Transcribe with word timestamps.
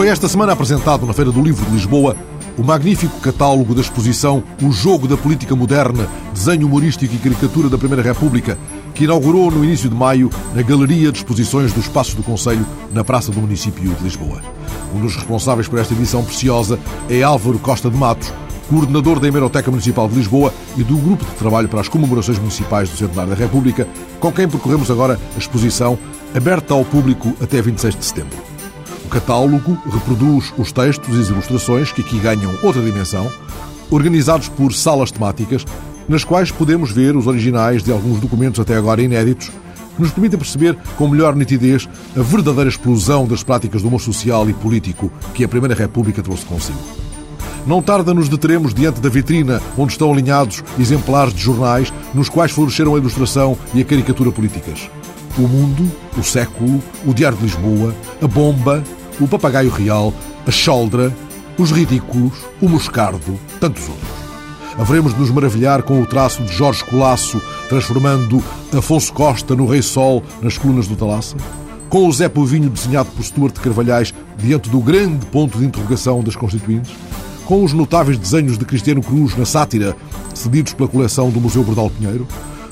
Foi 0.00 0.08
esta 0.08 0.30
semana 0.30 0.54
apresentado 0.54 1.04
na 1.04 1.12
Feira 1.12 1.30
do 1.30 1.42
Livro 1.42 1.62
de 1.66 1.72
Lisboa 1.72 2.16
o 2.56 2.64
magnífico 2.64 3.20
catálogo 3.20 3.74
da 3.74 3.82
exposição 3.82 4.42
O 4.62 4.72
Jogo 4.72 5.06
da 5.06 5.14
Política 5.14 5.54
Moderna, 5.54 6.08
desenho 6.32 6.66
humorístico 6.66 7.14
e 7.14 7.18
caricatura 7.18 7.68
da 7.68 7.76
Primeira 7.76 8.02
República, 8.02 8.56
que 8.94 9.04
inaugurou 9.04 9.50
no 9.50 9.62
início 9.62 9.90
de 9.90 9.94
maio 9.94 10.30
na 10.54 10.62
Galeria 10.62 11.12
de 11.12 11.18
Exposições 11.18 11.74
do 11.74 11.80
Espaço 11.80 12.16
do 12.16 12.22
Conselho, 12.22 12.64
na 12.94 13.04
Praça 13.04 13.30
do 13.30 13.42
Município 13.42 13.92
de 13.92 14.02
Lisboa. 14.02 14.40
Um 14.94 15.02
dos 15.02 15.16
responsáveis 15.16 15.68
por 15.68 15.78
esta 15.78 15.92
edição 15.92 16.24
preciosa 16.24 16.78
é 17.06 17.22
Álvaro 17.22 17.58
Costa 17.58 17.90
de 17.90 17.96
Matos, 17.98 18.32
coordenador 18.70 19.20
da 19.20 19.28
Hemeroteca 19.28 19.70
Municipal 19.70 20.08
de 20.08 20.14
Lisboa 20.14 20.50
e 20.78 20.82
do 20.82 20.96
Grupo 20.96 21.26
de 21.26 21.32
Trabalho 21.32 21.68
para 21.68 21.82
as 21.82 21.88
Comemorações 21.88 22.38
Municipais 22.38 22.88
do 22.88 22.96
Centenário 22.96 23.32
da 23.32 23.36
República, 23.36 23.86
com 24.18 24.32
quem 24.32 24.48
percorremos 24.48 24.90
agora 24.90 25.20
a 25.36 25.38
exposição 25.38 25.98
aberta 26.34 26.72
ao 26.72 26.86
público 26.86 27.36
até 27.38 27.60
26 27.60 27.96
de 27.96 28.04
setembro. 28.06 28.59
Catálogo 29.10 29.76
reproduz 29.92 30.54
os 30.56 30.70
textos 30.70 31.16
e 31.16 31.20
as 31.20 31.28
ilustrações, 31.28 31.90
que 31.92 32.00
aqui 32.00 32.18
ganham 32.20 32.54
outra 32.62 32.80
dimensão, 32.80 33.30
organizados 33.90 34.48
por 34.48 34.72
salas 34.72 35.10
temáticas, 35.10 35.66
nas 36.08 36.22
quais 36.22 36.50
podemos 36.52 36.92
ver 36.92 37.16
os 37.16 37.26
originais 37.26 37.82
de 37.82 37.90
alguns 37.90 38.20
documentos 38.20 38.60
até 38.60 38.76
agora 38.76 39.02
inéditos, 39.02 39.50
que 39.96 40.00
nos 40.00 40.12
permitem 40.12 40.38
perceber 40.38 40.78
com 40.96 41.08
melhor 41.08 41.34
nitidez 41.34 41.88
a 42.16 42.22
verdadeira 42.22 42.70
explosão 42.70 43.26
das 43.26 43.42
práticas 43.42 43.82
do 43.82 43.88
humor 43.88 44.00
social 44.00 44.48
e 44.48 44.52
político 44.52 45.10
que 45.34 45.44
a 45.44 45.48
Primeira 45.48 45.74
República 45.74 46.22
trouxe 46.22 46.46
consigo. 46.46 46.78
Não 47.66 47.82
tarda 47.82 48.14
nos 48.14 48.28
deteremos 48.28 48.72
diante 48.72 49.00
da 49.00 49.08
vitrina 49.08 49.60
onde 49.76 49.92
estão 49.92 50.12
alinhados 50.12 50.62
exemplares 50.78 51.34
de 51.34 51.42
jornais 51.42 51.92
nos 52.14 52.28
quais 52.28 52.52
floresceram 52.52 52.94
a 52.94 52.98
ilustração 52.98 53.58
e 53.74 53.80
a 53.80 53.84
caricatura 53.84 54.30
políticas. 54.30 54.88
O 55.36 55.42
Mundo, 55.42 55.90
o 56.16 56.22
Século, 56.22 56.82
o 57.06 57.12
Diário 57.12 57.38
de 57.38 57.44
Lisboa, 57.44 57.94
a 58.20 58.26
Bomba, 58.26 58.82
o 59.18 59.26
Papagaio 59.26 59.70
Real, 59.70 60.12
a 60.46 60.50
Choldra, 60.50 61.14
os 61.58 61.70
Ridículos, 61.70 62.32
o 62.60 62.68
Moscardo, 62.68 63.38
tantos 63.58 63.88
outros. 63.88 64.08
Haveremos 64.78 65.12
de 65.12 65.20
nos 65.20 65.30
maravilhar 65.30 65.82
com 65.82 66.00
o 66.00 66.06
traço 66.06 66.42
de 66.42 66.52
Jorge 66.52 66.82
Colasso, 66.84 67.40
transformando 67.68 68.42
Afonso 68.76 69.12
Costa 69.12 69.54
no 69.54 69.66
Rei 69.66 69.82
Sol 69.82 70.22
nas 70.40 70.56
colunas 70.56 70.86
do 70.86 70.96
Talassa? 70.96 71.36
Com 71.88 72.08
o 72.08 72.12
Zé 72.12 72.28
Povinho 72.28 72.70
desenhado 72.70 73.10
por 73.10 73.22
Stuart 73.22 73.54
Carvalhais 73.58 74.14
diante 74.38 74.70
do 74.70 74.80
grande 74.80 75.26
ponto 75.26 75.58
de 75.58 75.66
interrogação 75.66 76.22
das 76.22 76.36
Constituintes? 76.36 76.92
Com 77.44 77.64
os 77.64 77.72
notáveis 77.72 78.16
desenhos 78.16 78.56
de 78.56 78.64
Cristiano 78.64 79.02
Cruz 79.02 79.36
na 79.36 79.44
sátira, 79.44 79.96
cedidos 80.32 80.72
pela 80.72 80.88
coleção 80.88 81.30
do 81.30 81.40
Museu 81.40 81.62
Bordal 81.64 81.90
Pinheiro? 81.90 82.26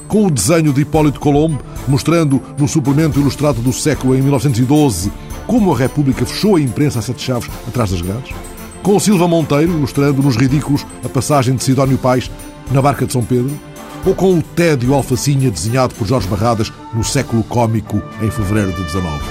Com 0.07 0.25
o 0.25 0.31
desenho 0.31 0.73
de 0.73 0.81
Hipólito 0.81 1.21
Colombo, 1.21 1.61
mostrando 1.87 2.41
no 2.57 2.67
suplemento 2.67 3.21
ilustrado 3.21 3.61
do 3.61 3.73
século 3.73 4.17
em 4.17 4.23
1912 4.23 5.13
como 5.49 5.73
a 5.73 5.77
República 5.79 6.27
fechou 6.27 6.57
a 6.57 6.61
imprensa 6.61 6.99
a 6.99 7.03
sete 7.03 7.23
chaves 7.23 7.51
atrás 7.67 7.91
das 7.91 8.03
grades? 8.03 8.35
Com 8.83 9.01
Silva 9.01 9.27
Monteiro, 9.27 9.73
ilustrando 9.73 10.23
nos 10.23 10.37
ridículos 10.37 10.87
a 11.03 11.09
passagem 11.09 11.57
de 11.57 11.65
Sidónio 11.65 11.97
Pais 11.97 12.31
na 12.71 12.83
barca 12.83 13.07
de 13.07 13.15
São 13.15 13.25
Pedro? 13.25 13.59
Ou 14.05 14.15
com 14.15 14.39
o 14.39 14.43
tédio 14.43 14.93
alfacinha 14.93 15.51
desenhado 15.51 15.95
por 15.95 16.07
Jorge 16.07 16.29
Barradas 16.29 16.71
no 16.95 17.03
século 17.03 17.43
cômico 17.43 18.01
em 18.21 18.31
fevereiro 18.31 18.73
de 18.75 18.85
19? 18.85 19.25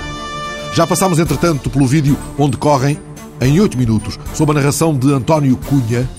Já 0.73 0.87
passámos, 0.87 1.19
entretanto, 1.19 1.69
pelo 1.69 1.85
vídeo 1.85 2.17
onde 2.37 2.57
correm, 2.57 2.99
em 3.39 3.59
oito 3.59 3.77
minutos, 3.77 4.19
sob 4.33 4.51
a 4.51 4.55
narração 4.55 4.97
de 4.97 5.13
António 5.13 5.55
Cunha, 5.55 6.09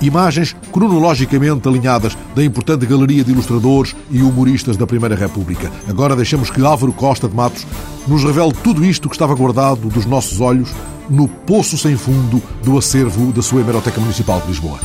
imagens 0.00 0.54
cronologicamente 0.72 1.68
alinhadas 1.68 2.16
da 2.34 2.44
importante 2.44 2.86
galeria 2.86 3.24
de 3.24 3.32
ilustradores 3.32 3.94
e 4.10 4.22
humoristas 4.22 4.76
da 4.76 4.86
Primeira 4.86 5.14
República. 5.14 5.70
Agora 5.88 6.16
deixamos 6.16 6.50
que 6.50 6.64
Álvaro 6.64 6.92
Costa 6.92 7.28
de 7.28 7.34
Matos 7.34 7.66
nos 8.06 8.24
revele 8.24 8.52
tudo 8.62 8.84
isto 8.84 9.08
que 9.08 9.14
estava 9.14 9.34
guardado 9.34 9.88
dos 9.88 10.06
nossos 10.06 10.40
olhos 10.40 10.72
no 11.08 11.28
poço 11.28 11.76
sem 11.76 11.96
fundo 11.96 12.42
do 12.62 12.78
acervo 12.78 13.32
da 13.32 13.42
sua 13.42 13.60
Hemeroteca 13.60 14.00
Municipal 14.00 14.40
de 14.40 14.48
Lisboa. 14.48 14.78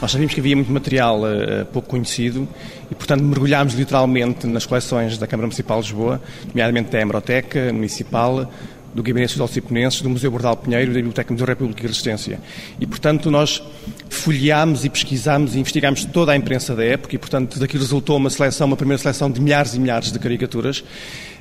Nós 0.00 0.12
sabíamos 0.12 0.34
que 0.34 0.40
havia 0.40 0.54
muito 0.54 0.70
material 0.70 1.22
uh, 1.22 1.64
pouco 1.72 1.88
conhecido 1.88 2.46
e, 2.90 2.94
portanto, 2.94 3.24
mergulhámos 3.24 3.74
literalmente 3.74 4.46
nas 4.46 4.66
coleções 4.66 5.16
da 5.16 5.26
Câmara 5.26 5.46
Municipal 5.46 5.80
de 5.80 5.88
Lisboa, 5.88 6.20
nomeadamente 6.48 6.90
da 6.90 7.00
Hemeroteca 7.00 7.72
Municipal, 7.72 8.50
do 8.96 9.02
Gabinete 9.02 9.32
Social 9.32 9.46
Ciponenses, 9.48 10.00
do 10.00 10.08
Museu 10.08 10.30
Bordal 10.30 10.56
Pinheiro 10.56 10.90
e 10.90 10.94
da 10.94 10.94
Biblioteca 10.94 11.30
Museu 11.30 11.46
República 11.46 11.82
e 11.82 11.86
Resistência. 11.86 12.40
E, 12.80 12.86
portanto, 12.86 13.30
nós 13.30 13.62
folheámos 14.08 14.86
e 14.86 14.88
pesquisámos 14.88 15.54
e 15.54 15.58
investigámos 15.58 16.06
toda 16.06 16.32
a 16.32 16.36
imprensa 16.36 16.74
da 16.74 16.82
época 16.82 17.14
e, 17.14 17.18
portanto, 17.18 17.60
daqui 17.60 17.76
resultou 17.76 18.16
uma 18.16 18.30
seleção, 18.30 18.66
uma 18.66 18.76
primeira 18.76 19.00
seleção 19.00 19.30
de 19.30 19.38
milhares 19.38 19.74
e 19.74 19.78
milhares 19.78 20.10
de 20.10 20.18
caricaturas. 20.18 20.82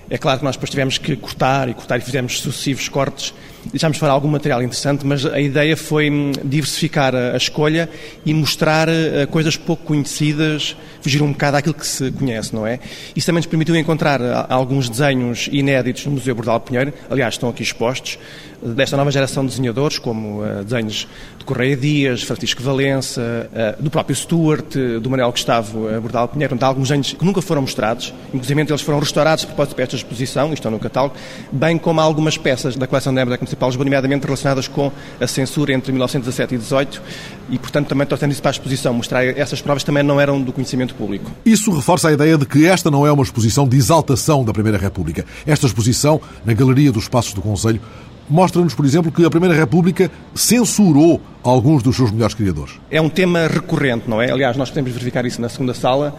É 0.10 0.18
claro 0.18 0.40
que 0.40 0.46
nós 0.46 0.56
depois 0.56 0.70
tivemos 0.70 0.98
que 0.98 1.16
cortar 1.16 1.70
e 1.70 1.74
cortar 1.74 1.98
e 1.98 2.02
fizemos 2.02 2.42
sucessivos 2.42 2.90
cortes 2.90 3.34
deixámos 3.72 3.98
fora 3.98 4.12
algum 4.12 4.28
material 4.28 4.62
interessante, 4.62 5.06
mas 5.06 5.26
a 5.26 5.40
ideia 5.40 5.76
foi 5.76 6.10
hum, 6.10 6.32
diversificar 6.44 7.16
a, 7.16 7.38
escolha 7.38 7.90
e 8.26 8.34
mostrar 8.34 8.88
uh, 8.88 9.28
coisas 9.30 9.58
pouco 9.58 9.84
conhecidas, 9.84 10.76
fugir 11.02 11.22
um 11.22 11.32
bocado 11.32 11.58
àquilo 11.58 11.74
que 11.74 11.86
se 11.86 12.12
conhece, 12.12 12.54
não 12.54 12.66
é? 12.66 12.80
Isso 13.16 13.26
também 13.26 13.40
nos 13.40 13.48
permitiu 13.48 13.76
encontrar 13.76 14.22
uh, 14.22 14.46
alguns 14.50 14.90
desenhos 14.90 15.50
inéditos 15.52 16.06
no 16.06 16.14
Museu 16.14 16.36
Bordal 16.36 16.60
Pinheiro, 16.60 16.94
aliás, 17.10 17.36
estão 17.36 17.50
aqui 17.50 17.64
expostos, 17.64 18.18
desta 18.62 18.98
nova 18.98 19.12
geração 19.12 19.44
de 19.44 19.52
desenhadores, 19.52 20.00
como 20.00 20.42
desenhos 20.64 21.08
de 21.38 21.46
Correia 21.46 21.78
Dias, 21.78 22.24
Francisco 22.24 22.64
Valença, 22.64 23.48
do 23.80 23.92
próprio 23.92 24.16
Stuart, 24.16 24.76
do 25.00 25.08
Manuel 25.08 25.30
Gustavo 25.30 25.88
Bordal 26.02 26.28
Pinheiro, 26.30 26.58
há 26.60 26.66
alguns 26.66 26.88
desenhos 26.88 27.14
que 27.14 27.24
nunca 27.24 27.44
foram 27.44 27.62
mostrados, 27.62 28.12
inclusive 28.34 28.60
eles 28.62 28.82
foram 28.82 28.98
restaurados 29.00 29.44
a 29.44 29.48
propósito 29.48 29.76
para 29.76 29.84
esta 29.84 29.96
exposição, 29.96 30.52
estão 30.52 30.72
no 30.72 30.80
catálogo, 30.80 31.16
bem 31.52 31.78
como 31.78 32.02
algumas 32.02 32.38
peças 32.38 32.76
da 32.76 32.88
coleção 32.88 33.14
da 33.14 33.22
Época 33.22 33.38
Municipal 33.38 33.55
de 33.56 33.78
nomeadamente 33.78 34.26
relacionadas 34.26 34.68
com 34.68 34.92
a 35.20 35.28
censura 35.28 35.74
entre 35.74 35.92
1917 35.92 36.56
e 36.56 36.58
18, 36.58 37.02
e 37.50 37.60
portanto 37.60 37.88
também 37.88 38.06
trouxemos 38.06 38.36
isso 38.36 38.42
para 38.42 38.52
a 38.52 38.54
exposição, 38.54 38.94
mostrar 38.94 39.26
essas 39.26 39.62
provas 39.62 39.84
também 39.84 40.04
não 40.04 40.20
eram 40.20 40.42
do 40.42 40.52
conhecimento 40.52 40.96
público. 40.96 41.32
Isso 41.46 41.72
reforça 41.72 42.10
a 42.10 42.14
ideia 42.14 42.38
de 42.38 42.46
que 42.46 42.66
esta 42.66 42.92
não 42.92 43.06
é 43.06 43.12
uma 43.12 43.24
exposição 43.24 43.68
de 43.68 43.78
exaltação 43.78 44.44
da 44.44 44.54
Primeira 44.54 44.78
República. 44.78 45.26
Esta 45.46 45.66
exposição, 45.66 46.22
na 46.46 46.54
Galeria 46.54 46.92
dos 46.92 47.08
Passos 47.08 47.34
do 47.34 47.42
Conselho, 47.42 47.82
mostra-nos, 48.30 48.74
por 48.74 48.86
exemplo, 48.86 49.12
que 49.12 49.26
a 49.26 49.30
Primeira 49.30 49.56
República 49.56 50.10
censurou 50.34 51.22
alguns 51.44 51.84
dos 51.84 51.96
seus 51.96 52.12
melhores 52.12 52.34
criadores. 52.34 52.74
É 52.90 53.00
um 53.00 53.10
tema 53.10 53.48
recorrente, 53.48 54.10
não 54.10 54.22
é? 54.22 54.32
Aliás, 54.32 54.58
nós 54.58 54.70
podemos 54.70 54.92
verificar 54.92 55.26
isso 55.26 55.40
na 55.40 55.50
segunda 55.50 55.74
sala 55.74 56.16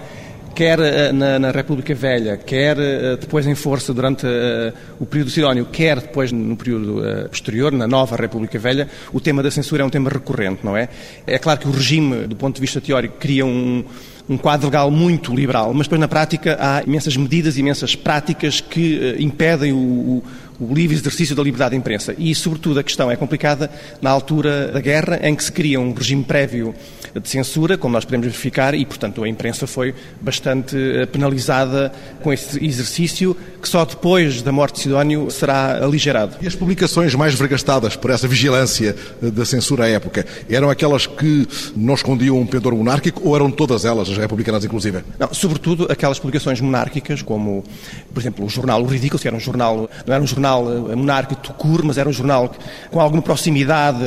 quer 0.57 0.81
eh, 0.81 1.13
na, 1.13 1.39
na, 1.39 1.51
República 1.51 1.95
Velha, 1.95 2.39
quer 2.39 2.79
eh, 2.79 3.17
depois 3.21 3.47
em 3.47 3.55
força 3.55 3.93
durante 3.93 4.25
uh, 4.27 4.73
o 4.99 5.05
período 5.05 5.31
sidónio, 5.31 5.67
quer 5.67 6.01
depois 6.01 6.33
no 6.33 6.57
período 6.57 7.03
posterior, 7.29 7.71
na 7.73 7.87
nova 7.87 8.17
República 8.17 8.59
Velha, 8.59 8.89
o 9.13 9.21
tema 9.21 9.43
da 9.43 9.51
censura 9.51 9.83
é 9.83 9.87
um 9.87 9.91
tema 9.91 10.09
recorrente, 10.09 10.65
não 10.65 10.75
é? 10.75 10.89
É 11.27 11.39
claro 11.39 11.61
que 11.61 11.69
o 11.69 11.71
regime, 11.71 12.27
do 12.27 12.35
ponto 12.35 12.55
de 12.55 12.61
vista 12.63 12.81
teórico, 12.81 13.17
cria 13.19 13.45
um, 13.45 13.85
um 14.27 14.39
quadro 14.39 14.69
legal 14.69 14.91
muito 14.91 15.35
liberal, 15.35 15.75
mas 15.75 15.87
depois 15.87 16.01
na 16.01 16.09
prática 16.09 16.57
há 16.59 16.83
imensas 16.83 17.17
medidas, 17.19 17.59
imensas 17.59 17.95
práticas 17.95 18.61
que 18.61 19.15
impedem 19.19 19.73
o, 19.73 19.77
o 19.77 20.25
o 20.61 20.75
livre 20.75 20.97
exercício 20.97 21.35
da 21.35 21.43
liberdade 21.43 21.71
de 21.71 21.77
imprensa. 21.77 22.15
E, 22.19 22.35
sobretudo, 22.35 22.81
a 22.81 22.83
questão 22.83 23.11
é 23.11 23.17
complicada 23.17 23.71
na 24.01 24.11
altura 24.11 24.69
da 24.69 24.81
guerra, 24.81 25.21
em 25.23 25.35
que 25.35 25.45
se 25.45 25.53
cria 25.53 25.81
um 25.81 25.93
regime 25.93 26.25
prévio 26.25 26.75
de 27.15 27.29
censura, 27.29 27.79
como 27.79 27.95
nós 27.95 28.05
podemos 28.05 28.27
verificar, 28.27 28.75
e, 28.75 28.85
portanto, 28.85 29.23
a 29.23 29.29
imprensa 29.29 29.67
foi 29.67 29.95
bastante 30.21 30.77
eh, 30.77 31.07
penalizada 31.07 31.93
com 32.23 32.33
esse 32.33 32.63
exercício, 32.65 33.37
que 33.61 33.69
só 33.69 33.85
depois 33.85 34.43
da 34.43 34.53
morte 34.53 34.77
de 34.77 34.81
Sidónio 34.83 35.31
será 35.31 35.83
aligerado. 35.83 36.37
E 36.43 36.47
as 36.47 36.55
publicações 36.55 37.15
mais 37.15 37.35
vergastadas 37.35 37.97
por 37.97 38.11
essa 38.11 38.29
vigilância 38.29 38.95
eh, 39.23 39.31
da 39.31 39.45
censura 39.45 39.85
à 39.85 39.89
época 39.89 40.27
eram 40.49 40.69
aquelas 40.69 41.07
que 41.07 41.47
não 41.75 41.95
escondiam 41.95 42.39
um 42.39 42.47
pendor 42.47 42.75
monárquico 42.75 43.27
ou 43.27 43.35
eram 43.35 43.51
todas 43.51 43.85
elas, 43.85 44.09
as 44.11 44.19
republicanas 44.19 44.65
inclusive? 44.65 45.03
Não, 45.19 45.33
sobretudo 45.33 45.87
aquelas 45.91 46.19
publicações 46.19 46.61
monárquicas, 46.61 47.23
como, 47.23 47.65
por 48.13 48.21
exemplo, 48.21 48.45
o 48.45 48.49
jornal 48.49 48.83
O 48.83 48.87
Ridículo, 48.87 49.21
que 49.21 49.27
era 49.27 49.37
um 49.37 49.41
jornal, 49.41 49.89
não 50.07 50.15
era 50.15 50.23
um 50.23 50.27
jornal 50.27 50.46
eh, 50.47 50.95
monárquico 50.95 51.43
de 51.43 51.53
cur, 51.55 51.83
mas 51.85 51.99
era 51.99 52.09
um 52.09 52.13
jornal 52.13 52.53
com 52.91 53.01
alguma 53.01 53.23
proximidade 53.23 53.99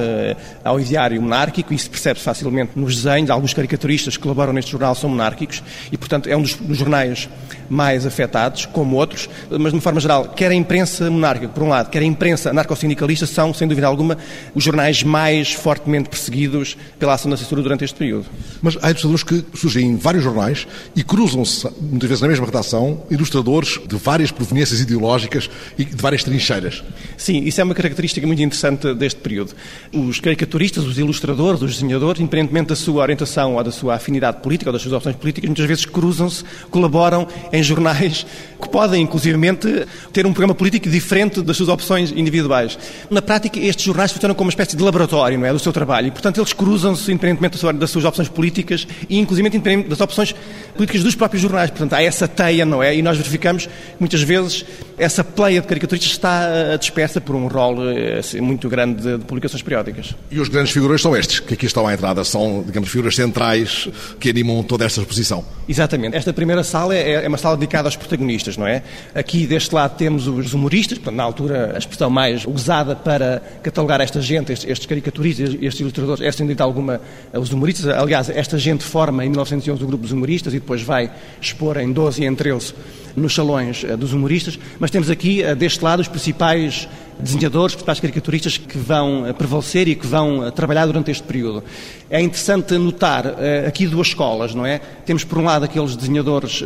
ao 0.64 0.80
ideário 0.80 1.22
monárquico, 1.22 1.74
e 1.74 1.76
isso 1.76 1.90
percebe-se 1.90 2.24
facilmente 2.24 2.72
nos 2.76 2.96
desenhos, 2.96 3.30
alguns 3.30 3.54
caricaturistas 3.54 4.16
que 4.16 4.24
colaboram 4.24 4.54
neste 4.54 4.72
jornal 4.72 4.96
são 4.96 5.10
monárquicos 5.10 5.64
e, 5.92 5.98
portanto, 5.98 6.28
é 6.28 6.36
um 6.36 6.42
dos 6.42 6.78
jornais 6.78 7.30
mais 7.70 8.06
afetados, 8.06 8.66
como 8.66 8.96
outros, 8.96 9.30
mas 9.50 9.72
de 9.72 9.76
uma 9.76 9.82
forma 9.82 10.00
geral, 10.00 10.30
quer 10.30 10.52
a 10.52 10.56
imprensa 10.56 11.10
monárquica, 11.10 11.50
por 11.50 11.64
um 11.64 11.70
lado, 11.70 11.90
quer 11.90 12.02
a 12.02 12.06
imprensa 12.06 12.50
anarcossindicalista, 12.50 13.26
são, 13.26 13.54
sem 13.54 13.68
dúvida 13.68 13.88
alguma, 13.88 14.18
os 14.56 14.64
jornais 14.64 15.04
mais 15.04 15.54
fortemente 15.54 16.10
perseguidos 16.10 16.78
pela 16.98 17.14
ação 17.14 17.30
da 17.30 17.38
censura 17.38 17.62
durante 17.62 17.84
este 17.84 17.98
período. 17.98 18.26
Mas 18.62 18.78
há 18.82 18.90
ilustradores 18.90 19.24
que 19.24 19.46
surgem 19.58 19.86
em 19.86 19.96
vários 19.98 20.24
jornais 20.24 20.68
e 20.96 21.04
cruzam-se, 21.04 21.68
muitas 21.80 22.10
vezes 22.10 22.22
na 22.22 22.28
mesma 22.28 22.46
redação, 22.46 23.04
ilustradores 23.10 23.80
de 23.88 23.96
várias 23.96 24.32
proveniências 24.32 24.80
ideológicas 24.80 25.50
e 25.78 25.86
de 25.86 25.96
várias 25.96 26.24
trincheiras. 26.24 26.84
Sim, 27.18 27.44
isso 27.44 27.62
é 27.62 27.64
uma 27.64 27.76
característica 27.76 28.26
muito 28.26 28.42
interessante 28.42 28.94
deste 28.94 29.20
período. 29.20 29.54
Os 29.94 30.20
caricaturistas, 30.20 30.86
os 30.86 30.98
ilustradores, 30.98 31.62
os 31.62 31.76
desenhadores, 31.76 32.22
independentemente 32.22 32.70
da 32.70 32.76
sua 32.76 33.02
orientação 33.02 33.56
ou 33.56 33.64
da 33.64 33.72
sua 33.72 33.96
afinidade 33.96 34.42
política 34.42 34.70
ou 34.70 34.74
das 34.74 34.82
suas 34.82 34.94
opções 34.94 35.16
políticas, 35.16 35.48
muitas 35.48 35.66
vezes 35.66 35.86
cruzam-se, 35.86 36.44
colaboram 36.70 37.28
em 37.52 37.59
em 37.60 37.64
jornais 37.64 38.26
que 38.62 38.70
podem, 38.70 39.02
inclusivamente, 39.02 39.86
ter 40.12 40.26
um 40.26 40.34
programa 40.34 40.54
político 40.54 40.90
diferente 40.90 41.42
das 41.42 41.56
suas 41.56 41.70
opções 41.70 42.12
individuais. 42.12 42.78
Na 43.10 43.22
prática, 43.22 43.60
estes 43.60 43.86
jornais 43.86 44.12
funcionam 44.12 44.36
como 44.36 44.48
uma 44.48 44.52
espécie 44.52 44.76
de 44.76 44.84
laboratório 44.84 45.38
não 45.38 45.46
é, 45.46 45.54
do 45.54 45.60
seu 45.60 45.72
trabalho 45.72 46.08
e, 46.08 46.12
portanto, 46.12 46.40
eles 46.40 46.54
cruzam-se 46.54 47.12
independentemente 47.12 47.58
das 47.74 47.90
suas 47.90 48.06
opções 48.06 48.28
políticas 48.28 48.88
e, 49.10 49.18
inclusive, 49.18 49.48
independentemente 49.48 49.90
das 49.90 50.02
opções 50.02 50.36
políticas 50.76 51.04
dos 51.04 51.16
próprios 51.16 51.42
jornais. 51.42 51.70
Portanto, 51.70 51.94
há 51.94 52.02
essa 52.02 52.28
teia, 52.28 52.66
não 52.66 52.84
é? 52.84 52.96
E 52.96 53.02
nós 53.02 53.18
verificamos 53.18 53.66
que, 53.66 53.72
muitas 54.00 54.22
vezes, 54.22 54.66
essa 54.98 55.24
pleia 55.24 55.62
de 55.62 55.68
caricaturistas 55.68 56.12
está 56.12 56.50
eh, 56.50 56.78
dispersa 56.78 57.22
por 57.22 57.36
um 57.36 57.48
rol 57.48 57.90
eh, 57.90 58.20
assim, 58.20 58.42
muito 58.42 58.68
grande 58.68 59.02
de, 59.02 59.18
de 59.18 59.26
publicações 59.26 59.62
periódicas. 59.62 60.14
E 60.30 60.40
os 60.40 60.50
grandes 60.50 60.72
figuras 60.72 61.02
são 61.02 61.16
estes, 61.16 61.40
que 61.40 61.54
aqui 61.54 61.66
estão 61.66 61.88
à 61.88 61.94
entrada, 61.94 62.24
são, 62.24 62.64
digamos, 62.66 62.90
figuras 62.90 63.16
centrais 63.16 63.88
que 64.20 64.30
animam 64.30 64.62
toda 64.64 64.86
esta 64.86 65.00
exposição. 65.00 65.44
Exatamente. 65.68 66.18
Esta 66.18 66.34
primeira 66.34 66.64
sala 66.64 66.96
é, 66.96 67.26
é 67.26 67.28
uma 67.28 67.38
sala 67.38 67.49
dedicada 67.56 67.88
aos 67.88 67.96
protagonistas, 67.96 68.58
não 68.58 68.68
é? 68.68 68.84
Aqui, 69.14 69.46
deste 69.46 69.74
lado, 69.74 69.96
temos 69.98 70.28
os 70.28 70.54
humoristas, 70.54 70.98
portanto, 70.98 71.16
na 71.16 71.24
altura, 71.24 71.74
a 71.76 71.78
expressão 71.78 72.10
mais 72.10 72.46
usada 72.46 72.96
para 72.96 73.42
catalogar 73.64 74.02
esta 74.02 74.22
gente, 74.22 74.52
estes, 74.52 74.70
estes 74.70 74.86
caricaturistas, 74.86 75.56
estes 75.62 75.80
ilustradores, 75.80 76.22
é, 76.22 76.32
sem 76.32 76.46
dúvida 76.46 76.64
alguma, 76.64 77.02
os 77.34 77.52
humoristas. 77.52 77.88
Aliás, 77.88 78.30
esta 78.30 78.58
gente 78.58 78.84
forma, 78.84 79.26
em 79.26 79.30
1911, 79.30 79.84
o 79.84 79.88
grupo 79.88 80.04
dos 80.04 80.12
humoristas 80.12 80.54
e 80.54 80.60
depois 80.60 80.82
vai 80.82 81.12
expor 81.42 81.78
em 81.78 81.92
12 81.92 82.24
e 82.24 82.26
em 82.26 82.36
13 82.36 82.74
nos 83.16 83.36
salões 83.36 83.84
eh, 83.84 83.96
dos 83.96 84.14
humoristas, 84.14 84.60
mas 84.80 84.92
temos 84.92 85.10
aqui, 85.10 85.44
eh, 85.44 85.56
deste 85.56 85.84
lado, 85.84 86.00
os 86.00 86.08
principais 86.08 86.88
desenhadores, 87.20 87.76
principais 87.76 88.00
caricaturistas 88.00 88.58
que 88.58 88.78
vão 88.78 89.28
eh, 89.28 89.34
prevalecer 89.34 89.88
e 89.88 89.96
que 89.96 90.08
vão 90.08 90.50
trabalhar 90.52 90.86
durante 90.86 91.12
este 91.12 91.24
período. 91.24 91.64
É 92.10 92.22
interessante 92.22 92.78
notar 92.78 93.36
aqui 93.68 93.86
duas 93.86 94.08
escolas, 94.08 94.56
não 94.56 94.66
é? 94.66 94.80
Temos, 95.06 95.24
por 95.24 95.38
um 95.38 95.44
lado, 95.44 95.66
aqueles 95.66 95.96
desenhadores 95.96 96.64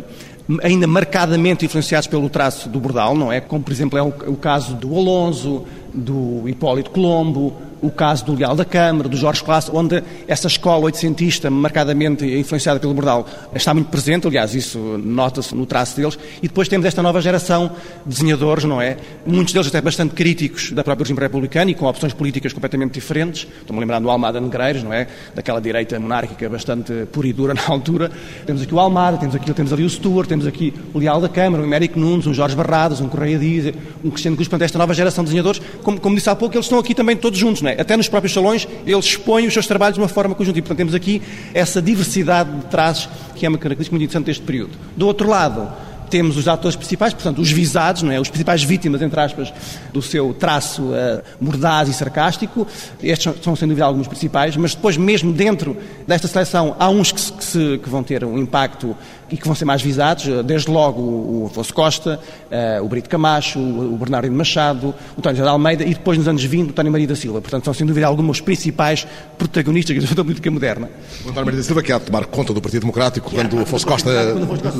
ainda 0.62 0.86
marcadamente 0.86 1.64
influenciados 1.64 2.06
pelo 2.06 2.28
traço 2.28 2.68
do 2.68 2.78
Bordal, 2.78 3.16
não 3.16 3.32
é? 3.32 3.40
Como, 3.40 3.62
por 3.62 3.72
exemplo, 3.72 3.98
é 3.98 4.02
o 4.02 4.36
caso 4.36 4.74
do 4.74 4.94
Alonso, 4.94 5.64
do 5.94 6.48
Hipólito 6.48 6.90
Colombo, 6.90 7.54
o 7.84 7.90
caso 7.90 8.24
do 8.24 8.34
Leal 8.34 8.56
da 8.56 8.64
Câmara, 8.64 9.08
do 9.10 9.16
Jorge 9.16 9.44
Classe, 9.44 9.70
onde 9.70 10.02
essa 10.26 10.46
escola 10.46 10.84
oitocentista, 10.86 11.50
marcadamente 11.50 12.24
influenciada 12.24 12.80
pelo 12.80 12.94
Bordal, 12.94 13.26
está 13.54 13.74
muito 13.74 13.90
presente, 13.90 14.26
aliás, 14.26 14.54
isso 14.54 14.78
nota-se 15.04 15.54
no 15.54 15.66
traço 15.66 15.96
deles, 15.96 16.18
e 16.42 16.48
depois 16.48 16.66
temos 16.66 16.86
esta 16.86 17.02
nova 17.02 17.20
geração 17.20 17.70
de 18.06 18.14
desenhadores, 18.14 18.64
não 18.64 18.80
é? 18.80 18.96
Muitos 19.26 19.52
deles 19.52 19.68
até 19.68 19.82
bastante 19.82 20.14
críticos 20.14 20.72
da 20.72 20.82
própria 20.82 21.04
regime 21.04 21.20
republicano 21.20 21.70
e 21.70 21.74
com 21.74 21.84
opções 21.84 22.14
políticas 22.14 22.54
completamente 22.54 22.94
diferentes. 22.94 23.46
Estou-me 23.60 23.80
lembrando 23.80 24.04
do 24.04 24.10
Almada 24.10 24.40
Negreiros, 24.40 24.82
não 24.82 24.92
é? 24.92 25.06
Daquela 25.34 25.60
direita 25.60 26.00
monárquica 26.00 26.48
bastante 26.48 27.06
pura 27.12 27.28
e 27.28 27.34
dura 27.34 27.52
na 27.52 27.66
altura. 27.68 28.10
Temos 28.46 28.62
aqui 28.62 28.74
o 28.74 28.80
Almada, 28.80 29.18
temos, 29.18 29.34
aqui, 29.34 29.52
temos 29.52 29.72
ali 29.74 29.84
o 29.84 29.90
Stuart, 29.90 30.26
temos 30.26 30.46
aqui 30.46 30.72
o 30.94 30.98
Leal 30.98 31.20
da 31.20 31.28
Câmara, 31.28 31.62
o 31.62 31.66
Américo 31.66 31.98
Nunes, 32.00 32.26
um 32.26 32.32
Jorge 32.32 32.56
Barradas, 32.56 33.02
um 33.02 33.08
Correia 33.08 33.38
Dias, 33.38 33.74
um 34.02 34.08
Cristiano 34.08 34.36
Cruz, 34.36 34.48
portanto, 34.48 34.64
esta 34.64 34.78
nova 34.78 34.94
geração 34.94 35.22
de 35.22 35.28
desenhadores, 35.28 35.60
como, 35.84 36.00
como 36.00 36.16
disse 36.16 36.28
há 36.28 36.34
pouco, 36.34 36.56
eles 36.56 36.66
estão 36.66 36.78
aqui 36.78 36.94
também 36.94 37.16
todos 37.16 37.38
juntos, 37.38 37.62
não 37.62 37.70
é? 37.70 37.80
Até 37.80 37.96
nos 37.96 38.08
próprios 38.08 38.32
salões, 38.32 38.66
eles 38.84 39.04
expõem 39.04 39.46
os 39.46 39.52
seus 39.52 39.66
trabalhos 39.66 39.94
de 39.94 40.00
uma 40.00 40.08
forma 40.08 40.34
conjunta. 40.34 40.58
E, 40.58 40.62
portanto, 40.62 40.78
temos 40.78 40.94
aqui 40.94 41.22
essa 41.52 41.80
diversidade 41.80 42.50
de 42.50 42.66
traços 42.66 43.08
que 43.36 43.46
é 43.46 43.48
uma 43.48 43.58
característica 43.58 43.94
muito 43.94 44.04
interessante 44.04 44.26
deste 44.26 44.42
período. 44.42 44.72
Do 44.96 45.06
outro 45.06 45.28
lado, 45.28 45.70
temos 46.14 46.36
os 46.36 46.46
atores 46.46 46.76
principais, 46.76 47.12
portanto, 47.12 47.40
os 47.40 47.50
visados, 47.50 48.02
não 48.02 48.12
é? 48.12 48.20
os 48.20 48.28
principais 48.28 48.62
vítimas, 48.62 49.02
entre 49.02 49.18
aspas, 49.20 49.52
do 49.92 50.00
seu 50.00 50.32
traço 50.32 50.82
uh, 50.82 51.22
mordaz 51.40 51.88
e 51.88 51.92
sarcástico. 51.92 52.66
Estes 53.02 53.34
são, 53.42 53.56
sem 53.56 53.66
dúvida, 53.66 53.84
alguns 53.84 54.06
principais, 54.06 54.56
mas 54.56 54.74
depois, 54.74 54.96
mesmo 54.96 55.32
dentro 55.32 55.76
desta 56.06 56.28
seleção, 56.28 56.76
há 56.78 56.88
uns 56.88 57.10
que, 57.10 57.20
se, 57.20 57.32
que, 57.32 57.44
se, 57.44 57.78
que 57.82 57.88
vão 57.88 58.02
ter 58.02 58.24
um 58.24 58.38
impacto 58.38 58.96
e 59.30 59.36
que 59.36 59.46
vão 59.46 59.54
ser 59.54 59.64
mais 59.64 59.82
visados, 59.82 60.26
eh, 60.28 60.42
desde 60.42 60.70
logo 60.70 61.00
o 61.00 61.46
Afonso 61.50 61.72
Costa, 61.72 62.20
eh, 62.50 62.80
o 62.80 62.88
Brito 62.88 63.08
Camacho, 63.08 63.58
o 63.58 63.96
Bernardino 63.98 64.36
Machado, 64.36 64.94
o 65.16 65.18
António 65.18 65.36
José 65.36 65.42
de 65.42 65.48
Almeida 65.48 65.84
e 65.84 65.94
depois 65.94 66.18
nos 66.18 66.28
anos 66.28 66.44
20 66.44 66.68
o 66.68 66.70
António 66.70 66.92
Maria 66.92 67.06
da 67.06 67.16
Silva. 67.16 67.40
Portanto, 67.40 67.64
são 67.64 67.74
sem 67.74 67.86
dúvida 67.86 68.06
alguns 68.06 68.40
principais 68.40 69.06
protagonistas 69.38 70.10
da 70.14 70.22
política 70.24 70.50
moderna. 70.50 70.88
O 71.24 71.30
António 71.30 71.46
Maria 71.46 71.60
da 71.60 71.66
Silva 71.66 71.82
que 71.82 71.92
há 71.92 71.98
de 71.98 72.04
tomar 72.04 72.26
conta 72.26 72.52
do 72.52 72.60
Partido 72.60 72.80
Democrático 72.80 73.30
quando 73.30 73.56
o 73.56 73.62
Afonso 73.62 73.86
Costa 73.86 74.10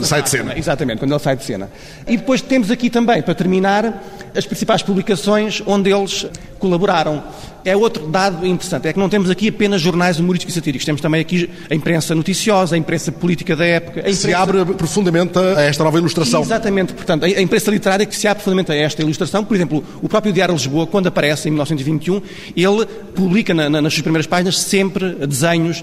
sai 0.03 0.23
de 0.23 0.31
cena. 0.31 0.59
Exatamente, 0.59 0.99
quando 0.99 1.13
ele 1.13 1.21
sai 1.21 1.37
de 1.37 1.45
cena. 1.45 1.71
E 2.07 2.17
depois 2.17 2.41
temos 2.41 2.71
aqui 2.71 2.91
também, 2.91 3.23
para 3.23 3.35
terminar, 3.35 4.03
as 4.37 4.47
principais 4.47 4.83
publicações 4.83 5.63
onde 5.67 5.91
eles 5.91 6.27
colaboraram. 6.59 7.23
É 7.65 7.77
outro 7.77 8.07
dado 8.07 8.47
interessante, 8.47 8.89
é 8.89 8.93
que 8.93 8.99
não 8.99 9.09
temos 9.09 9.31
aqui 9.31 9.49
apenas 9.49 9.81
jornais 9.81 10.19
humorísticos 10.19 10.55
e 10.55 10.59
satíricos, 10.59 10.85
temos 10.85 11.01
também 11.01 11.21
aqui 11.21 11.49
a 11.71 11.75
imprensa 11.75 12.15
noticiosa, 12.15 12.75
a 12.75 12.79
imprensa 12.79 13.11
política 13.11 13.57
da 13.57 13.65
época. 13.65 14.01
Imprensa... 14.01 14.29
Se 14.29 14.35
abre 14.35 14.65
profundamente 14.75 15.39
a 15.39 15.63
esta 15.63 15.83
nova 15.83 15.99
ilustração. 15.99 16.43
Exatamente, 16.43 16.93
portanto, 16.93 17.25
a 17.25 17.41
imprensa 17.41 17.71
literária 17.71 18.05
que 18.05 18.15
se 18.15 18.29
abre 18.29 18.43
profundamente 18.43 18.71
a 18.73 18.75
esta 18.75 19.01
ilustração, 19.03 19.45
por 19.45 19.55
exemplo, 19.55 19.83
o 20.03 20.09
próprio 20.09 20.33
Diário 20.33 20.55
de 20.55 20.61
Lisboa, 20.61 20.87
quando 20.87 21.07
aparece 21.07 21.49
em 21.49 21.53
1921, 21.53 22.21
ele 22.55 22.87
publica 23.15 23.55
na, 23.55 23.71
na, 23.71 23.81
nas 23.81 23.95
suas 23.95 24.03
primeiras 24.03 24.27
páginas 24.27 24.59
sempre 24.59 25.15
desenhos, 25.27 25.83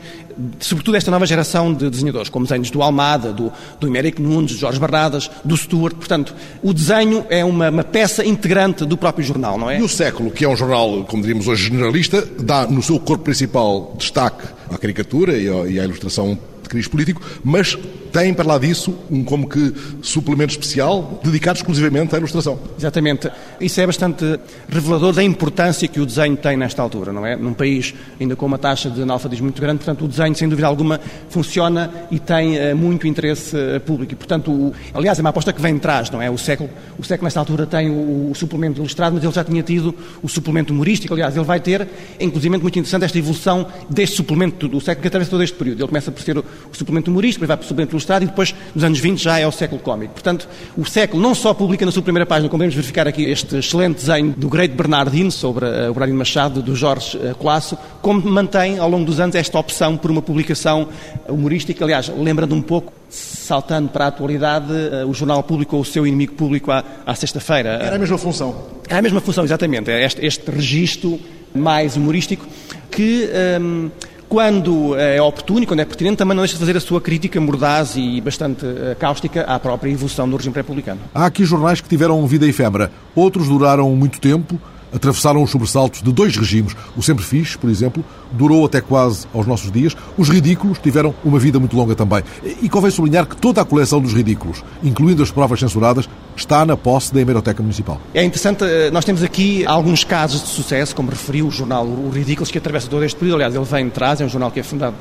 sobretudo 0.60 0.96
esta 0.98 1.12
nova 1.12 1.26
geração 1.26 1.74
de 1.74 1.90
desenhadores, 1.90 2.30
como 2.30 2.46
desenhos 2.46 2.72
do 2.72 2.82
Almada, 2.82 3.32
do, 3.32 3.52
do 3.80 3.88
Imérico 3.88 4.22
Nunes, 4.22 4.54
do 4.54 4.58
Jorge 4.58 4.80
Barradas, 4.80 5.30
do 5.44 5.56
Stuart, 5.56 5.96
portanto, 5.96 6.34
o 6.62 6.74
desenho 6.74 7.26
é 7.30 7.44
uma, 7.44 7.70
uma 7.70 7.84
peça 7.84 8.26
integrante 8.26 8.86
do 8.86 8.98
próprio 8.98 9.26
jornal, 9.26 9.58
não 9.58 9.70
é? 9.70 9.80
E 9.80 9.84
o 9.84 9.90
século, 9.90 10.32
que 10.32 10.46
é 10.46 10.50
um 10.50 10.56
jornal, 10.56 11.04
como 11.06 11.22
diríamos 11.22 11.48
hoje, 11.48 11.66
generalista, 11.66 12.28
dá 12.40 12.68
no 12.68 12.82
seu 12.82 13.00
corpo 13.00 13.24
principal 13.24 13.96
destaque 13.98 14.48
à 14.70 14.78
caricatura 14.78 15.38
e 15.38 15.80
à 15.80 15.84
ilustração 15.84 16.34
de 16.34 16.51
cariz 16.72 16.88
político, 16.88 17.22
mas 17.44 17.78
tem, 18.12 18.34
para 18.34 18.46
lá 18.46 18.58
disso, 18.58 18.94
um 19.10 19.24
como 19.24 19.48
que 19.48 19.74
suplemento 20.02 20.52
especial 20.52 21.20
dedicado 21.24 21.58
exclusivamente 21.58 22.14
à 22.14 22.18
ilustração. 22.18 22.60
Exatamente. 22.78 23.32
Isso 23.60 23.80
é 23.80 23.88
bastante 23.88 24.40
revelador 24.70 25.14
da 25.14 25.24
importância 25.24 25.88
que 25.88 26.00
o 26.00 26.06
desenho 26.06 26.36
tem 26.36 26.58
nesta 26.58 26.82
altura, 26.82 27.14
não 27.14 27.26
é? 27.26 27.36
Num 27.36 27.54
país 27.54 27.94
ainda 28.20 28.36
com 28.36 28.46
uma 28.46 28.58
taxa 28.58 28.90
de 28.90 29.02
analfabetismo 29.02 29.46
muito 29.46 29.62
grande, 29.62 29.78
portanto, 29.78 30.04
o 30.04 30.08
desenho, 30.08 30.36
sem 30.36 30.50
dúvida 30.50 30.68
alguma, 30.68 31.00
funciona 31.30 31.90
e 32.12 32.20
tem 32.20 32.58
uh, 32.58 32.76
muito 32.76 33.08
interesse 33.08 33.56
uh, 33.56 33.80
público. 33.80 34.14
E, 34.14 34.16
portanto, 34.16 34.52
o, 34.52 34.74
aliás, 34.94 35.18
é 35.18 35.22
uma 35.22 35.30
aposta 35.30 35.54
que 35.54 35.62
vem 35.62 35.76
de 35.76 35.80
trás, 35.80 36.10
não 36.10 36.22
é? 36.22 36.30
O 36.30 36.38
século, 36.38 36.70
o 36.98 37.04
século 37.04 37.26
nesta 37.26 37.40
altura 37.40 37.66
tem 37.66 37.90
o, 37.90 38.32
o, 38.32 38.36
suplemento 38.36 38.80
ilustrado, 38.80 39.16
mas 39.16 39.24
ele 39.24 39.34
já 39.34 39.44
tinha 39.44 39.64
tido 39.64 39.96
o 40.22 40.28
suplemento 40.28 40.74
humorístico. 40.74 41.14
Aliás, 41.14 41.36
ele 41.36 41.46
vai 41.46 41.60
ter, 41.60 41.88
inclusive, 42.20 42.50
muito 42.58 42.78
interessante 42.78 43.06
esta 43.06 43.18
evolução 43.18 43.68
deste 43.90 44.18
suplemento 44.18 44.68
do 44.68 44.82
século 44.82 45.02
que 45.02 45.08
atravessa 45.08 45.32
todo 45.32 45.44
este 45.44 45.56
período. 45.56 45.80
Ele 45.80 45.88
começa 45.88 46.12
por 46.12 46.22
ser 46.22 46.44
o, 46.72 46.76
suplemento 46.76 47.10
humorístico, 47.10 47.46
vai 47.46 47.58
para 47.58 47.64
o 47.64 47.68
suplemento 47.68 47.94
ilustrado 47.94 48.24
e 48.24 48.28
depois, 48.28 48.54
nos 48.74 48.84
anos 48.84 49.00
20, 49.00 49.22
já 49.22 49.40
é 49.40 49.48
o 49.48 49.52
século 49.52 49.82
cómico. 49.82 50.14
Portanto, 50.14 50.48
o 50.78 50.86
século 50.86 51.22
não 51.22 51.34
só 51.34 51.54
publica 51.54 51.86
na 51.86 51.92
sua 51.92 52.04
primeira 52.04 52.26
página, 52.26 52.50
como 52.50 52.62
vamos 52.62 52.76
verificar 52.76 53.08
aqui 53.08 53.24
este 53.24 53.58
excelente 53.58 53.98
desenho 53.98 54.34
do 54.36 54.50
Great 54.50 54.76
Bernardino 54.76 55.32
sobre 55.32 55.66
uh, 55.66 55.90
o 55.90 55.94
Bernardino 55.94 56.18
Machado, 56.18 56.62
do 56.62 56.76
Jorge 56.76 57.18
uh, 57.18 57.36
Colasso, 57.36 57.78
como 58.02 58.22
mantém 58.30 58.80
ao 58.80 58.90
longo 58.90 59.06
dos 59.06 59.20
anos 59.20 59.36
esta 59.36 59.58
opção 59.58 59.98
por 59.98 60.12
uma 60.12 60.22
publicação 60.22 60.88
humorística. 61.28 61.84
Aliás, 61.84 62.12
lembrando 62.16 62.56
um 62.56 62.62
pouco, 62.62 62.94
saltando 63.10 63.90
para 63.90 64.06
a 64.06 64.08
atualidade, 64.08 64.72
uh, 64.72 65.08
o 65.08 65.14
jornal 65.14 65.44
publicou 65.44 65.80
o 65.80 65.86
seu 65.86 66.06
inimigo 66.06 66.34
público 66.34 66.72
à, 66.72 66.84
à 67.06 67.16
sexta-feira. 67.16 67.70
Era 67.70 67.96
a 67.96 68.00
mesma 68.00 68.18
função. 68.18 68.56
Era 68.88 69.00
a 69.00 69.02
mesma 69.02 69.22
função, 69.22 69.44
exatamente. 69.44 69.90
É 69.90 70.06
este, 70.06 70.26
este 70.26 70.50
registro 70.52 71.20
mais 71.54 71.96
humorístico 71.96 72.46
que. 72.90 73.30
Um, 73.60 73.90
quando 74.32 74.98
eh, 74.98 75.18
é 75.18 75.22
oportuno 75.22 75.64
e 75.64 75.66
quando 75.66 75.82
é 75.82 75.86
pertinente, 75.86 76.16
também 76.16 76.34
não 76.34 76.42
deixa 76.42 76.54
de 76.54 76.60
fazer 76.62 76.78
a 76.78 76.80
sua 76.80 77.02
crítica 77.02 77.38
mordaz 77.42 77.98
e 77.98 78.22
bastante 78.22 78.66
eh, 78.66 78.96
cáustica 78.98 79.42
à 79.42 79.60
própria 79.60 79.92
evolução 79.92 80.28
do 80.30 80.38
regime 80.38 80.56
republicano. 80.56 81.02
Há 81.14 81.26
aqui 81.26 81.44
jornais 81.44 81.82
que 81.82 81.90
tiveram 81.90 82.26
vida 82.26 82.48
efêmera, 82.48 82.90
outros 83.14 83.50
duraram 83.50 83.94
muito 83.94 84.22
tempo 84.22 84.58
atravessaram 84.94 85.42
os 85.42 85.50
sobressaltos 85.50 86.02
de 86.02 86.12
dois 86.12 86.36
regimes. 86.36 86.76
O 86.96 87.02
Sempre 87.02 87.24
Fiz, 87.24 87.56
por 87.56 87.70
exemplo, 87.70 88.04
durou 88.32 88.66
até 88.66 88.82
quase 88.82 89.26
aos 89.34 89.48
nossos 89.48 89.72
dias. 89.72 89.96
Os 90.18 90.30
ridículos 90.30 90.80
tiveram 90.80 91.14
uma 91.24 91.40
vida 91.40 91.60
muito 91.60 91.76
longa 91.76 91.96
também. 91.96 92.24
E 92.62 92.70
convém 92.70 92.92
sublinhar 92.92 93.26
que 93.26 93.36
toda 93.36 93.62
a 93.62 93.66
coleção 93.66 94.02
dos 94.02 94.14
ridículos, 94.14 94.64
incluindo 94.84 95.24
as 95.24 95.32
provas 95.32 95.60
censuradas, 95.60 96.10
está 96.36 96.66
na 96.66 96.78
posse 96.78 97.14
da 97.14 97.22
Hemeroteca 97.22 97.62
Municipal. 97.62 98.00
É 98.14 98.24
interessante, 98.24 98.64
eh, 98.64 98.90
nós 98.92 99.06
temos 99.06 99.24
aqui 99.24 99.66
alguns 99.66 100.04
casos 100.04 100.42
de 100.42 100.50
sucesso, 100.50 100.96
como 100.96 101.10
referiu 101.10 101.48
o 101.48 101.52
jornal 101.52 101.86
O 101.86 102.10
Ridículos, 102.10 102.52
que 102.52 102.58
atravessa 102.58 102.88
todo 102.88 103.04
este 103.04 103.18
período. 103.18 103.36
Aliás, 103.36 103.56
ele 103.56 103.66
vem 103.66 103.86
de 103.86 103.92
trás, 103.92 104.22
é 104.22 104.26
um 104.26 104.30
jornal 104.30 104.52
que 104.52 104.60
é 104.60 104.64
fundado 104.64 104.96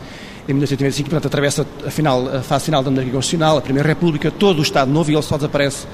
em 0.49 0.53
1985, 0.53 1.09
portanto, 1.09 1.27
atravessa 1.27 1.67
a, 1.87 1.91
final, 1.91 2.29
a 2.29 2.43
fase 2.43 2.65
final 2.65 2.83
da 2.83 2.91
monarquia 2.91 3.13
constitucional, 3.13 3.59
a 3.59 3.61
Primeira 3.61 3.89
República, 3.89 4.31
todo 4.31 4.59
o 4.59 4.63
Estado 4.63 4.91
Novo, 4.91 5.11
e 5.11 5.15
ele 5.15 5.23
só 5.23 5.37
desaparece 5.37 5.87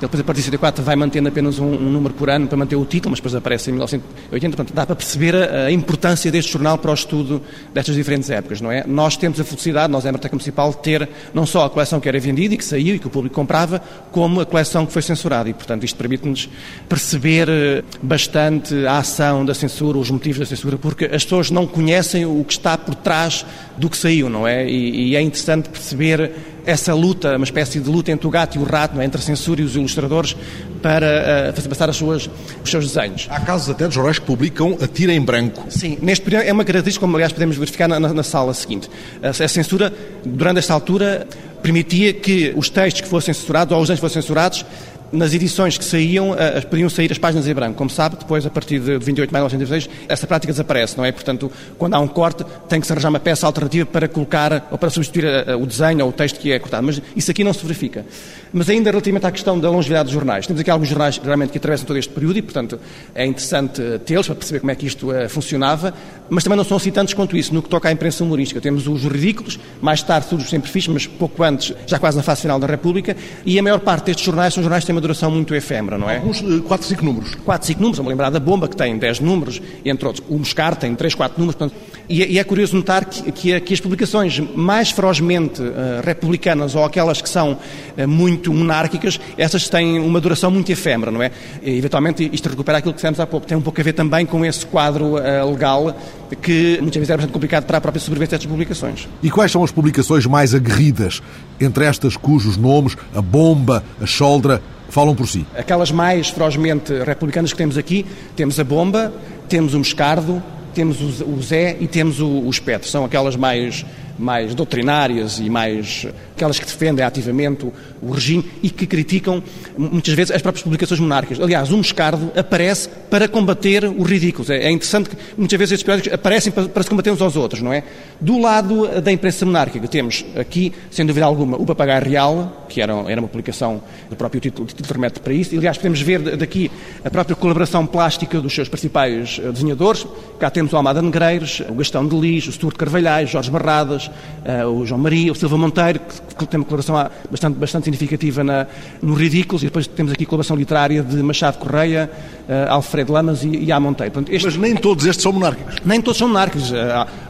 depois, 0.00 0.20
a 0.20 0.24
partir 0.24 0.40
de 0.40 0.46
74, 0.46 0.82
vai 0.82 0.96
mantendo 0.96 1.28
apenas 1.28 1.58
um, 1.58 1.66
um, 1.66 1.90
número 1.90 2.14
por 2.14 2.30
ano 2.30 2.46
para 2.46 2.56
manter 2.56 2.76
o 2.76 2.84
título, 2.84 3.10
mas 3.10 3.18
depois 3.18 3.34
aparece 3.34 3.70
em 3.70 3.74
1980. 3.74 4.56
Portanto, 4.56 4.74
dá 4.74 4.86
para 4.86 4.96
perceber 4.96 5.34
a, 5.34 5.66
a, 5.66 5.72
importância 5.72 6.30
deste 6.30 6.52
jornal 6.52 6.78
para 6.78 6.90
o 6.90 6.94
estudo 6.94 7.42
destas 7.74 7.94
diferentes 7.94 8.30
épocas, 8.30 8.60
não 8.60 8.72
é? 8.72 8.84
Nós 8.86 9.16
temos 9.16 9.38
a 9.38 9.44
felicidade, 9.44 9.92
nós, 9.92 10.06
a 10.06 10.08
Biblioteca 10.08 10.34
Municipal, 10.34 10.70
de 10.70 10.78
ter 10.78 11.08
não 11.34 11.44
só 11.44 11.66
a 11.66 11.70
coleção 11.70 12.00
que 12.00 12.08
era 12.08 12.18
vendida 12.18 12.54
e 12.54 12.56
que 12.56 12.64
saiu 12.64 12.94
e 12.94 12.98
que 12.98 13.06
o 13.06 13.10
público 13.10 13.34
comprava, 13.34 13.82
como 14.10 14.40
a 14.40 14.46
coleção 14.46 14.86
que 14.86 14.92
foi 14.92 15.02
censurada. 15.02 15.50
E, 15.50 15.54
portanto, 15.54 15.84
isto 15.84 15.96
permite-nos 15.96 16.48
perceber 16.88 17.48
eh, 17.48 17.84
bastante 18.02 18.86
a 18.86 18.98
ação 18.98 19.44
da 19.44 19.52
censura, 19.52 19.98
os 19.98 20.10
motivos 20.10 20.38
da 20.38 20.46
censura, 20.46 20.78
porque 20.78 21.04
as 21.04 21.24
pessoas 21.24 21.50
não 21.50 21.66
conhecem 21.66 22.24
o 22.24 22.42
que 22.42 22.52
está 22.52 22.78
por 22.78 22.94
trás 22.94 23.44
do 23.76 23.90
que 23.90 23.96
saiu, 23.96 24.30
não 24.30 24.46
é? 24.48 24.68
E, 24.68 25.10
e 25.10 25.16
é 25.16 25.20
interessante 25.20 25.68
perceber 25.68 26.32
essa 26.64 26.94
luta, 26.94 27.36
uma 27.36 27.44
espécie 27.44 27.80
de 27.80 27.88
luta 27.88 28.10
entre 28.10 28.26
o 28.26 28.30
gato 28.30 28.56
e 28.56 28.58
o 28.60 28.64
rato, 28.64 29.00
é? 29.00 29.04
entre 29.04 29.20
a 29.20 29.24
censura 29.24 29.60
e 29.60 29.64
os 29.64 29.76
ilustradores, 29.76 30.36
para 30.82 31.50
uh, 31.50 31.52
fazer 31.54 31.68
passar 31.68 31.90
as 31.90 31.96
suas, 31.96 32.30
os 32.62 32.70
seus 32.70 32.92
desenhos. 32.92 33.28
Há 33.30 33.40
casos 33.40 33.70
até 33.70 33.88
de 33.88 33.94
jornais 33.94 34.18
que 34.18 34.26
publicam 34.26 34.76
a 34.80 34.86
tira 34.86 35.12
em 35.12 35.20
branco. 35.20 35.64
Sim, 35.68 35.98
neste 36.00 36.24
período 36.24 36.44
é 36.44 36.52
uma 36.52 36.64
característica, 36.64 37.00
como 37.00 37.16
aliás 37.16 37.32
podemos 37.32 37.56
verificar 37.56 37.88
na, 37.88 38.00
na, 38.00 38.12
na 38.12 38.22
sala 38.22 38.54
seguinte. 38.54 38.88
A, 39.22 39.28
a 39.28 39.48
censura, 39.48 39.92
durante 40.24 40.58
esta 40.58 40.74
altura, 40.74 41.26
permitia 41.62 42.12
que 42.12 42.52
os 42.56 42.70
textos 42.70 43.02
que 43.02 43.08
fossem 43.08 43.34
censurados 43.34 43.72
ou 43.72 43.82
os 43.82 43.88
desenhos 43.88 44.00
que 44.00 44.06
fossem 44.06 44.22
censurados 44.22 44.64
nas 45.12 45.34
edições 45.34 45.76
que 45.76 45.84
saíam, 45.84 46.30
uh, 46.30 46.36
podiam 46.68 46.88
sair 46.88 47.10
as 47.10 47.18
páginas 47.18 47.46
em 47.46 47.54
branco. 47.54 47.76
Como 47.76 47.90
sabe, 47.90 48.16
depois, 48.16 48.46
a 48.46 48.50
partir 48.50 48.78
de 48.78 48.98
28 48.98 49.28
de 49.28 49.32
maio 49.32 49.48
de 49.48 49.56
1996, 49.56 50.06
essa 50.08 50.26
prática 50.26 50.52
desaparece, 50.52 50.96
não 50.96 51.04
é? 51.04 51.12
Portanto, 51.12 51.50
quando 51.78 51.94
há 51.94 51.98
um 51.98 52.08
corte, 52.08 52.44
tem 52.68 52.80
que 52.80 52.86
se 52.86 52.92
arranjar 52.92 53.08
uma 53.08 53.20
peça 53.20 53.46
alternativa 53.46 53.86
para 53.86 54.08
colocar 54.08 54.68
ou 54.70 54.78
para 54.78 54.90
substituir 54.90 55.24
uh, 55.24 55.60
o 55.60 55.66
desenho 55.66 56.04
ou 56.04 56.10
o 56.10 56.12
texto 56.12 56.38
que 56.38 56.52
é 56.52 56.58
cortado. 56.58 56.86
Mas 56.86 57.00
isso 57.16 57.30
aqui 57.30 57.42
não 57.42 57.52
se 57.52 57.62
verifica. 57.62 58.04
Mas 58.52 58.68
ainda 58.68 58.90
relativamente 58.90 59.26
à 59.26 59.30
questão 59.30 59.58
da 59.58 59.70
longevidade 59.70 60.04
dos 60.04 60.12
jornais, 60.12 60.46
temos 60.46 60.60
aqui 60.60 60.70
alguns 60.70 60.88
jornais 60.88 61.18
realmente 61.18 61.50
que 61.50 61.58
atravessam 61.58 61.86
todo 61.86 61.98
este 61.98 62.12
período 62.12 62.38
e, 62.38 62.42
portanto, 62.42 62.80
é 63.14 63.24
interessante 63.24 63.82
tê-los 64.04 64.26
para 64.26 64.36
perceber 64.36 64.60
como 64.60 64.70
é 64.70 64.74
que 64.74 64.86
isto 64.86 65.10
uh, 65.10 65.28
funcionava, 65.28 65.94
mas 66.30 66.44
também 66.44 66.56
não 66.56 66.64
são 66.64 66.76
assim 66.76 66.90
tantos 66.90 67.12
quanto 67.12 67.36
isso. 67.36 67.52
No 67.52 67.62
que 67.62 67.68
toca 67.68 67.88
à 67.88 67.92
imprensa 67.92 68.24
humorística, 68.24 68.60
temos 68.60 68.86
os 68.86 69.02
ridículos, 69.02 69.58
mais 69.82 70.02
tarde 70.02 70.28
surge 70.28 70.44
os 70.44 70.50
sempre 70.50 70.70
fiz, 70.70 70.86
mas 70.88 71.06
pouco 71.06 71.42
antes, 71.42 71.74
já 71.86 71.98
quase 71.98 72.16
na 72.16 72.22
fase 72.22 72.42
final 72.42 72.58
da 72.58 72.66
República, 72.66 73.16
e 73.44 73.58
a 73.58 73.62
maior 73.62 73.80
parte 73.80 74.06
destes 74.06 74.24
jornais 74.24 74.54
são 74.54 74.62
jornais 74.62 74.84
que 74.84 74.86
têm 74.86 74.94
uma 74.94 75.00
duração 75.00 75.30
muito 75.30 75.54
efêmera, 75.54 75.98
não 75.98 76.08
é? 76.08 76.16
Alguns 76.16 76.40
4, 76.40 76.86
5 76.86 77.04
números. 77.04 77.34
4, 77.34 77.66
5 77.66 77.80
números, 77.80 77.98
vamos 77.98 78.10
lembrar 78.10 78.30
da 78.30 78.40
Bomba, 78.40 78.68
que 78.68 78.76
tem 78.76 78.96
10 78.96 79.20
números, 79.20 79.60
entre 79.84 80.06
outros. 80.06 80.24
O 80.28 80.38
Moscar 80.38 80.76
tem 80.76 80.94
3, 80.94 81.14
4 81.14 81.38
números, 81.38 81.56
portanto, 81.56 81.76
e, 82.08 82.34
e, 82.34 82.38
é 82.38 82.44
curioso 82.44 82.74
notar 82.74 83.04
que, 83.04 83.30
que, 83.30 83.60
que, 83.60 83.74
as 83.74 83.80
publicações 83.80 84.40
mais 84.40 84.90
ferozmente 84.90 85.62
uh, 85.62 86.02
republicanas 86.04 86.74
ou 86.74 86.84
aquelas 86.84 87.22
que 87.22 87.28
são 87.28 87.52
uh, 87.52 88.08
muito 88.08 88.52
monárquicas, 88.52 89.20
essas 89.38 89.68
têm 89.68 90.00
uma 90.00 90.20
duração 90.20 90.50
muito 90.50 90.72
efêmera, 90.72 91.12
não 91.12 91.22
é? 91.22 91.30
E, 91.62 91.78
eventualmente 91.78 92.28
isto 92.32 92.48
recupera 92.48 92.78
aquilo 92.78 92.92
que 92.92 92.96
dissemos 92.96 93.20
há 93.20 93.26
pouco, 93.26 93.46
tem 93.46 93.56
um 93.56 93.60
pouco 93.60 93.80
a 93.80 93.84
ver 93.84 93.92
também 93.92 94.26
com 94.26 94.44
esse 94.44 94.66
quadro 94.66 95.14
uh, 95.14 95.50
legal 95.50 95.96
que 96.36 96.78
muitas 96.80 96.96
vezes 96.96 97.10
é 97.10 97.16
bastante 97.16 97.32
complicado 97.32 97.64
para 97.64 97.78
a 97.78 97.80
própria 97.80 98.00
sobrevivência 98.00 98.38
destas 98.38 98.50
publicações. 98.50 99.08
E 99.22 99.30
quais 99.30 99.50
são 99.50 99.64
as 99.64 99.70
publicações 99.70 100.26
mais 100.26 100.54
aguerridas, 100.54 101.22
entre 101.60 101.84
estas 101.84 102.16
cujos 102.16 102.56
nomes, 102.56 102.96
a 103.14 103.22
Bomba, 103.22 103.82
a 104.00 104.06
Choldra, 104.06 104.62
falam 104.88 105.14
por 105.14 105.28
si? 105.28 105.46
Aquelas 105.56 105.90
mais 105.90 106.30
ferozmente 106.30 106.92
republicanas 107.04 107.52
que 107.52 107.58
temos 107.58 107.76
aqui, 107.76 108.04
temos 108.36 108.58
a 108.58 108.64
Bomba, 108.64 109.12
temos 109.48 109.74
o 109.74 109.78
Moscardo, 109.78 110.42
temos 110.74 111.00
o 111.20 111.42
Zé 111.42 111.76
e 111.80 111.86
temos 111.86 112.20
o, 112.20 112.26
o 112.26 112.50
Espetro. 112.50 112.88
São 112.88 113.04
aquelas 113.04 113.36
mais 113.36 113.84
mais 114.20 114.54
doutrinárias 114.54 115.38
e 115.38 115.48
mais 115.48 116.06
aquelas 116.36 116.58
que 116.58 116.66
defendem 116.66 117.02
ativamente 117.04 117.64
o, 117.64 117.72
o, 118.02 118.10
regime 118.10 118.44
e 118.62 118.68
que 118.68 118.86
criticam 118.86 119.42
muitas 119.76 120.12
vezes 120.12 120.30
as 120.30 120.42
próprias 120.42 120.62
publicações 120.62 121.00
monárquicas. 121.00 121.42
Aliás, 121.42 121.72
o 121.72 121.76
Moscardo 121.78 122.30
aparece 122.36 122.90
para 123.10 123.28
combater 123.28 123.84
os 123.84 124.08
ridículos. 124.08 124.48
É, 124.48 124.58
é 124.58 124.70
interessante 124.70 125.10
que 125.10 125.16
muitas 125.36 125.58
vezes 125.58 125.72
estes 125.72 125.84
periódicos 125.84 126.12
aparecem 126.12 126.52
para, 126.52 126.68
para, 126.68 126.82
se 126.82 126.88
combater 126.88 127.10
uns 127.10 127.20
aos 127.20 127.36
outros, 127.36 127.60
não 127.60 127.72
é? 127.72 127.82
Do 128.20 128.38
lado 128.38 129.00
da 129.00 129.10
imprensa 129.10 129.44
monárquica 129.44 129.88
temos 129.88 130.24
aqui, 130.36 130.72
sem 130.90 131.04
dúvida 131.04 131.26
alguma, 131.26 131.56
o 131.56 131.66
Papagaio 131.66 132.04
Real, 132.04 132.66
que 132.68 132.80
era, 132.80 132.92
era 133.08 133.20
uma 133.20 133.28
publicação 133.28 133.82
do 134.08 134.16
próprio 134.16 134.40
título, 134.40 134.66
título 134.66 134.94
remete 134.94 135.20
para 135.20 135.32
isso. 135.32 135.54
Aliás, 135.56 135.76
podemos 135.76 136.00
ver 136.00 136.36
daqui 136.36 136.70
a 137.04 137.10
própria 137.10 137.34
colaboração 137.34 137.86
plástica 137.86 138.40
dos 138.40 138.54
seus 138.54 138.68
principais 138.68 139.40
eh, 139.42 139.50
desenhadores. 139.50 140.06
Cá 140.38 140.50
temos 140.50 140.72
o 140.72 140.76
Almada 140.76 141.02
Negreiros, 141.02 141.60
o 141.68 141.74
Gastão 141.74 142.06
de 142.06 142.16
Lis, 142.16 142.46
o 142.46 142.52
Stuart 142.52 142.76
Carvalhais, 142.76 143.28
Jorge 143.28 143.50
Barradas, 143.50 144.06
uh, 144.08 144.66
o 144.68 144.86
João 144.86 145.00
Maria, 145.00 145.32
o 145.32 145.34
Silva 145.34 145.58
Monteiro, 145.58 146.00
que, 146.38 146.46
tem 146.46 146.58
uma 146.58 146.64
colaboração 146.64 147.10
bastante, 147.30 147.58
bastante 147.58 147.84
significativa 147.84 148.42
na, 148.42 148.66
no 149.02 149.14
Ridículos, 149.14 149.62
e 149.62 149.66
depois 149.66 149.86
temos 149.86 150.12
aqui 150.12 150.24
a 150.24 150.26
colaboração 150.26 150.56
literária 150.56 151.02
de 151.02 151.16
Machado 151.22 151.58
Correia, 151.58 152.10
uh, 152.48 152.72
Alfredo 153.00 153.12
Lamas 153.12 153.42
e, 153.42 153.48
e 153.48 153.72
A. 153.72 153.80
Monteiro. 153.80 154.12
Portanto, 154.12 154.32
este... 154.34 154.44
Mas 154.46 154.56
nem 154.56 154.76
todos 154.76 155.06
estes 155.06 155.22
são 155.22 155.32
monárquicos. 155.32 155.76
Nem 155.84 156.00
todos 156.00 156.18
são 156.18 156.28
monárquicos. 156.28 156.70
Uh, 156.70 156.74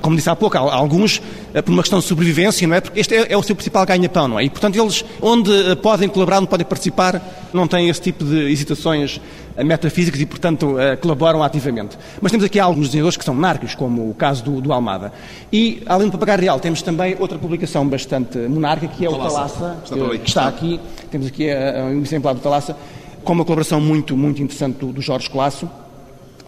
como 0.00 0.16
disse 0.16 0.28
há 0.28 0.36
pouco, 0.36 0.56
há 0.56 0.60
alguns 0.60 1.22
por 1.64 1.72
uma 1.72 1.82
questão 1.82 1.98
de 1.98 2.04
sobrevivência, 2.04 2.66
não 2.66 2.76
é? 2.76 2.80
Porque 2.80 3.00
este 3.00 3.14
é, 3.14 3.32
é 3.32 3.36
o 3.36 3.42
seu 3.42 3.56
principal 3.56 3.84
ganha-pão, 3.84 4.28
não 4.28 4.38
é? 4.38 4.44
E, 4.44 4.50
portanto, 4.50 4.76
eles, 4.80 5.04
onde 5.20 5.50
podem 5.76 6.08
colaborar, 6.08 6.38
onde 6.38 6.48
podem 6.48 6.66
participar, 6.66 7.20
não 7.52 7.66
têm 7.66 7.88
esse 7.88 8.00
tipo 8.00 8.24
de 8.24 8.50
hesitações 8.50 9.20
metafísicas 9.56 10.20
e, 10.20 10.26
portanto, 10.26 10.76
colaboram 11.00 11.42
ativamente. 11.42 11.98
Mas 12.20 12.30
temos 12.30 12.46
aqui 12.46 12.60
alguns 12.60 12.86
desenhadores 12.86 13.16
que 13.16 13.24
são 13.24 13.34
monárquicos, 13.34 13.74
como 13.74 14.08
o 14.08 14.14
caso 14.14 14.44
do, 14.44 14.60
do 14.60 14.72
Almada. 14.72 15.12
E, 15.52 15.82
além 15.86 16.06
do 16.06 16.12
Papagaio 16.12 16.40
Real, 16.40 16.60
temos 16.60 16.82
também 16.82 17.16
outra 17.18 17.36
publicação 17.36 17.86
bastante 17.86 18.38
monárquica, 18.38 18.94
que 18.96 19.04
é 19.04 19.10
o 19.10 19.16
Talaça, 19.18 19.76
que, 19.84 20.18
que 20.20 20.28
está 20.28 20.46
aqui. 20.46 20.80
Temos 21.10 21.26
aqui 21.26 21.48
um 21.92 22.00
exemplar 22.00 22.32
do 22.32 22.40
Talaça, 22.40 22.76
com 23.24 23.32
uma 23.32 23.44
colaboração 23.44 23.80
muito, 23.80 24.16
muito 24.16 24.42
interessante 24.42 24.78
do, 24.78 24.92
do 24.92 25.00
Jorge 25.00 25.28
Colasso. 25.28 25.68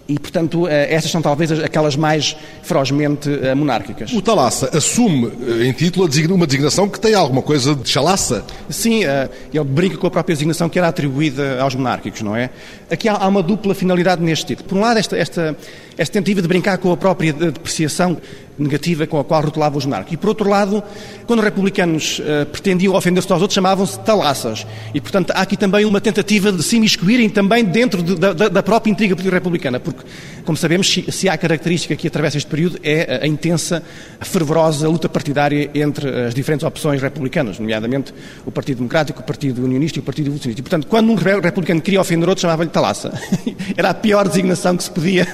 E, 0.08 0.18
portanto, 0.18 0.66
eh, 0.66 0.92
essas 0.92 1.10
são 1.10 1.22
talvez 1.22 1.52
aquelas 1.52 1.94
mais 1.94 2.36
ferozmente 2.62 3.30
eh, 3.30 3.54
monárquicas. 3.54 4.12
O 4.12 4.20
Talaça 4.20 4.76
assume 4.76 5.30
eh, 5.46 5.66
em 5.66 5.72
título 5.72 6.08
uma 6.34 6.46
designação 6.46 6.88
que 6.88 6.98
tem 6.98 7.14
alguma 7.14 7.40
coisa 7.40 7.74
de 7.74 7.88
chalaça? 7.88 8.44
Sim, 8.68 9.04
ele 9.04 9.64
brinca 9.64 9.96
com 9.96 10.06
a 10.06 10.10
própria 10.10 10.34
designação 10.34 10.68
que 10.68 10.78
era 10.78 10.88
atribuída 10.88 11.60
aos 11.62 11.74
monárquicos, 11.74 12.20
não 12.20 12.34
é? 12.34 12.50
Aqui 12.90 13.08
há 13.08 13.26
uma 13.28 13.42
dupla 13.42 13.74
finalidade 13.74 14.22
neste 14.22 14.46
título. 14.46 14.68
Por 14.68 14.78
um 14.78 14.80
lado, 14.80 14.98
esta, 14.98 15.16
esta, 15.16 15.56
esta 15.96 16.12
tentativa 16.12 16.42
de 16.42 16.48
brincar 16.48 16.78
com 16.78 16.90
a 16.90 16.96
própria 16.96 17.32
depreciação 17.32 18.18
negativa 18.62 19.06
com 19.06 19.18
a 19.18 19.24
qual 19.24 19.42
rotulava 19.42 19.76
os 19.76 19.84
monarcas. 19.84 20.12
E, 20.12 20.16
por 20.16 20.28
outro 20.28 20.48
lado, 20.48 20.82
quando 21.26 21.40
os 21.40 21.44
republicanos 21.44 22.20
uh, 22.20 22.46
pretendiam 22.46 22.94
ofender-se 22.94 23.32
aos 23.32 23.42
outros, 23.42 23.54
chamavam-se 23.54 23.98
talaças. 24.00 24.66
E, 24.94 25.00
portanto, 25.00 25.30
há 25.30 25.42
aqui 25.42 25.56
também 25.56 25.84
uma 25.84 26.00
tentativa 26.00 26.52
de 26.52 26.62
se 26.62 26.76
imiscuírem 26.76 27.28
também 27.28 27.64
dentro 27.64 28.02
de, 28.02 28.16
da, 28.16 28.32
da, 28.32 28.62
própria 28.62 28.90
intriga 28.90 29.14
política 29.14 29.36
republicana, 29.36 29.80
porque, 29.80 30.02
como 30.44 30.56
sabemos, 30.56 30.90
se, 30.90 31.10
se, 31.10 31.28
há 31.28 31.36
característica 31.36 31.94
que 31.96 32.06
atravessa 32.06 32.36
este 32.36 32.48
período 32.48 32.78
é 32.82 33.20
a, 33.20 33.24
a 33.24 33.26
intensa, 33.26 33.82
a 34.20 34.24
fervorosa 34.24 34.88
luta 34.88 35.08
partidária 35.08 35.70
entre 35.74 36.08
as 36.26 36.34
diferentes 36.34 36.64
opções 36.66 37.00
republicanas, 37.00 37.58
nomeadamente 37.58 38.12
o 38.44 38.50
Partido 38.50 38.78
Democrático, 38.78 39.20
o 39.20 39.24
Partido 39.24 39.64
Unionista 39.64 39.98
e 39.98 40.00
o 40.00 40.02
Partido 40.02 40.26
Evolucionista. 40.26 40.60
E, 40.60 40.62
portanto, 40.62 40.86
quando 40.86 41.10
um 41.10 41.14
republicano 41.14 41.80
queria 41.80 42.00
ofender 42.00 42.28
outro, 42.28 42.42
chamava-lhe 42.42 42.70
talaça. 42.70 43.12
Era 43.76 43.90
a 43.90 43.94
pior 43.94 44.28
designação 44.28 44.76
que 44.76 44.84
se 44.84 44.90
podia... 44.90 45.26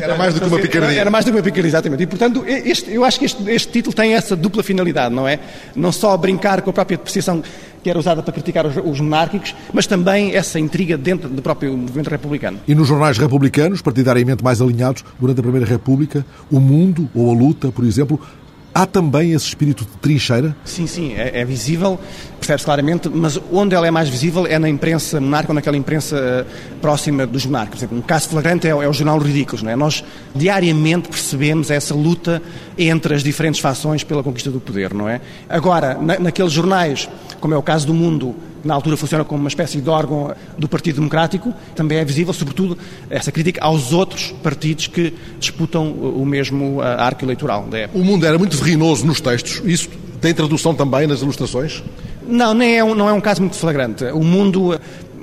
Era 0.00 0.16
mais 0.16 0.34
do 0.34 0.40
que 0.40 0.46
uma 0.46 0.58
picardia. 0.58 1.00
Era 1.00 1.10
mais 1.10 1.24
do 1.24 1.30
que 1.30 1.36
uma 1.36 1.42
picardia, 1.42 1.68
exatamente. 1.68 2.02
E, 2.02 2.06
portanto, 2.06 2.35
Portanto, 2.36 2.68
este, 2.68 2.92
eu 2.92 3.04
acho 3.04 3.18
que 3.18 3.24
este, 3.24 3.50
este, 3.50 3.72
título 3.72 3.94
tem 3.94 4.14
essa 4.14 4.36
dupla 4.36 4.62
finalidade, 4.62 5.14
não 5.14 5.26
é? 5.26 5.38
Não 5.74 5.92
só 5.92 6.16
brincar 6.16 6.62
com 6.62 6.70
a 6.70 6.72
própria 6.72 6.96
depreciação 6.96 7.42
que 7.82 7.90
era 7.90 7.98
usada 7.98 8.22
para 8.22 8.32
criticar 8.32 8.66
os, 8.66 8.76
os 8.76 9.00
monárquicos, 9.00 9.54
mas 9.72 9.86
também 9.86 10.34
essa 10.34 10.58
intriga 10.58 10.98
dentro 10.98 11.28
do 11.28 11.40
próprio 11.40 11.76
movimento 11.76 12.08
republicano. 12.08 12.58
E 12.66 12.74
nos 12.74 12.88
jornais 12.88 13.16
republicanos, 13.16 13.80
partidariamente 13.80 14.42
mais 14.42 14.60
alinhados, 14.60 15.04
durante 15.20 15.38
a 15.38 15.42
Primeira 15.42 15.66
República, 15.66 16.26
O 16.50 16.60
Mundo 16.60 17.08
ou 17.14 17.30
A 17.30 17.34
Luta, 17.34 17.70
por 17.70 17.84
exemplo, 17.84 18.20
Há 18.76 18.84
também 18.84 19.32
esse 19.32 19.46
espírito 19.46 19.86
de 19.86 19.90
trincheira? 20.02 20.54
Sim, 20.62 20.86
sim, 20.86 21.14
é, 21.14 21.40
é 21.40 21.44
visível, 21.46 21.98
percebe-se 22.38 22.66
claramente, 22.66 23.08
mas 23.08 23.40
onde 23.50 23.74
ela 23.74 23.86
é 23.86 23.90
mais 23.90 24.06
visível 24.06 24.46
é 24.46 24.58
na 24.58 24.68
imprensa 24.68 25.18
monárquica, 25.18 25.52
ou 25.52 25.54
naquela 25.54 25.78
imprensa 25.78 26.14
uh, 26.46 26.76
próxima 26.78 27.26
dos 27.26 27.46
monarcas. 27.46 27.70
Por 27.70 27.78
exemplo, 27.78 27.96
um 27.96 28.02
caso 28.02 28.28
flagrante 28.28 28.66
é, 28.66 28.72
é 28.72 28.74
o 28.86 28.92
Jornal 28.92 29.18
Ridículos. 29.18 29.62
Não 29.62 29.70
é? 29.70 29.76
Nós 29.76 30.04
diariamente 30.34 31.08
percebemos 31.08 31.70
essa 31.70 31.94
luta 31.94 32.42
entre 32.76 33.14
as 33.14 33.22
diferentes 33.22 33.60
fações 33.60 34.04
pela 34.04 34.22
conquista 34.22 34.50
do 34.50 34.60
poder, 34.60 34.92
não 34.92 35.08
é? 35.08 35.22
Agora, 35.48 35.94
na, 35.94 36.18
naqueles 36.18 36.52
jornais, 36.52 37.08
como 37.40 37.54
é 37.54 37.56
o 37.56 37.62
caso 37.62 37.86
do 37.86 37.94
Mundo, 37.94 38.36
na 38.66 38.74
altura 38.74 38.96
funciona 38.96 39.24
como 39.24 39.40
uma 39.40 39.48
espécie 39.48 39.80
de 39.80 39.88
órgão 39.88 40.34
do 40.58 40.68
Partido 40.68 40.96
Democrático, 40.96 41.54
também 41.74 41.98
é 41.98 42.04
visível, 42.04 42.32
sobretudo, 42.32 42.76
essa 43.08 43.32
crítica 43.32 43.64
aos 43.64 43.92
outros 43.92 44.34
partidos 44.42 44.86
que 44.86 45.14
disputam 45.38 45.90
o 45.90 46.26
mesmo 46.26 46.82
eh, 46.82 46.96
arco 46.98 47.24
eleitoral 47.24 47.64
da 47.66 47.78
época. 47.78 47.98
O 47.98 48.04
mundo 48.04 48.26
era 48.26 48.38
muito 48.38 48.56
verrinoso 48.56 49.06
nos 49.06 49.20
textos, 49.20 49.62
isso 49.64 49.88
tem 50.20 50.34
tradução 50.34 50.74
também 50.74 51.06
nas 51.06 51.22
ilustrações? 51.22 51.82
Não, 52.26 52.52
nem 52.52 52.76
é 52.76 52.84
um, 52.84 52.94
não 52.94 53.08
é 53.08 53.12
um 53.12 53.20
caso 53.20 53.40
muito 53.40 53.56
flagrante. 53.56 54.04
O 54.06 54.22
mundo 54.22 54.74
eh, 54.74 54.80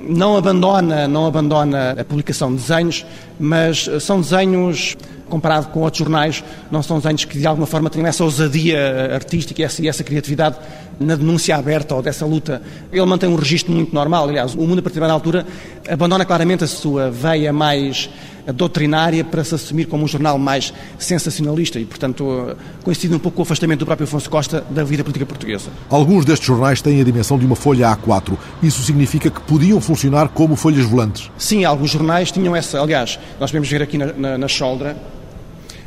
não 0.08 0.36
abandona, 0.36 1.06
não 1.06 1.26
abandona 1.26 1.92
a 1.98 2.04
publicação 2.04 2.54
de 2.54 2.62
desenhos, 2.62 3.04
mas 3.38 3.88
eh, 3.88 4.00
são 4.00 4.20
desenhos 4.20 4.96
comparado 5.28 5.68
com 5.68 5.80
outros 5.80 5.98
jornais, 5.98 6.44
não 6.70 6.82
são 6.82 6.98
desenhos 6.98 7.24
que 7.24 7.38
de 7.38 7.46
alguma 7.46 7.66
forma 7.66 7.90
tenham 7.90 8.06
essa 8.06 8.22
ousadia 8.22 9.10
artística 9.14 9.60
e 9.60 9.64
essa, 9.64 9.82
e 9.82 9.88
essa 9.88 10.04
criatividade 10.04 10.56
na 10.98 11.16
denúncia 11.16 11.56
aberta 11.56 11.94
ou 11.94 12.02
dessa 12.02 12.26
luta. 12.26 12.62
Ele 12.92 13.04
mantém 13.04 13.28
um 13.28 13.36
registro 13.36 13.72
muito 13.72 13.94
normal. 13.94 14.28
Aliás, 14.28 14.54
o 14.54 14.62
mundo, 14.62 14.78
a 14.78 14.82
partir 14.82 15.00
da 15.00 15.12
altura, 15.12 15.46
abandona 15.88 16.24
claramente 16.24 16.64
a 16.64 16.66
sua 16.66 17.10
veia 17.10 17.52
mais 17.52 18.08
doutrinária 18.52 19.24
para 19.24 19.42
se 19.42 19.54
assumir 19.54 19.86
como 19.86 20.04
um 20.04 20.08
jornal 20.08 20.38
mais 20.38 20.72
sensacionalista 20.98 21.78
e, 21.78 21.84
portanto, 21.84 22.56
coincide 22.82 23.14
um 23.14 23.18
pouco 23.18 23.36
com 23.36 23.42
o 23.42 23.44
afastamento 23.44 23.80
do 23.80 23.86
próprio 23.86 24.04
Afonso 24.04 24.28
Costa 24.28 24.64
da 24.70 24.84
vida 24.84 25.02
política 25.02 25.24
portuguesa. 25.24 25.70
Alguns 25.88 26.24
destes 26.24 26.46
jornais 26.46 26.82
têm 26.82 27.00
a 27.00 27.04
dimensão 27.04 27.38
de 27.38 27.46
uma 27.46 27.56
folha 27.56 27.88
A4. 27.96 28.36
Isso 28.62 28.82
significa 28.82 29.30
que 29.30 29.40
podiam 29.40 29.80
funcionar 29.80 30.28
como 30.28 30.56
folhas 30.56 30.84
volantes? 30.84 31.30
Sim, 31.38 31.64
alguns 31.64 31.90
jornais 31.90 32.30
tinham 32.30 32.54
essa. 32.54 32.80
Aliás, 32.80 33.18
nós 33.40 33.50
podemos 33.50 33.68
ver 33.68 33.82
aqui 33.82 33.96
na, 33.96 34.12
na, 34.12 34.38
na 34.38 34.48
Choldra 34.48 34.96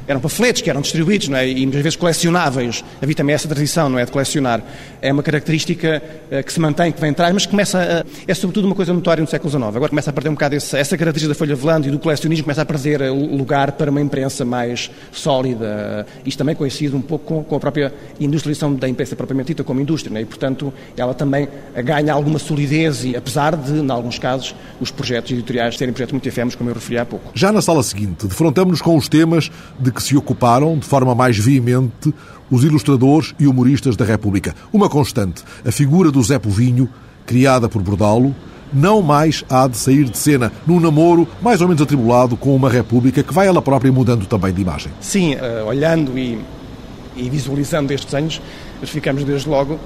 eram 0.08 0.20
panfletos 0.20 0.62
que 0.62 0.70
eram 0.70 0.82
distribuídos 0.82 1.28
não 1.28 1.38
é? 1.38 1.48
e 1.48 1.62
muitas 1.66 1.82
vezes 1.82 1.96
colecionáveis. 1.96 2.84
Havia 3.02 3.16
também 3.16 3.36
essa 3.36 3.48
tradição, 3.48 3.90
não 3.90 4.00
é? 4.00 4.06
De 4.06 4.12
colecionar. 4.12 4.64
É 5.02 5.12
uma 5.12 5.24
característica 5.24 6.02
uh, 6.32 6.44
que 6.44 6.54
se 6.54 6.60
mantém, 6.60 6.92
que 6.92 7.02
vem 7.02 7.12
atrás, 7.12 7.34
mas 7.34 7.46
começa 7.46 7.80
a, 7.80 8.06
é 8.28 8.34
sobretudo 8.34 8.66
uma 8.66 8.76
coisa 8.76 8.94
notória 8.94 9.22
no 9.22 9.28
século 9.28 9.50
XIX. 9.50 9.64
Agora 9.64 9.90
começa 9.90 10.10
a 10.10 10.14
perder 10.14 10.30
um 10.30 10.34
bocado 10.34 10.56
esse, 10.56 10.78
essa 10.78 10.98
característica 10.98 11.34
da 11.34 11.38
folha 11.38 11.56
velando 11.56 11.88
e 11.88 11.92
do 11.92 12.00
colecionismo, 12.00 12.44
começa 12.44 12.62
a 12.62 12.66
perder 12.66 13.02
eh, 13.02 13.10
lugar 13.10 13.74
para 13.74 13.92
uma 13.92 14.02
imprensa 14.02 14.46
mais 14.46 14.90
sólida. 15.12 16.06
Isto 16.26 16.38
também 16.38 16.56
coincide 16.56 16.96
um 16.96 17.02
pouco 17.02 17.26
com, 17.26 17.44
com 17.44 17.56
a 17.56 17.60
própria 17.60 17.94
industrialização 18.20 18.74
da 18.74 18.88
imprensa 18.88 19.16
propriamente 19.16 19.48
dita 19.48 19.64
como 19.64 19.82
indústria, 19.82 20.12
não 20.12 20.20
é? 20.20 20.22
e 20.22 20.26
portanto 20.26 20.74
ela 20.96 21.14
também 21.14 21.48
ganha 21.84 22.14
alguma 22.14 22.40
solidez, 22.40 23.04
e, 23.04 23.16
apesar 23.16 23.56
de, 23.56 23.74
em 23.74 23.92
alguns 23.92 24.18
casos, 24.20 24.56
os 24.80 24.92
projetos 24.92 25.32
editoriais 25.32 25.78
serem 25.78 25.94
projetos 25.94 26.14
muito 26.14 26.28
efêmeros, 26.28 26.56
como 26.56 26.70
eu 26.70 26.74
referi 26.74 26.98
há 26.98 27.06
pouco. 27.06 27.32
Já 27.34 27.52
na 27.52 27.62
sala 27.62 27.84
seguinte, 27.84 28.28
defrontamos-nos 28.28 28.82
com 28.82 28.96
os 28.96 29.08
temas 29.08 29.52
de 29.80 29.92
que 29.98 30.04
se 30.04 30.16
ocuparam, 30.16 30.78
de 30.78 30.86
forma 30.86 31.16
mais 31.16 31.40
veemente, 31.40 32.14
os 32.52 32.64
ilustradores 32.64 33.34
e 33.40 33.48
humoristas 33.48 33.96
da 33.96 34.06
República. 34.06 34.54
Uma 34.72 34.88
constante, 34.88 35.44
a 35.66 35.72
figura 35.72 36.12
do 36.12 36.22
Zé 36.22 36.38
Povinho, 36.38 36.88
criada 37.26 37.68
por 37.68 37.82
Bordalo, 37.82 38.36
não 38.72 39.02
mais 39.02 39.44
há 39.50 39.68
de 39.68 39.76
sair 39.76 40.04
de 40.04 40.16
cena 40.16 40.52
num 40.68 40.80
namoro 40.80 41.28
mais 41.42 41.62
ou 41.62 41.68
menos 41.68 41.82
atribulado 41.82 42.38
com 42.38 42.56
uma 42.56 42.70
República 42.70 43.24
que 43.24 43.34
vai 43.34 43.48
ela 43.48 43.60
própria 43.60 43.92
mudando 43.92 44.28
também 44.28 44.54
de 44.54 44.62
imagem. 44.62 44.92
Sim, 45.02 45.34
uh, 45.34 45.66
olhando 45.66 46.16
e, 46.16 46.40
e, 47.16 47.28
visualizando 47.28 47.92
estes 47.92 48.14
anos, 48.14 48.40
ficamos 48.84 49.24
desde 49.24 49.50
logo 49.50 49.80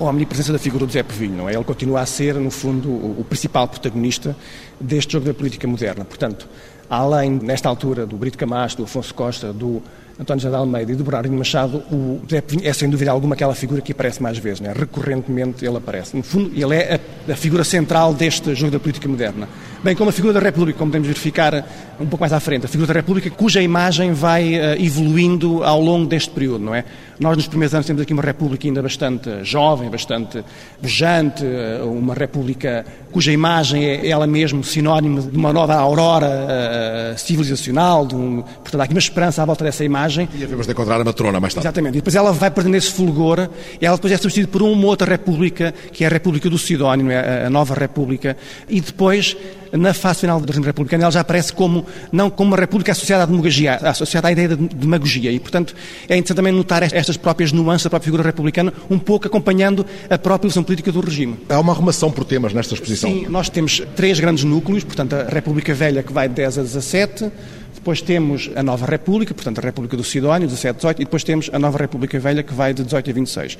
a 0.00 0.04
omnipresença 0.04 0.52
da 0.52 0.58
figura 0.58 0.86
do 0.86 0.92
Zé 0.92 1.04
Povinho, 1.04 1.36
não 1.36 1.48
é? 1.48 1.54
Ele 1.54 1.62
continua 1.62 2.00
a 2.00 2.06
ser, 2.06 2.34
no 2.34 2.50
fundo, 2.50 2.88
o, 2.88 3.20
o 3.20 3.24
principal 3.24 3.68
protagonista 3.68 4.36
deste 4.80 5.12
jogo 5.12 5.26
da 5.26 5.34
política 5.34 5.68
moderna. 5.68 6.04
Portanto, 6.04 6.48
além, 6.90 7.30
nesta 7.30 7.68
altura, 7.68 8.04
do 8.04 8.16
Brito 8.16 8.36
Camacho, 8.36 8.78
do 8.78 8.82
Afonso 8.82 9.14
Costa, 9.14 9.52
do 9.52 9.80
António 10.20 10.42
José 10.42 10.50
de 10.50 10.56
Almeida 10.56 10.92
e 10.92 10.94
do 10.96 11.04
Bernardino 11.04 11.38
Machado, 11.38 11.78
o 11.90 12.20
é, 12.62 12.72
sem 12.72 12.90
dúvida 12.90 13.12
alguma, 13.12 13.34
aquela 13.34 13.54
figura 13.54 13.80
que 13.80 13.92
aparece 13.92 14.20
mais 14.20 14.36
vezes. 14.36 14.60
Né? 14.60 14.74
Recorrentemente 14.76 15.64
ele 15.64 15.76
aparece. 15.76 16.16
No 16.16 16.22
fundo, 16.22 16.50
ele 16.52 16.74
é 16.74 17.00
a, 17.28 17.32
a, 17.32 17.36
figura 17.36 17.62
central 17.62 18.12
deste 18.12 18.54
jogo 18.54 18.72
da 18.72 18.80
política 18.80 19.08
moderna. 19.08 19.48
Bem 19.82 19.96
como 19.96 20.10
a 20.10 20.12
figura 20.12 20.34
da 20.34 20.40
República, 20.40 20.78
como 20.78 20.90
podemos 20.90 21.08
verificar 21.08 21.64
um 21.98 22.04
pouco 22.04 22.20
mais 22.20 22.34
à 22.34 22.40
frente. 22.40 22.66
A 22.66 22.68
figura 22.68 22.88
da 22.88 22.92
República, 22.92 23.30
cuja 23.30 23.62
imagem 23.62 24.12
vai 24.12 24.54
uh, 24.54 24.78
evoluindo 24.78 25.64
ao 25.64 25.80
longo 25.80 26.06
deste 26.06 26.28
período, 26.30 26.62
não 26.62 26.74
é? 26.74 26.84
Nós, 27.18 27.34
nos 27.36 27.46
primeiros 27.46 27.74
anos, 27.74 27.86
temos 27.86 28.02
aqui 28.02 28.12
uma 28.12 28.22
República 28.22 28.66
ainda 28.66 28.82
bastante 28.82 29.42
jovem, 29.42 29.88
bastante 29.88 30.44
pujante, 30.82 31.42
uh, 31.44 31.90
uma 31.90 32.12
República 32.12 32.84
cuja 33.10 33.32
imagem 33.32 33.84
é 33.84 34.08
ela 34.08 34.26
mesma 34.26 34.62
sinónimo 34.62 35.22
de 35.22 35.36
uma 35.36 35.52
nova 35.52 35.74
aurora 35.74 36.26
uh, 36.26 37.18
civilizacional, 37.18 38.06
de 38.06 38.14
um, 38.14 38.42
portanto, 38.42 38.80
há 38.80 38.84
aqui 38.84 38.94
uma 38.94 39.00
esperança 39.00 39.42
à 39.42 39.46
volta 39.46 39.64
dessa 39.64 39.82
imagem. 39.82 40.28
E 40.34 40.44
havemos 40.44 40.66
de 40.66 40.72
encontrar 40.72 41.00
a 41.00 41.04
matrona 41.04 41.40
mais 41.40 41.54
tarde. 41.54 41.66
Exatamente. 41.66 41.94
E 41.94 42.00
depois 42.00 42.14
ela 42.14 42.32
vai 42.32 42.50
perdendo 42.50 42.76
esse 42.76 42.90
fulgor, 42.90 43.48
e 43.80 43.86
ela 43.86 43.96
depois 43.96 44.12
é 44.12 44.16
substituída 44.18 44.52
por 44.52 44.62
uma 44.62 44.86
outra 44.86 45.10
República, 45.10 45.74
que 45.90 46.04
é 46.04 46.06
a 46.06 46.10
República 46.10 46.50
do 46.50 46.58
Sidónio, 46.58 47.10
é? 47.10 47.46
a 47.46 47.50
nova 47.50 47.74
República, 47.74 48.36
e 48.68 48.80
depois 48.80 49.36
na 49.72 49.94
fase 49.94 50.20
final 50.20 50.40
do 50.40 50.46
regime 50.46 50.66
republicano, 50.66 51.02
ela 51.02 51.12
já 51.12 51.20
aparece 51.20 51.52
como, 51.52 51.86
não 52.12 52.30
como 52.30 52.50
uma 52.50 52.56
república 52.56 52.92
associada 52.92 53.24
à 53.24 53.26
demagogia, 53.26 53.76
associada 53.76 54.28
à 54.28 54.32
ideia 54.32 54.48
de 54.48 54.56
demagogia. 54.56 55.30
E, 55.30 55.38
portanto, 55.38 55.74
é 56.08 56.16
interessante 56.16 56.36
também 56.36 56.52
notar 56.52 56.82
estas 56.82 57.16
próprias 57.16 57.52
nuances 57.52 57.84
da 57.84 57.90
própria 57.90 58.04
figura 58.04 58.22
republicana, 58.22 58.72
um 58.88 58.98
pouco 58.98 59.26
acompanhando 59.26 59.84
a 60.08 60.18
própria 60.18 60.46
ilusão 60.46 60.62
política 60.62 60.90
do 60.90 61.00
regime. 61.00 61.38
Há 61.48 61.58
uma 61.60 61.72
arrumação 61.72 62.10
por 62.10 62.24
temas 62.24 62.52
nesta 62.52 62.74
exposição? 62.74 63.10
Sim, 63.10 63.26
nós 63.28 63.48
temos 63.48 63.82
três 63.94 64.18
grandes 64.18 64.44
núcleos, 64.44 64.84
portanto, 64.84 65.14
a 65.14 65.24
República 65.24 65.74
Velha, 65.74 66.02
que 66.02 66.12
vai 66.12 66.28
de 66.28 66.34
10 66.34 66.58
a 66.58 66.62
17, 66.62 67.30
depois 67.74 68.02
temos 68.02 68.50
a 68.54 68.62
Nova 68.62 68.84
República, 68.84 69.32
portanto 69.32 69.58
a 69.58 69.62
República 69.62 69.96
do 69.96 70.04
Sidónio, 70.04 70.46
17 70.46 70.68
a 70.68 70.72
18, 70.76 71.02
e 71.02 71.04
depois 71.04 71.24
temos 71.24 71.48
a 71.52 71.58
Nova 71.58 71.78
República 71.78 72.18
Velha, 72.18 72.42
que 72.42 72.52
vai 72.52 72.74
de 72.74 72.84
18 72.84 73.08
a 73.08 73.12
26. 73.12 73.58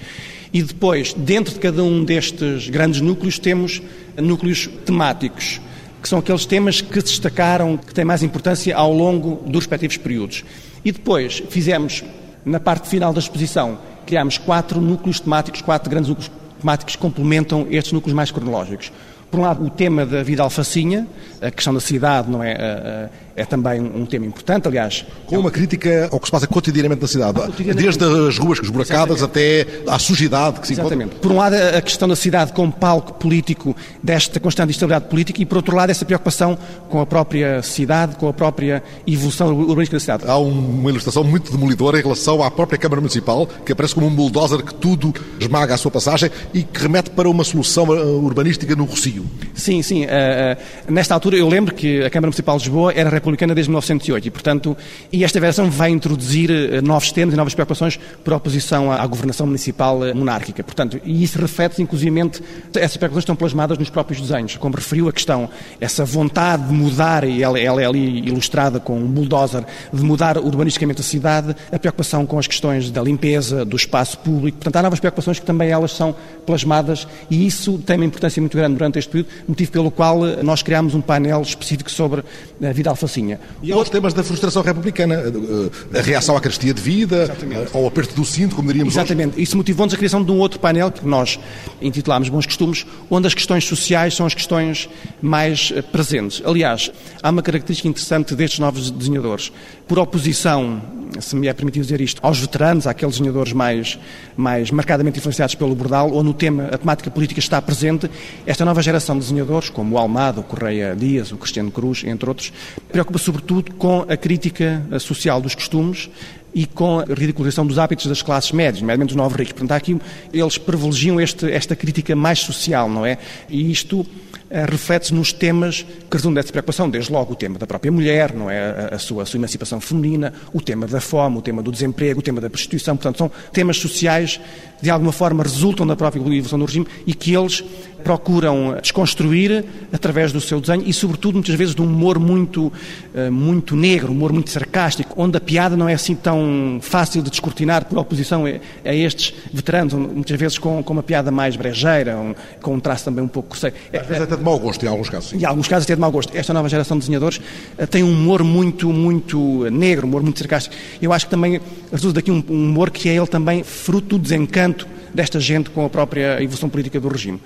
E 0.52 0.62
depois, 0.62 1.14
dentro 1.14 1.54
de 1.54 1.60
cada 1.60 1.82
um 1.82 2.04
destes 2.04 2.68
grandes 2.68 3.00
núcleos, 3.00 3.38
temos 3.38 3.80
núcleos 4.18 4.68
temáticos 4.84 5.60
que 6.00 6.08
são 6.08 6.18
aqueles 6.18 6.46
temas 6.46 6.80
que 6.80 7.00
se 7.00 7.08
destacaram, 7.08 7.76
que 7.76 7.92
têm 7.92 8.04
mais 8.04 8.22
importância 8.22 8.76
ao 8.76 8.92
longo 8.92 9.42
dos 9.46 9.60
respectivos 9.60 9.96
períodos. 9.96 10.44
E 10.84 10.92
depois 10.92 11.42
fizemos, 11.50 12.02
na 12.44 12.58
parte 12.58 12.88
final 12.88 13.12
da 13.12 13.18
exposição, 13.18 13.78
criámos 14.06 14.38
quatro 14.38 14.80
núcleos 14.80 15.20
temáticos, 15.20 15.60
quatro 15.60 15.90
grandes 15.90 16.08
núcleos 16.08 16.30
temáticos 16.58 16.96
que 16.96 17.02
complementam 17.02 17.66
estes 17.70 17.92
núcleos 17.92 18.14
mais 18.14 18.30
cronológicos. 18.30 18.90
Por 19.30 19.38
um 19.38 19.42
lado, 19.42 19.64
o 19.64 19.70
tema 19.70 20.04
da 20.04 20.22
vida 20.22 20.42
alfacinha, 20.42 21.06
a 21.40 21.50
questão 21.50 21.72
da 21.72 21.80
cidade 21.80 22.28
não 22.28 22.42
é, 22.42 23.08
é 23.40 23.44
também 23.44 23.80
um 23.80 24.04
tema 24.04 24.26
importante, 24.26 24.68
aliás. 24.68 25.04
Com 25.26 25.38
uma 25.38 25.50
crítica 25.50 26.08
ao 26.12 26.20
que 26.20 26.26
se 26.26 26.32
passa 26.32 26.46
cotidianamente 26.46 27.00
na 27.00 27.08
cidade, 27.08 27.40
desde 27.74 28.04
as 28.04 28.38
ruas 28.38 28.60
esburacadas 28.62 29.22
até 29.22 29.66
à 29.86 29.98
sujidade 29.98 30.60
que 30.60 30.66
se 30.66 30.74
Exatamente. 30.74 31.12
encontra. 31.12 31.20
Por 31.20 31.32
um 31.32 31.36
lado, 31.36 31.54
a 31.54 31.80
questão 31.80 32.06
da 32.06 32.16
cidade 32.16 32.52
como 32.52 32.72
palco 32.72 33.14
político 33.14 33.74
desta 34.02 34.38
constante 34.38 34.70
instabilidade 34.70 35.06
política 35.06 35.40
e, 35.40 35.46
por 35.46 35.56
outro 35.56 35.74
lado, 35.74 35.90
essa 35.90 36.04
preocupação 36.04 36.58
com 36.88 37.00
a 37.00 37.06
própria 37.06 37.62
cidade, 37.62 38.16
com 38.16 38.28
a 38.28 38.32
própria 38.32 38.82
evolução 39.06 39.48
urbanística 39.54 39.96
da 39.96 40.00
cidade. 40.00 40.24
Há 40.26 40.36
uma 40.36 40.90
ilustração 40.90 41.24
muito 41.24 41.50
demolidora 41.50 41.98
em 41.98 42.02
relação 42.02 42.42
à 42.42 42.50
própria 42.50 42.78
Câmara 42.78 43.00
Municipal, 43.00 43.46
que 43.64 43.72
aparece 43.72 43.94
como 43.94 44.06
um 44.06 44.14
bulldozer 44.14 44.62
que 44.62 44.74
tudo 44.74 45.14
esmaga 45.38 45.74
à 45.74 45.78
sua 45.78 45.90
passagem 45.90 46.30
e 46.52 46.62
que 46.62 46.82
remete 46.82 47.10
para 47.10 47.28
uma 47.28 47.44
solução 47.44 47.84
uh, 47.84 48.24
urbanística 48.24 48.74
no 48.76 48.84
Rocio. 48.84 49.24
Sim, 49.54 49.82
sim. 49.82 50.04
Uh, 50.04 50.08
uh, 50.08 50.92
nesta 50.92 51.14
altura 51.14 51.36
eu 51.36 51.48
lembro 51.48 51.74
que 51.74 52.02
a 52.02 52.10
Câmara 52.10 52.28
Municipal 52.28 52.56
de 52.56 52.64
Lisboa 52.64 52.92
era 52.94 53.10
republicana 53.30 53.54
desde 53.54 53.70
1908 53.70 54.26
e, 54.26 54.30
portanto, 54.30 54.76
e 55.12 55.24
esta 55.24 55.40
versão 55.40 55.70
vai 55.70 55.90
introduzir 55.90 56.50
uh, 56.50 56.82
novos 56.82 57.12
temas 57.12 57.34
e 57.34 57.36
novas 57.36 57.54
preocupações 57.54 57.98
por 58.24 58.32
oposição 58.34 58.90
à, 58.90 59.06
governação 59.06 59.46
municipal 59.46 60.00
monárquica. 60.14 60.62
Portanto, 60.62 61.00
e 61.04 61.22
isso 61.22 61.38
reflete, 61.38 61.82
inclusivamente, 61.82 62.42
essas 62.74 62.96
preocupações 62.96 63.22
estão 63.22 63.36
plasmadas 63.36 63.78
nos 63.78 63.90
próprios 63.90 64.20
desenhos. 64.20 64.56
Como 64.56 64.74
referiu 64.74 65.08
a 65.08 65.12
questão, 65.12 65.48
essa 65.80 66.04
vontade 66.04 66.68
de 66.68 66.72
mudar, 66.72 67.24
e 67.24 67.42
ela, 67.42 67.58
ela 67.58 67.82
é 67.82 67.86
ali 67.86 68.20
ilustrada 68.26 68.78
com 68.80 68.98
um 68.98 69.06
bulldozer, 69.06 69.64
de 69.92 70.02
mudar 70.02 70.38
urbanisticamente 70.38 71.00
a 71.00 71.04
cidade, 71.04 71.56
a 71.72 71.78
preocupação 71.78 72.26
com 72.26 72.38
as 72.38 72.46
questões 72.46 72.90
da 72.90 73.02
limpeza, 73.02 73.64
do 73.64 73.76
espaço 73.76 74.18
público. 74.18 74.58
Portanto, 74.58 74.76
há 74.76 74.82
novas 74.82 75.00
preocupações 75.00 75.38
que 75.38 75.46
também 75.46 75.70
elas 75.70 75.92
são 75.92 76.14
plasmadas 76.46 77.06
e 77.30 77.46
isso 77.46 77.78
tem 77.78 77.96
uma 77.96 78.04
importância 78.04 78.40
muito 78.40 78.56
grande 78.56 78.74
durante 78.74 78.98
este 78.98 79.10
período, 79.10 79.28
motivo 79.46 79.72
pelo 79.72 79.90
qual 79.90 80.26
eh, 80.26 80.42
nós 80.42 80.62
criámos 80.62 80.94
um 80.94 81.00
painel 81.00 81.42
específico 81.42 81.90
sobre 81.90 82.22
a 82.62 82.72
vida 82.72 82.90
alfacinha. 83.10 83.40
E 83.62 83.72
há 83.72 83.76
os 83.76 83.88
temas 83.90 84.14
da 84.14 84.22
frustração 84.22 84.62
republicana, 84.62 85.14
eh, 85.14 85.98
a 85.98 86.02
reação 86.02 86.36
à 86.36 86.40
carestia 86.40 86.72
de 86.72 86.80
vida, 86.80 87.24
Exatamente. 87.24 87.76
ao 87.76 87.86
aperto 87.86 88.14
do 88.14 88.24
cinto, 88.24 88.54
como 88.54 88.68
diríamos 88.68 88.94
Exatamente. 88.94 89.34
Hoje. 89.34 89.42
Isso 89.42 89.56
motivou-nos 89.56 89.92
a 89.92 89.96
criação 89.96 90.22
de 90.22 90.30
um 90.30 90.38
outro 90.38 90.60
painel 90.60 90.90
que 90.90 91.06
nós 91.06 91.38
intitulámos 91.82 92.28
Bons 92.28 92.46
Costumes, 92.46 92.86
onde 93.10 93.26
as 93.26 93.34
questões 93.34 93.64
sociais 93.64 94.14
são 94.14 94.24
as 94.24 94.34
questões 94.34 94.88
mais 95.20 95.72
eh, 95.74 95.82
presentes. 95.82 96.40
Aliás, 96.44 96.90
há 97.22 97.30
uma 97.30 97.42
característica 97.42 97.88
interessante 97.88 98.34
destes 98.34 98.60
novos 98.60 98.90
desenhadores. 98.90 99.52
Por 99.88 99.98
oposição, 99.98 100.80
se 101.20 101.34
me 101.34 101.48
é 101.48 101.52
permitido 101.52 101.82
dizer 101.82 102.00
isto, 102.00 102.20
aos 102.22 102.38
veteranos, 102.38 102.86
àqueles 102.86 103.16
desenhadores 103.16 103.52
mais, 103.52 103.98
mais 104.36 104.70
marcadamente 104.70 105.18
influenciados 105.18 105.54
pelo 105.56 105.74
Bordal, 105.74 106.14
onde 106.14 106.30
o 106.30 106.34
tema, 106.34 106.68
a 106.72 106.78
temática 106.78 107.10
política 107.10 107.40
está 107.40 107.60
presente, 107.60 108.08
esta 108.46 108.64
nova 108.64 108.80
geração 108.80 109.00
geração 109.00 109.18
de 109.18 109.20
desenhadores, 109.20 109.70
como 109.70 109.94
o 109.94 109.98
Almada, 109.98 110.40
o 110.40 110.42
Correia 110.42 110.94
Dias, 110.94 111.32
o 111.32 111.36
Cristiano 111.36 111.70
Cruz, 111.70 112.04
entre 112.04 112.28
outros, 112.28 112.52
preocupa 113.00 113.18
sobretudo 113.18 113.72
com 113.74 114.04
a 114.08 114.16
crítica 114.16 114.82
social 115.00 115.40
dos 115.40 115.54
costumes 115.54 116.10
e 116.54 116.66
com 116.66 117.00
a 117.00 117.04
ridicularização 117.04 117.66
dos 117.66 117.78
hábitos 117.78 118.06
das 118.06 118.22
classes 118.22 118.52
médias, 118.52 118.80
nomeadamente 118.80 119.14
dos 119.14 119.16
novos 119.16 119.36
ricos. 119.38 119.52
Portanto, 119.52 119.72
aqui 119.72 119.98
eles 120.32 120.58
privilegiam 120.58 121.20
este, 121.20 121.50
esta 121.50 121.76
crítica 121.76 122.14
mais 122.16 122.40
social, 122.40 122.88
não 122.88 123.06
é? 123.06 123.18
E 123.48 123.70
isto 123.70 124.06
eh, 124.52 124.66
reflete-se 124.68 125.14
nos 125.14 125.32
temas 125.32 125.82
que 125.82 126.16
resultam 126.16 126.34
dessa 126.34 126.50
preocupação, 126.50 126.90
desde 126.90 127.12
logo 127.12 127.34
o 127.34 127.36
tema 127.36 127.56
da 127.56 127.68
própria 127.68 127.92
mulher, 127.92 128.34
não 128.34 128.50
é? 128.50 128.90
A, 128.92 128.98
sua, 128.98 129.22
a 129.22 129.26
sua 129.26 129.38
emancipação 129.38 129.80
feminina, 129.80 130.32
o 130.52 130.60
tema 130.60 130.88
da 130.88 131.00
fome, 131.00 131.38
o 131.38 131.40
tema 131.40 131.62
do 131.62 131.70
desemprego, 131.70 132.18
o 132.18 132.22
tema 132.22 132.40
da 132.40 132.50
prostituição. 132.50 132.96
Portanto, 132.96 133.18
são 133.18 133.30
temas 133.52 133.76
sociais 133.76 134.40
que, 134.78 134.82
de 134.82 134.90
alguma 134.90 135.12
forma, 135.12 135.44
resultam 135.44 135.86
da 135.86 135.94
própria 135.94 136.18
evolução 136.18 136.58
do 136.58 136.64
regime 136.64 136.84
e 137.06 137.14
que 137.14 137.32
eles 137.32 137.62
procuram 138.02 138.76
desconstruir 138.82 139.64
através 139.92 140.32
do 140.32 140.40
seu 140.40 140.60
desenho 140.60 140.82
e, 140.84 140.92
sobretudo, 140.92 141.34
muitas 141.34 141.54
vezes 141.54 141.72
de 141.72 141.82
um 141.82 141.84
humor 141.84 142.18
muito, 142.18 142.72
eh, 143.14 143.30
muito 143.30 143.76
negro, 143.76 144.10
um 144.10 144.16
humor 144.16 144.32
muito 144.32 144.50
sarcástico, 144.50 145.14
onde 145.16 145.36
a 145.36 145.40
piada 145.40 145.76
não 145.76 145.88
é 145.88 145.94
assim 145.94 146.16
tão 146.16 146.39
fácil 146.80 147.22
de 147.22 147.30
descortinar 147.30 147.84
por 147.84 147.98
oposição 147.98 148.44
a, 148.46 148.94
estes 148.94 149.34
veteranos, 149.52 149.94
muitas 149.94 150.38
vezes 150.38 150.58
com, 150.58 150.82
com 150.82 150.92
uma 150.92 151.02
piada 151.02 151.30
mais 151.30 151.56
brejeira, 151.56 152.16
um, 152.16 152.34
com 152.60 152.74
um 152.74 152.80
traço 152.80 153.04
também 153.04 153.24
um 153.24 153.28
pouco 153.28 153.50
grosseiro. 153.50 153.76
Às 153.92 154.06
vezes 154.06 154.22
até 154.22 154.36
de 154.36 154.42
mau 154.42 154.58
gosto, 154.58 154.84
em 154.84 154.88
alguns 154.88 155.08
casos. 155.08 155.30
Sim. 155.30 155.38
Em 155.38 155.44
alguns 155.44 155.68
casos 155.68 155.84
até 155.84 155.94
de 155.94 156.00
mau 156.00 156.10
gosto. 156.10 156.36
Esta 156.36 156.52
nova 156.52 156.68
geração 156.68 156.96
de 156.96 157.02
desenhadores 157.02 157.38
uh, 157.38 157.86
tem 157.86 158.02
um 158.02 158.12
humor 158.12 158.42
muito, 158.44 158.92
muito 158.92 159.68
negro, 159.70 160.06
um 160.06 160.08
humor 160.08 160.22
muito 160.22 160.38
sarcástico. 160.38 160.74
Eu 161.00 161.12
acho 161.12 161.26
que 161.26 161.30
também 161.30 161.60
resulta 161.90 162.16
daqui 162.16 162.30
um, 162.30 162.42
um 162.48 162.70
humor 162.70 162.90
que 162.90 163.08
é 163.08 163.14
ele 163.14 163.26
também 163.26 163.62
fruto 163.62 164.16
do 164.16 164.18
desencanto 164.18 164.86
desta 165.14 165.40
gente 165.40 165.70
com 165.70 165.84
a 165.84 165.90
própria 165.90 166.42
evolução 166.42 166.68
política 166.68 167.00
do 167.00 167.08
regime. 167.08 167.40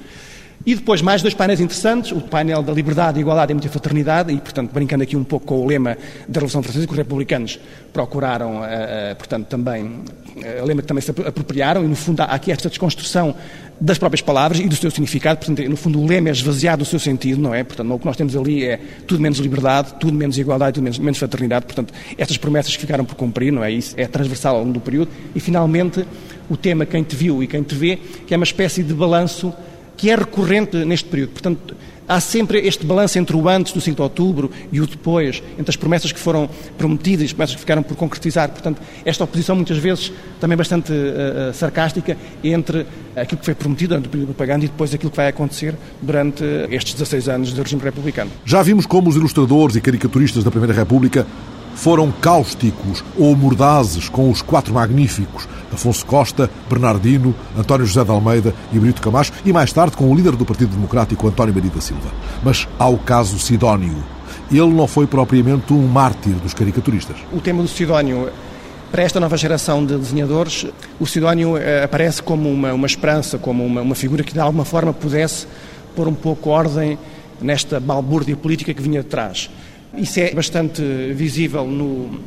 E 0.67 0.75
depois 0.75 1.03
mais 1.03 1.21
dois 1.21 1.35
painéis 1.35 1.61
interessantes, 1.61 2.11
o 2.11 2.23
painel 2.23 2.63
da 2.63 2.73
liberdade, 2.73 3.21
igualdade 3.21 3.53
e 3.53 3.55
multifraternidade, 3.55 4.33
e 4.33 4.39
portanto 4.39 4.73
brincando 4.73 5.03
aqui 5.03 5.15
um 5.15 5.23
pouco 5.23 5.45
com 5.45 5.61
o 5.61 5.67
lema 5.67 5.99
da 6.27 6.41
Revolução 6.41 6.63
Francesa, 6.63 6.87
que 6.87 6.93
os 6.93 6.97
republicanos 6.97 7.61
procuraram, 7.93 8.61
uh, 8.61 8.63
uh, 8.63 9.17
portanto 9.17 9.47
também, 9.47 9.85
uh, 9.85 10.65
lema 10.65 10.81
que 10.81 10.89
também 10.89 11.03
se 11.03 11.11
apropriaram, 11.11 11.85
e 11.85 11.87
no 11.87 11.95
fundo 11.95 12.23
há 12.23 12.25
aqui 12.25 12.51
esta 12.51 12.71
desconstrução 12.71 13.35
das 13.79 13.99
próprias 13.99 14.23
palavras 14.23 14.59
e 14.59 14.67
do 14.67 14.75
seu 14.75 14.91
significado, 14.91 15.39
portanto 15.39 15.69
no 15.69 15.77
fundo 15.77 16.01
o 16.01 16.07
lema 16.07 16.31
é 16.31 16.33
esvaziado 16.33 16.83
do 16.83 16.89
seu 16.89 16.99
sentido, 16.99 17.43
não 17.43 17.55
é? 17.55 17.63
Portanto 17.63 17.93
o 17.93 17.99
que 17.99 18.07
nós 18.07 18.17
temos 18.17 18.35
ali 18.35 18.65
é 18.65 18.81
tudo 19.07 19.21
menos 19.21 19.39
liberdade, 19.41 19.93
tudo 20.01 20.15
menos 20.15 20.39
igualdade, 20.39 20.75
tudo 20.75 20.85
menos, 20.85 20.99
menos 20.99 21.19
fraternidade, 21.19 21.67
portanto 21.67 21.93
estas 22.17 22.39
promessas 22.39 22.75
que 22.75 22.81
ficaram 22.81 23.05
por 23.05 23.17
cumprir, 23.17 23.53
não 23.53 23.63
é? 23.63 23.71
Isso 23.71 23.95
é 23.99 24.07
transversal 24.07 24.55
ao 24.55 24.63
longo 24.63 24.73
do 24.73 24.81
período, 24.81 25.11
e 25.35 25.41
finalmente 25.41 26.07
o 26.49 26.57
tema 26.57 26.87
Quem 26.87 27.03
te 27.03 27.15
viu 27.15 27.43
e 27.43 27.47
quem 27.47 27.63
te 27.63 27.75
vê, 27.75 27.99
que 28.27 28.33
é 28.33 28.37
uma 28.39 28.45
espécie 28.45 28.83
de 28.83 28.95
balanço 28.95 29.53
que 29.97 30.11
é 30.11 30.17
recorrente 30.17 30.85
neste 30.85 31.09
período. 31.09 31.31
Portanto, 31.31 31.75
há 32.09 32.21
sempre 32.21 32.59
este 32.59 32.85
balanço 32.85 33.19
entre 33.19 33.37
o 33.37 33.49
antes 33.49 33.73
do 33.73 33.81
5 33.81 33.97
de 33.97 34.03
outubro 34.03 34.51
e 34.71 34.81
o 34.81 34.87
depois, 34.87 35.43
entre 35.59 35.71
as 35.71 35.77
promessas 35.77 36.13
que 36.13 36.19
foram 36.19 36.49
prometidas 36.77 37.23
e 37.23 37.25
as 37.27 37.33
promessas 37.33 37.55
que 37.55 37.61
ficaram 37.61 37.83
por 37.83 37.97
concretizar. 37.97 38.51
Portanto, 38.51 38.81
esta 39.05 39.25
oposição 39.25 39.57
muitas 39.57 39.79
vezes 39.79 40.13
também 40.41 40.57
bastante 40.57 40.93
uh, 40.93 41.53
sarcástica 41.55 42.17
entre 42.43 42.87
aquilo 43.17 43.39
que 43.39 43.45
foi 43.45 43.55
prometido 43.55 43.89
durante 43.91 44.07
o 44.07 44.11
período 44.11 44.29
de 44.29 44.35
propaganda 44.35 44.65
e 44.65 44.69
depois 44.69 44.93
aquilo 44.93 45.11
que 45.11 45.17
vai 45.17 45.29
acontecer 45.29 45.75
durante 46.03 46.45
estes 46.71 46.95
16 46.95 47.29
anos 47.29 47.53
do 47.53 47.63
regime 47.63 47.83
republicano. 47.83 48.31
Já 48.45 48.63
vimos 48.63 48.87
como 48.87 49.09
os 49.09 49.17
ilustradores 49.17 49.77
e 49.77 49.81
caricaturistas 49.81 50.45
da 50.45 50.51
Primeira 50.51 50.75
República 50.75 51.27
foram 51.75 52.11
cáusticos 52.11 53.05
ou 53.19 53.35
mordazes 53.37 54.09
com 54.09 54.31
os 54.31 54.41
quatro 54.41 54.73
magníficos, 54.73 55.49
Afonso 55.73 56.07
Costa, 56.07 56.49
Bernardino, 56.69 57.35
António 57.59 57.87
José 57.87 58.05
de 58.05 58.11
Almeida 58.11 58.55
e 58.73 58.79
Brito 58.79 59.03
Camacho, 59.03 59.33
e 59.45 59.53
mais 59.53 59.73
tarde 59.73 59.97
com 59.97 60.11
o 60.11 60.15
líder 60.15 60.37
do 60.37 60.45
Partido 60.45 60.75
Democrático, 60.75 61.27
António 61.27 61.55
Maria 61.55 61.71
da 61.71 61.81
Silva. 61.81 62.11
Mas 62.43 62.69
há 62.79 62.89
o 62.89 62.99
caso 62.99 63.39
Sidónio. 63.39 63.97
Ele 64.51 64.73
não 64.73 64.87
foi 64.87 65.07
propriamente 65.07 65.73
um 65.73 65.87
mártir 65.87 66.35
dos 66.35 66.55
caricaturistas. 66.55 67.17
O 67.33 67.41
tema 67.41 67.63
do 67.63 67.69
Sidónio 67.69 68.31
para 68.95 69.03
esta 69.03 69.19
nova 69.19 69.37
geração 69.37 69.85
de 69.85 69.99
desenhadores, 69.99 70.67
o 71.01 71.07
Sidónio 71.07 71.57
eh, 71.57 71.83
aparece 71.83 72.23
como 72.23 72.49
uma, 72.49 72.73
uma 72.73 72.87
esperança, 72.87 73.37
como 73.37 73.67
uma, 73.67 73.81
uma, 73.81 73.95
figura 73.97 74.23
que 74.23 74.33
de 74.33 74.39
alguma 74.39 74.65
forma 74.65 74.93
pudesse 74.93 75.49
pôr 75.97 76.07
um 76.07 76.15
pouco 76.15 76.51
ordem 76.51 76.97
nesta 77.41 77.81
balbúrdia 77.81 78.37
política 78.37 78.73
que 78.73 78.81
vinha 78.81 79.03
de 79.03 79.09
trás. 79.09 79.51
Isso 79.97 80.21
é 80.21 80.35
bastante 80.35 80.83
visível 81.15 81.67
no, 81.67 82.21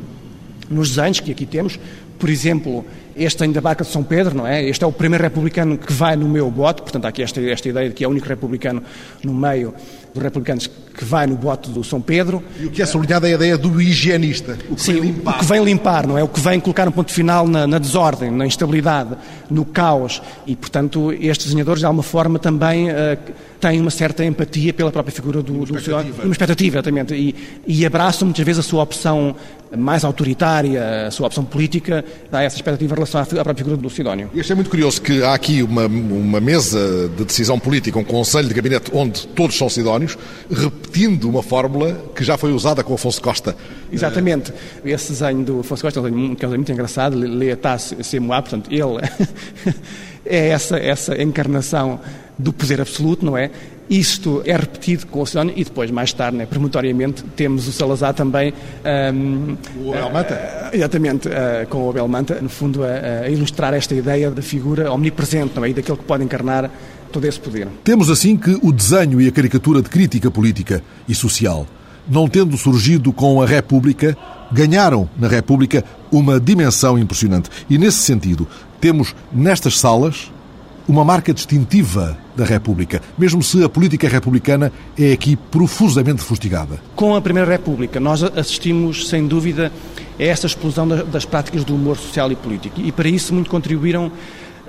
nos 0.70 0.90
desenhos 0.90 1.20
que 1.20 1.32
aqui 1.32 1.46
temos. 1.46 1.78
Por 2.18 2.28
exemplo, 2.28 2.84
este 3.18 3.42
ainda 3.42 3.54
da 3.54 3.60
Barca 3.60 3.84
de 3.84 3.90
São 3.90 4.02
Pedro, 4.02 4.34
não 4.36 4.46
é? 4.46 4.64
Este 4.64 4.84
é 4.84 4.86
o 4.86 4.92
primeiro 4.92 5.22
republicano 5.22 5.76
que 5.76 5.92
vai 5.92 6.16
no 6.16 6.28
meu 6.28 6.50
bote, 6.50 6.82
portanto 6.82 7.04
há 7.04 7.08
aqui 7.08 7.22
esta, 7.22 7.40
esta 7.40 7.68
ideia 7.68 7.88
de 7.88 7.94
que 7.94 8.04
é 8.04 8.06
o 8.06 8.10
único 8.10 8.28
republicano 8.28 8.82
no 9.22 9.34
meio 9.34 9.74
dos 10.14 10.22
republicanos 10.22 10.70
que 10.98 11.04
vai 11.04 11.26
no 11.26 11.36
bote 11.36 11.70
do 11.70 11.84
São 11.84 12.00
Pedro. 12.00 12.42
E 12.58 12.66
o 12.66 12.70
que 12.70 12.82
é 12.82 12.86
sublinhado 12.86 13.26
é 13.26 13.30
a 13.30 13.34
ideia 13.34 13.58
do 13.58 13.80
higienista, 13.80 14.58
o 14.68 14.74
que 14.74 14.82
Sim, 14.82 14.94
vem 14.94 15.02
limpar. 15.02 15.34
o 15.34 15.38
que 15.38 15.44
vem 15.44 15.64
limpar, 15.64 16.06
não 16.06 16.18
é? 16.18 16.22
O 16.22 16.28
que 16.28 16.40
vem 16.40 16.58
colocar 16.58 16.88
um 16.88 16.92
ponto 16.92 17.12
final 17.12 17.46
na, 17.46 17.66
na 17.66 17.78
desordem, 17.78 18.30
na 18.30 18.46
instabilidade, 18.46 19.16
no 19.50 19.64
caos. 19.64 20.20
E, 20.46 20.56
portanto, 20.56 21.12
estes 21.12 21.46
desenhadores, 21.46 21.80
de 21.80 21.86
alguma 21.86 22.02
forma, 22.02 22.38
também 22.38 22.90
uh, 22.90 22.94
têm 23.60 23.80
uma 23.80 23.90
certa 23.90 24.24
empatia 24.24 24.72
pela 24.72 24.90
própria 24.90 25.14
figura 25.14 25.42
do, 25.42 25.52
uma 25.52 25.66
do 25.66 25.76
expectativa. 25.76 26.22
Uma 26.22 26.32
expectativa, 26.32 26.76
exatamente. 26.76 27.14
E, 27.14 27.34
e 27.66 27.86
abraçam 27.86 28.26
muitas 28.26 28.44
vezes 28.44 28.60
a 28.60 28.68
sua 28.68 28.82
opção 28.82 29.36
mais 29.76 30.04
autoritária, 30.04 31.06
a 31.06 31.10
sua 31.10 31.26
opção 31.26 31.44
política, 31.44 32.04
dá 32.30 32.42
essa 32.42 32.56
expectativa 32.56 32.94
relação 33.12 33.40
à 33.40 33.44
própria 33.44 33.64
figura 33.64 33.76
do 33.76 33.90
Sidónio. 33.90 34.30
E 34.34 34.40
achei 34.40 34.54
muito 34.54 34.70
curioso 34.70 35.00
que 35.00 35.22
há 35.22 35.34
aqui 35.34 35.62
uma, 35.62 35.86
uma 35.86 36.40
mesa 36.40 37.08
de 37.16 37.24
decisão 37.24 37.58
política, 37.58 37.98
um 37.98 38.04
conselho 38.04 38.48
de 38.48 38.54
gabinete 38.54 38.90
onde 38.92 39.26
todos 39.28 39.56
são 39.56 39.68
Sidónios, 39.68 40.16
repetindo 40.50 41.28
uma 41.28 41.42
fórmula 41.42 41.94
que 42.14 42.24
já 42.24 42.36
foi 42.36 42.52
usada 42.52 42.82
com 42.84 42.94
Afonso 42.94 43.20
Costa. 43.20 43.56
Exatamente. 43.92 44.52
Esse 44.84 45.12
desenho 45.12 45.44
do 45.44 45.60
Afonso 45.60 45.82
Costa 45.82 45.98
é 45.98 46.02
um 46.02 46.04
desenho, 46.04 46.36
que 46.36 46.44
é 46.44 46.48
um 46.48 46.50
desenho 46.50 46.58
muito 46.58 46.72
engraçado, 46.72 47.16
Leatá 47.16 47.78
Semoá, 47.78 48.42
portanto, 48.42 48.70
ele 48.72 49.00
é 50.24 50.48
essa, 50.48 50.76
essa 50.78 51.22
encarnação 51.22 52.00
do 52.38 52.52
poder 52.52 52.80
absoluto, 52.80 53.24
não 53.24 53.36
é? 53.36 53.50
Isto 53.90 54.42
é 54.44 54.54
repetido 54.54 55.06
com 55.06 55.22
o 55.22 55.26
Sidónio 55.26 55.54
e 55.56 55.64
depois, 55.64 55.90
mais 55.90 56.12
tarde, 56.12 56.36
né, 56.36 56.46
premonitoriamente, 56.46 57.24
temos 57.34 57.66
o 57.66 57.72
Salazar 57.72 58.12
também. 58.12 58.52
Um, 59.14 59.56
o 59.82 59.92
Abel 59.94 60.10
Manta? 60.10 60.34
Uh, 60.34 60.76
exatamente, 60.76 61.28
uh, 61.28 61.66
com 61.70 61.86
o 61.86 61.90
Abel 61.90 62.06
Manta, 62.06 62.38
no 62.40 62.50
fundo, 62.50 62.84
a, 62.84 63.24
a, 63.24 63.30
ilustrar 63.30 63.72
esta 63.72 63.94
ideia 63.94 64.30
da 64.30 64.42
figura 64.42 64.92
omnipresente, 64.92 65.56
não 65.56 65.64
é? 65.64 65.70
E 65.70 65.74
daquele 65.74 65.96
que 65.96 66.04
pode 66.04 66.22
encarnar 66.22 66.70
todo 67.10 67.24
esse 67.24 67.40
poder. 67.40 67.66
Temos 67.82 68.10
assim 68.10 68.36
que 68.36 68.58
o 68.62 68.70
desenho 68.70 69.22
e 69.22 69.28
a 69.28 69.32
caricatura 69.32 69.80
de 69.80 69.88
crítica 69.88 70.30
política 70.30 70.82
e 71.08 71.14
social, 71.14 71.66
não 72.06 72.28
tendo 72.28 72.58
surgido 72.58 73.10
com 73.10 73.40
a 73.40 73.46
República, 73.46 74.14
ganharam 74.52 75.08
na 75.18 75.28
República 75.28 75.82
uma 76.12 76.38
dimensão 76.38 76.98
impressionante. 76.98 77.48
E 77.70 77.78
nesse 77.78 77.98
sentido, 77.98 78.46
temos 78.78 79.14
nestas 79.32 79.78
salas 79.78 80.30
uma 80.88 81.04
marca 81.04 81.34
distintiva 81.34 82.16
da 82.34 82.46
República, 82.46 83.02
mesmo 83.18 83.42
se 83.42 83.62
a 83.62 83.68
política 83.68 84.08
republicana 84.08 84.72
é 84.98 85.12
aqui 85.12 85.36
profusamente 85.36 86.22
fustigada. 86.22 86.80
Com 86.96 87.14
a 87.14 87.20
Primeira 87.20 87.50
República, 87.50 88.00
nós 88.00 88.22
assistimos, 88.22 89.08
sem 89.08 89.28
dúvida, 89.28 89.70
a 90.18 90.22
esta 90.22 90.46
explosão 90.46 90.88
das 90.88 91.26
práticas 91.26 91.62
do 91.62 91.74
humor 91.74 91.98
social 91.98 92.32
e 92.32 92.36
político. 92.36 92.80
E 92.80 92.90
para 92.90 93.08
isso 93.08 93.34
muito 93.34 93.50
contribuíram 93.50 94.10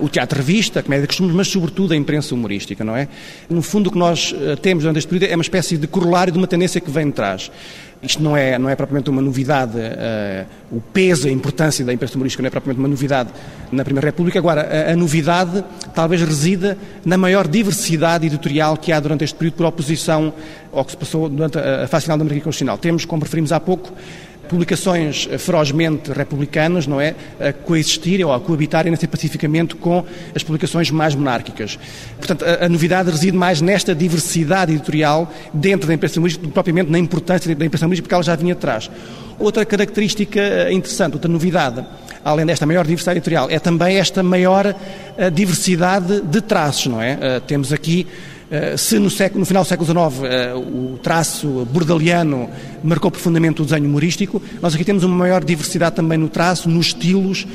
o 0.00 0.08
teatro 0.08 0.38
revista, 0.38 0.80
a 0.80 0.82
comédia 0.82 1.02
de 1.02 1.08
costumes, 1.08 1.34
mas 1.34 1.48
sobretudo 1.48 1.92
a 1.92 1.96
imprensa 1.96 2.34
humorística, 2.34 2.82
não 2.82 2.96
é? 2.96 3.08
No 3.48 3.62
fundo, 3.62 3.88
o 3.88 3.92
que 3.92 3.98
nós 3.98 4.34
eh, 4.34 4.56
temos 4.56 4.82
durante 4.82 4.98
este 4.98 5.08
período 5.08 5.30
é 5.30 5.36
uma 5.36 5.42
espécie 5.42 5.76
de 5.76 5.86
corolário 5.86 6.32
de 6.32 6.38
uma 6.38 6.46
tendência 6.46 6.80
que 6.80 6.90
vem 6.90 7.06
de 7.06 7.12
trás. 7.12 7.50
Isto 8.02 8.22
não 8.22 8.34
é, 8.34 8.58
não 8.58 8.70
é 8.70 8.74
propriamente 8.74 9.10
uma 9.10 9.20
novidade, 9.20 9.76
uh, 9.76 10.46
o 10.72 10.80
peso, 10.80 11.28
a 11.28 11.30
importância 11.30 11.84
da 11.84 11.92
imprensa 11.92 12.14
humorística 12.14 12.42
não 12.42 12.46
é 12.46 12.50
propriamente 12.50 12.78
uma 12.78 12.88
novidade 12.88 13.28
na 13.70 13.84
Primeira 13.84 14.06
República. 14.06 14.38
Agora, 14.38 14.62
a, 14.62 14.92
a, 14.92 14.96
novidade 14.96 15.62
talvez 15.94 16.22
resida 16.22 16.78
na 17.04 17.18
maior 17.18 17.46
diversidade 17.46 18.26
editorial 18.26 18.78
que 18.78 18.90
há 18.90 18.98
durante 18.98 19.24
este 19.24 19.36
período 19.36 19.56
por 19.56 19.66
oposição 19.66 20.32
ao 20.72 20.82
que 20.82 20.92
se 20.92 20.96
passou 20.96 21.28
durante 21.28 21.58
a, 21.58 21.84
a 21.84 21.88
fase 21.88 22.04
final 22.04 22.16
da 22.16 22.22
América 22.22 22.44
Constitucional. 22.44 22.78
Temos, 22.78 23.04
como 23.04 23.22
referimos 23.22 23.52
há 23.52 23.60
pouco, 23.60 23.92
publicações 24.50 25.28
ferozmente 25.38 26.12
republicanas, 26.12 26.86
não 26.86 27.00
é? 27.00 27.14
A 27.38 27.52
coexistirem 27.52 28.24
ou 28.24 28.32
a 28.32 28.40
coabitarem 28.40 28.92
até 28.92 29.06
pacificamente 29.06 29.76
com 29.76 30.04
as 30.34 30.42
publicações 30.42 30.90
mais 30.90 31.14
monárquicas. 31.14 31.78
Portanto, 32.18 32.44
a, 32.44 32.66
a, 32.66 32.68
novidade 32.68 33.10
reside 33.10 33.36
mais 33.36 33.60
nesta 33.60 33.94
diversidade 33.94 34.72
editorial 34.72 35.32
dentro 35.54 35.86
da 35.86 35.94
imprensa 35.94 36.18
humorística, 36.18 36.48
propriamente 36.48 36.90
na 36.90 36.98
importância 36.98 37.54
da 37.54 37.64
imprensa 37.64 37.86
humorística, 37.86 38.04
porque 38.04 38.14
ela 38.14 38.24
já 38.24 38.34
vinha 38.34 38.52
atrás. 38.52 38.90
Outra 39.38 39.64
característica 39.64 40.40
eh, 40.40 40.72
interessante, 40.72 41.14
outra 41.14 41.30
novidade, 41.30 41.84
além 42.24 42.44
desta 42.44 42.66
maior 42.66 42.84
diversidade 42.84 43.18
editorial, 43.18 43.48
é 43.48 43.58
também 43.58 43.96
esta 43.96 44.22
maior 44.22 44.74
eh, 45.16 45.30
diversidade 45.30 46.20
de 46.20 46.40
traços, 46.40 46.88
não 46.88 47.00
é? 47.00 47.40
Temos 47.46 47.72
aqui 47.72 48.06
eh, 48.06 48.39
se 48.76 48.98
no, 48.98 49.08
século, 49.08 49.40
no, 49.40 49.46
final 49.46 49.62
do 49.62 49.68
século 49.68 49.86
XIX 49.86 50.24
eh, 50.24 50.54
o 50.54 50.98
traço 51.02 51.66
bordaliano 51.70 52.50
marcou 52.82 53.10
profundamente 53.10 53.62
o 53.62 53.64
desenho 53.64 53.86
humorístico, 53.86 54.42
nós 54.60 54.74
aqui 54.74 54.84
temos 54.84 55.04
uma 55.04 55.14
maior 55.14 55.44
diversidade 55.44 55.94
também 55.94 56.18
no 56.18 56.28
traço, 56.28 56.68
nos 56.68 56.86
estilos, 56.86 57.46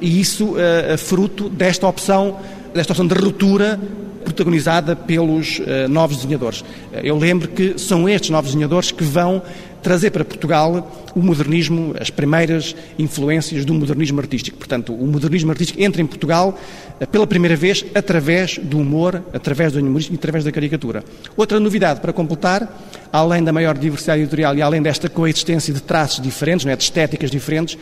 e 0.00 0.20
isso 0.20 0.54
é 0.58 0.96
fruto 0.96 1.48
desta 1.48 1.86
opção, 1.86 2.36
desta 2.72 2.92
opção 2.92 3.06
de 3.06 3.14
ruptura 3.14 3.80
protagonizada 4.24 4.94
pelos 4.96 5.60
novos 5.88 6.16
desenhadores. 6.18 6.64
Eu 6.92 7.16
lembro 7.16 7.48
que 7.48 7.78
são 7.78 8.08
estes 8.08 8.30
novos 8.30 8.50
desenhadores 8.50 8.90
que 8.90 9.04
vão 9.04 9.42
trazer 9.84 10.10
para 10.10 10.24
Portugal 10.24 11.04
o 11.14 11.20
modernismo, 11.20 11.94
as 12.00 12.08
primeiras 12.08 12.74
influências 12.98 13.66
do 13.66 13.74
modernismo 13.74 14.18
artístico. 14.18 14.56
Portanto, 14.56 14.94
o 14.94 15.06
modernismo 15.06 15.50
artístico 15.50 15.80
entra 15.80 16.00
em 16.00 16.06
Portugal 16.06 16.58
eh, 16.98 17.04
pela 17.04 17.26
primeira 17.26 17.54
vez 17.54 17.84
através 17.94 18.58
do 18.58 18.78
humor, 18.78 19.22
através 19.32 19.74
do 19.74 19.80
humorismo 19.80 20.14
e 20.14 20.18
através 20.18 20.42
da 20.42 20.50
caricatura. 20.50 21.04
Outra 21.36 21.60
novidade 21.60 22.00
para 22.00 22.14
completar, 22.14 22.66
além 23.12 23.44
da 23.44 23.52
maior 23.52 23.76
diversidade 23.76 24.22
editorial 24.22 24.56
e 24.56 24.62
além 24.62 24.80
desta 24.80 25.08
coexistência 25.08 25.72
de 25.72 25.82
traços 25.82 26.20
diferentes, 26.20 26.64
não 26.64 26.72
é, 26.72 26.76
de 26.76 26.82
estéticas 26.82 27.30
diferentes, 27.30 27.76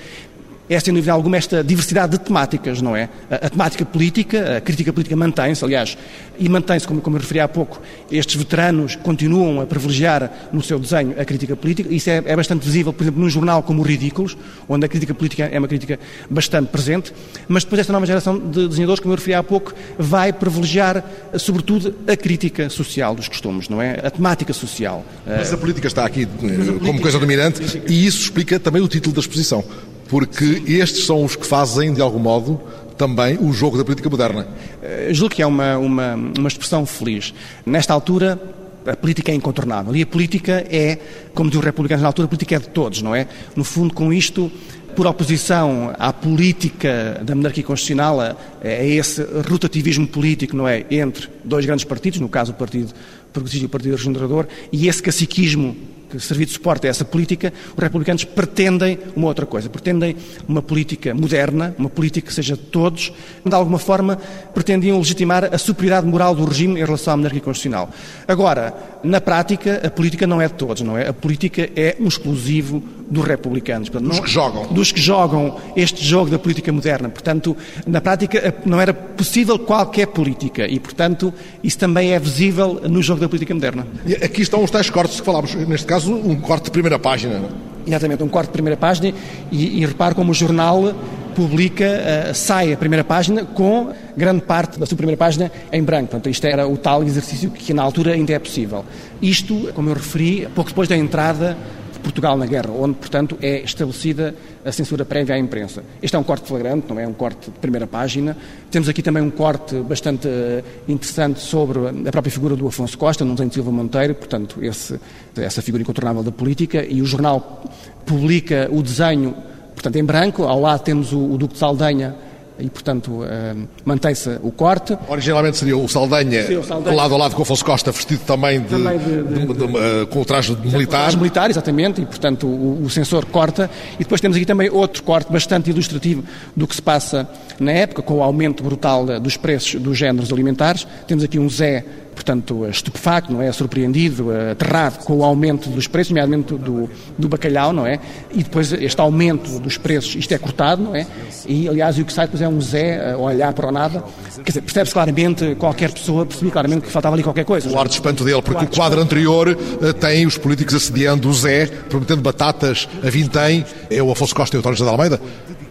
é, 0.68 0.78
sem 0.80 0.94
dúvida 0.94 1.12
alguma, 1.12 1.36
esta 1.36 1.62
diversidade 1.62 2.12
de 2.12 2.18
temáticas, 2.18 2.80
não 2.80 2.96
é? 2.96 3.08
A, 3.30 3.46
a 3.46 3.50
temática 3.50 3.84
política, 3.84 4.58
a 4.58 4.60
crítica 4.60 4.92
política 4.92 5.16
mantém-se, 5.16 5.64
aliás, 5.64 5.98
e 6.38 6.48
mantém-se, 6.48 6.86
como, 6.86 7.00
como 7.00 7.16
eu 7.16 7.20
referi 7.20 7.40
há 7.40 7.48
pouco, 7.48 7.80
estes 8.10 8.36
veteranos 8.36 8.96
continuam 8.96 9.60
a 9.60 9.66
privilegiar 9.66 10.30
no 10.52 10.62
seu 10.62 10.78
desenho 10.78 11.14
a 11.20 11.24
crítica 11.24 11.56
política, 11.56 11.92
isso 11.92 12.08
é, 12.08 12.22
é 12.24 12.36
bastante 12.36 12.64
visível, 12.64 12.92
por 12.92 13.04
exemplo, 13.04 13.20
num 13.20 13.28
jornal 13.28 13.62
como 13.62 13.82
o 13.82 13.84
Ridículos, 13.84 14.36
onde 14.68 14.86
a 14.86 14.88
crítica 14.88 15.14
política 15.14 15.44
é 15.44 15.58
uma 15.58 15.68
crítica 15.68 15.98
bastante 16.30 16.68
presente, 16.68 17.12
mas 17.48 17.64
depois 17.64 17.80
esta 17.80 17.92
nova 17.92 18.06
geração 18.06 18.38
de 18.38 18.68
desenhadores, 18.68 19.00
como 19.00 19.12
eu 19.12 19.16
referi 19.16 19.34
há 19.34 19.42
pouco, 19.42 19.74
vai 19.98 20.32
privilegiar, 20.32 21.04
sobretudo, 21.38 21.94
a 22.06 22.16
crítica 22.16 22.70
social 22.70 23.14
dos 23.14 23.28
costumes, 23.28 23.68
não 23.68 23.82
é? 23.82 24.00
A 24.02 24.10
temática 24.10 24.52
social. 24.52 25.04
Mas 25.26 25.52
a 25.52 25.56
política 25.56 25.86
está 25.86 26.04
aqui 26.04 26.22
eh, 26.22 26.84
como 26.84 27.00
coisa 27.00 27.18
dominante 27.18 27.82
e 27.88 28.06
isso 28.06 28.22
explica 28.22 28.58
também 28.58 28.80
o 28.80 28.88
título 28.88 29.14
da 29.14 29.20
exposição 29.20 29.64
porque 30.08 30.62
estes 30.66 31.06
são 31.06 31.24
os 31.24 31.36
que 31.36 31.46
fazem, 31.46 31.92
de 31.92 32.00
algum 32.00 32.18
modo, 32.18 32.60
também 32.96 33.38
o 33.38 33.52
jogo 33.52 33.76
da 33.76 33.84
política 33.84 34.08
moderna. 34.08 34.46
Uh, 34.82 35.12
julgo 35.12 35.34
que 35.34 35.42
é 35.42 35.46
uma, 35.46 35.76
uma, 35.78 36.14
uma 36.14 36.48
expressão 36.48 36.86
feliz. 36.86 37.34
Nesta 37.64 37.92
altura, 37.92 38.40
a 38.86 38.96
política 38.96 39.32
é 39.32 39.34
incontornável. 39.34 39.94
E 39.94 40.02
a 40.02 40.06
política 40.06 40.64
é, 40.70 40.98
como 41.34 41.50
diz 41.50 41.58
o 41.58 41.62
republicano 41.62 42.02
na 42.02 42.08
altura, 42.08 42.26
a 42.26 42.28
política 42.28 42.56
é 42.56 42.58
de 42.58 42.68
todos, 42.68 43.02
não 43.02 43.14
é? 43.14 43.26
No 43.56 43.64
fundo, 43.64 43.94
com 43.94 44.12
isto, 44.12 44.50
por 44.94 45.06
oposição 45.06 45.94
à 45.98 46.12
política 46.12 47.20
da 47.24 47.34
monarquia 47.34 47.64
constitucional, 47.64 48.20
a, 48.20 48.36
a 48.62 48.84
esse 48.84 49.22
rotativismo 49.48 50.06
político, 50.06 50.56
não 50.56 50.68
é? 50.68 50.84
Entre 50.90 51.28
dois 51.44 51.64
grandes 51.64 51.84
partidos, 51.84 52.20
no 52.20 52.28
caso 52.28 52.52
o 52.52 52.54
Partido 52.54 52.92
Progressista 53.32 53.64
e 53.64 53.66
o 53.66 53.70
Partido 53.70 53.96
Regenerador, 53.96 54.46
e 54.70 54.88
esse 54.88 55.02
caciquismo 55.02 55.76
que 56.18 56.20
servir 56.20 56.46
de 56.46 56.52
suporte 56.52 56.86
a 56.86 56.90
essa 56.90 57.04
política, 57.04 57.52
os 57.76 57.82
republicanos 57.82 58.24
pretendem 58.24 58.98
uma 59.16 59.28
outra 59.28 59.46
coisa. 59.46 59.68
Pretendem 59.68 60.16
uma 60.46 60.62
política 60.62 61.14
moderna, 61.14 61.74
uma 61.78 61.88
política 61.88 62.26
que 62.26 62.34
seja 62.34 62.54
de 62.54 62.62
todos. 62.62 63.12
De 63.44 63.54
alguma 63.54 63.78
forma, 63.78 64.18
pretendiam 64.54 64.98
legitimar 64.98 65.52
a 65.52 65.58
superioridade 65.58 66.06
moral 66.06 66.34
do 66.34 66.44
regime 66.44 66.80
em 66.80 66.84
relação 66.84 67.14
à 67.14 67.16
monarquia 67.16 67.40
constitucional. 67.40 67.90
Agora, 68.26 68.74
na 69.02 69.20
prática, 69.20 69.80
a 69.84 69.90
política 69.90 70.26
não 70.26 70.40
é 70.40 70.48
de 70.48 70.54
todos, 70.54 70.82
não 70.82 70.96
é? 70.96 71.08
A 71.08 71.12
política 71.12 71.68
é 71.74 71.96
um 71.98 72.06
exclusivo 72.06 72.82
dos 73.12 73.24
republicanos. 73.24 73.88
Portanto, 73.88 74.08
dos 74.08 74.18
não, 74.18 74.24
que 74.24 74.30
jogam. 74.30 74.66
Dos 74.72 74.92
que 74.92 75.00
jogam 75.00 75.56
este 75.76 76.04
jogo 76.04 76.30
da 76.30 76.38
política 76.38 76.72
moderna. 76.72 77.08
Portanto, 77.08 77.56
na 77.86 78.00
prática, 78.00 78.54
não 78.66 78.80
era 78.80 78.92
possível 78.92 79.58
qualquer 79.58 80.08
política 80.08 80.66
e, 80.66 80.78
portanto, 80.78 81.32
isso 81.62 81.78
também 81.78 82.12
é 82.12 82.18
visível 82.18 82.80
no 82.88 83.02
jogo 83.02 83.20
da 83.20 83.28
política 83.28 83.54
moderna. 83.54 83.86
E 84.04 84.14
aqui 84.14 84.42
estão 84.42 84.62
os 84.62 84.70
tais 84.70 84.90
cortes 84.90 85.20
que 85.20 85.26
falámos, 85.26 85.54
neste 85.54 85.86
caso 85.86 86.02
caso, 86.02 86.14
um 86.14 86.36
corte 86.36 86.64
de 86.64 86.70
primeira 86.70 86.98
página. 86.98 87.40
Exatamente, 87.86 88.22
um 88.22 88.28
corte 88.28 88.48
de 88.48 88.52
primeira 88.52 88.76
página 88.76 89.14
e, 89.50 89.82
e 89.82 89.86
repare 89.86 90.14
como 90.14 90.30
o 90.30 90.34
jornal 90.34 90.94
publica, 91.34 91.84
uh, 91.84 92.34
sai 92.34 92.72
a 92.72 92.76
primeira 92.76 93.02
página 93.02 93.44
com 93.44 93.90
grande 94.16 94.42
parte 94.42 94.78
da 94.78 94.86
sua 94.86 94.96
primeira 94.96 95.16
página 95.16 95.50
em 95.72 95.82
branco. 95.82 96.10
Portanto, 96.10 96.28
isto 96.28 96.46
era 96.46 96.66
o 96.68 96.76
tal 96.76 97.02
exercício 97.02 97.50
que 97.50 97.72
na 97.72 97.82
altura 97.82 98.12
ainda 98.12 98.32
é 98.32 98.38
possível. 98.38 98.84
Isto, 99.20 99.70
como 99.74 99.88
eu 99.88 99.94
referi, 99.94 100.48
pouco 100.54 100.70
depois 100.70 100.88
da 100.88 100.96
entrada 100.96 101.56
Portugal 102.02 102.36
na 102.36 102.46
guerra, 102.46 102.70
onde, 102.70 102.96
portanto, 102.96 103.38
é 103.40 103.62
estabelecida 103.62 104.34
a 104.64 104.72
censura 104.72 105.04
prévia 105.04 105.34
à 105.34 105.38
imprensa. 105.38 105.82
Este 106.02 106.16
é 106.16 106.18
um 106.18 106.22
corte 106.22 106.46
flagrante, 106.46 106.86
não 106.88 106.98
é 106.98 107.06
um 107.06 107.12
corte 107.12 107.50
de 107.50 107.58
primeira 107.58 107.86
página. 107.86 108.36
Temos 108.70 108.88
aqui 108.88 109.02
também 109.02 109.22
um 109.22 109.30
corte 109.30 109.76
bastante 109.76 110.28
eh, 110.28 110.62
interessante 110.88 111.40
sobre 111.40 111.78
a 111.88 112.10
própria 112.10 112.30
figura 112.30 112.56
do 112.56 112.66
Afonso 112.66 112.98
Costa, 112.98 113.24
não 113.24 113.36
tem 113.36 113.50
Silva 113.50 113.70
Monteiro, 113.70 114.14
portanto, 114.14 114.62
esse, 114.62 114.98
essa 115.36 115.62
figura 115.62 115.82
incontornável 115.82 116.22
da 116.22 116.32
política, 116.32 116.84
e 116.84 117.00
o 117.00 117.06
jornal 117.06 117.64
publica 118.04 118.68
o 118.70 118.82
desenho, 118.82 119.34
portanto, 119.74 119.96
em 119.96 120.04
branco, 120.04 120.44
ao 120.44 120.60
lado 120.60 120.82
temos 120.82 121.12
o, 121.12 121.18
o 121.18 121.38
Duque 121.38 121.54
de 121.54 121.60
Saldanha 121.60 122.14
e, 122.62 122.70
portanto, 122.70 123.10
uh, 123.10 123.68
mantém-se 123.84 124.38
o 124.42 124.50
corte. 124.50 124.96
Originalmente 125.08 125.56
seria 125.56 125.76
o 125.76 125.88
Saldanha, 125.88 126.46
Sim, 126.46 126.56
o 126.56 126.64
Saldanha. 126.64 126.96
lado 126.96 127.14
a 127.14 127.18
lado 127.18 127.34
com 127.34 127.40
o 127.40 127.42
Afonso 127.42 127.64
Costa, 127.64 127.90
vestido 127.90 128.22
também, 128.24 128.60
de, 128.60 128.68
também 128.68 128.98
de, 128.98 129.22
de, 129.22 129.46
de, 129.46 129.64
uh, 129.64 130.06
com 130.08 130.20
o 130.20 130.24
traje 130.24 130.56
militar. 130.56 130.82
O 130.82 131.02
traje 131.02 131.16
militar, 131.16 131.50
exatamente, 131.50 132.00
e, 132.00 132.06
portanto, 132.06 132.46
o, 132.46 132.84
o 132.84 132.90
censor 132.90 133.26
corta. 133.26 133.68
E 133.94 134.04
depois 134.04 134.20
temos 134.20 134.36
aqui 134.36 134.46
também 134.46 134.70
outro 134.70 135.02
corte 135.02 135.32
bastante 135.32 135.70
ilustrativo 135.70 136.22
do 136.56 136.66
que 136.66 136.74
se 136.74 136.82
passa 136.82 137.28
na 137.58 137.72
época, 137.72 138.02
com 138.02 138.14
o 138.14 138.22
aumento 138.22 138.62
brutal 138.62 139.04
dos 139.20 139.36
preços 139.36 139.80
dos 139.80 139.98
géneros 139.98 140.32
alimentares. 140.32 140.86
Temos 141.06 141.24
aqui 141.24 141.38
um 141.38 141.48
Zé 141.48 141.84
portanto, 142.14 142.66
estupefacto, 142.66 143.32
não 143.32 143.42
é? 143.42 143.50
Surpreendido, 143.52 144.28
aterrado 144.50 145.04
com 145.04 145.18
o 145.18 145.24
aumento 145.24 145.68
dos 145.70 145.86
preços, 145.86 146.10
nomeadamente 146.10 146.54
do, 146.54 146.88
do 147.18 147.28
bacalhau, 147.28 147.72
não 147.72 147.86
é? 147.86 147.98
E 148.32 148.42
depois 148.42 148.72
este 148.72 149.00
aumento 149.00 149.58
dos 149.58 149.76
preços, 149.76 150.14
isto 150.14 150.32
é 150.32 150.38
cortado, 150.38 150.82
não 150.82 150.94
é? 150.94 151.06
E, 151.46 151.68
aliás, 151.68 151.98
o 151.98 152.04
que 152.04 152.12
sai 152.12 152.26
depois 152.26 152.42
é 152.42 152.48
um 152.48 152.60
Zé 152.60 153.12
a 153.12 153.16
olhar 153.16 153.52
para 153.52 153.68
o 153.68 153.72
nada. 153.72 154.04
Quer 154.36 154.50
dizer, 154.50 154.62
percebe-se 154.62 154.92
claramente, 154.92 155.54
qualquer 155.56 155.90
pessoa 155.90 156.24
percebia 156.24 156.52
claramente 156.52 156.82
que 156.82 156.90
faltava 156.90 157.16
ali 157.16 157.22
qualquer 157.22 157.44
coisa. 157.44 157.68
O 157.68 157.78
ar 157.78 157.88
de 157.88 157.94
espanto 157.94 158.24
dele, 158.24 158.42
porque 158.42 158.64
o 158.64 158.68
quadro 158.68 159.00
anterior 159.00 159.48
eh, 159.48 159.92
tem 159.92 160.26
os 160.26 160.38
políticos 160.38 160.74
assediando 160.74 161.28
o 161.28 161.34
Zé, 161.34 161.66
prometendo 161.66 162.22
batatas 162.22 162.88
a 163.04 163.10
vintém, 163.10 163.64
é 163.90 164.02
o 164.02 164.10
Afonso 164.10 164.34
Costa 164.34 164.56
e 164.56 164.58
o 164.58 164.60
António 164.60 164.76
José 164.76 164.88
de 164.88 164.94
Almeida, 164.94 165.20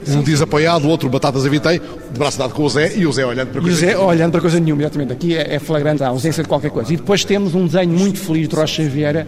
um 0.08 0.22
diz 0.22 0.42
apoiado, 0.42 0.86
o 0.86 0.90
outro 0.90 1.10
batatas 1.10 1.46
a 1.46 1.50
vintém, 1.50 1.80
de 1.80 2.20
braço 2.20 2.38
dado 2.38 2.54
com 2.54 2.64
o 2.64 2.70
Zé 2.70 2.96
e 2.96 3.06
o 3.06 3.12
Zé 3.12 3.26
olhando 3.26 3.50
para 3.50 3.62
coisa 3.62 3.70
E 3.70 3.74
o 3.74 3.80
Zé 3.80 3.88
nenhuma. 3.88 4.06
olhando 4.06 4.32
para 4.32 4.42
coisa 4.42 4.60
nenhuma, 4.60 4.82
exatamente. 4.82 5.14
Aqui 5.14 5.36
é, 5.36 5.56
é 5.56 5.60
flagrante 5.60 6.04
a 6.04 6.08
ausência 6.08 6.44
de 6.44 6.50
qualquer 6.50 6.72
coisa. 6.72 6.94
E 6.94 6.98
depois 6.98 7.24
temos 7.24 7.54
um 7.56 7.66
desenho 7.66 7.92
muito 7.92 8.20
feliz 8.20 8.48
de 8.48 8.56
Rocha 8.56 8.84
Vieira 8.84 9.28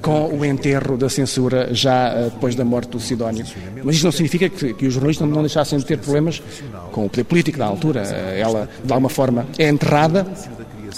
com 0.00 0.28
o 0.28 0.44
enterro 0.44 0.96
da 0.96 1.08
censura 1.08 1.68
já 1.72 2.14
uh, 2.14 2.30
depois 2.30 2.54
da 2.54 2.64
morte 2.64 2.90
do 2.90 3.00
Sidónio. 3.00 3.44
Mas 3.82 3.96
isto 3.96 4.04
não 4.04 4.12
significa 4.12 4.48
que, 4.48 4.74
que 4.74 4.86
os 4.86 4.94
jornalistas 4.94 5.28
não 5.28 5.40
deixassem 5.40 5.78
de 5.78 5.84
ter 5.84 5.98
problemas 5.98 6.42
com 6.92 7.06
o 7.06 7.10
poder 7.10 7.24
político 7.24 7.58
da 7.58 7.66
altura. 7.66 8.02
Uh, 8.02 8.38
ela, 8.38 8.68
de 8.84 8.92
alguma 8.92 9.08
forma, 9.08 9.46
é 9.58 9.68
enterrada, 9.68 10.26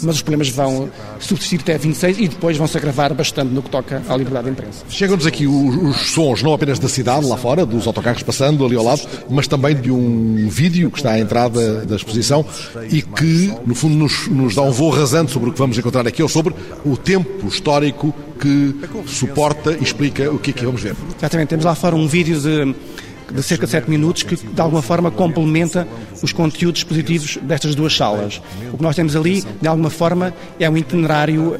mas 0.03 0.17
os 0.17 0.23
problemas 0.23 0.49
vão 0.49 0.89
subsistir 1.19 1.61
até 1.61 1.79
26 1.79 2.19
e 2.19 2.29
depois 2.29 2.57
vão 2.57 2.67
se 2.67 2.77
agravar 2.77 3.15
bastante 3.15 3.53
no 3.53 3.63
que 3.63 3.71
toca 3.71 4.03
à 4.09 4.17
liberdade 4.17 4.47
de 4.47 4.53
imprensa. 4.53 4.85
Chegam-nos 4.89 5.27
aqui 5.27 5.47
os, 5.47 5.77
os, 5.77 5.97
sons 6.13 6.43
não 6.43 6.53
apenas 6.53 6.79
da 6.79 6.89
cidade 6.89 7.27
lá 7.27 7.37
fora, 7.37 7.65
dos 7.65 7.87
autocarros 7.87 8.23
passando 8.23 8.65
ali 8.65 8.77
ao 8.77 8.85
lado, 8.85 9.03
mas 9.31 9.47
também 9.47 9.75
de 9.75 9.91
um 9.91 10.49
vídeo 10.49 10.91
que 10.91 10.99
está 10.99 11.13
à 11.13 11.19
entrada 11.19 11.85
da 11.85 11.97
exposição 11.97 12.45
e 12.91 13.03
que, 13.03 13.53
no 13.67 13.75
fundo, 13.75 13.95
nos, 13.95 14.29
nos 14.29 14.55
dá 14.55 14.63
um 14.63 14.71
voo 14.71 14.91
rasante 14.91 15.33
sobre 15.33 15.51
o 15.51 15.53
que 15.53 15.59
vamos 15.59 15.79
encontrar 15.79 16.07
aqui, 16.07 16.23
ou 16.23 16.29
sobre 16.29 16.55
o 16.85 16.97
tempo 16.97 17.47
histórico 17.47 18.15
que 18.41 18.75
suporta 19.07 19.73
e 19.73 19.83
explica 19.83 20.31
o 20.31 20.39
que 20.39 20.51
aqui 20.51 20.65
vamos 20.65 20.83
ver. 20.83 20.97
Exatamente, 21.17 21.49
temos 21.49 21.65
lá 21.65 21.75
fora 21.75 21.95
um 21.95 22.09
vídeo 22.09 22.41
de 22.41 22.75
de 23.35 23.43
cerca 23.43 23.67
de 23.67 23.73
7 23.73 23.91
minutos 23.91 24.23
que, 24.23 24.37
de 24.37 24.61
alguma 24.61 24.83
forma, 24.83 25.11
complementa 25.11 25.87
os 26.23 26.33
conteúdos 26.33 26.81
expositivos 26.81 27.39
destas 27.43 27.75
duas 27.75 27.97
salas. 27.97 28.41
O 28.73 28.77
que 28.77 28.83
nós 28.83 28.95
temos 28.95 29.17
ali, 29.17 29.43
de 29.61 29.69
alguma 29.69 29.91
forma, 29.91 30.33
é 30.59 30.69
um 30.69 30.77
itinerário 30.77 31.59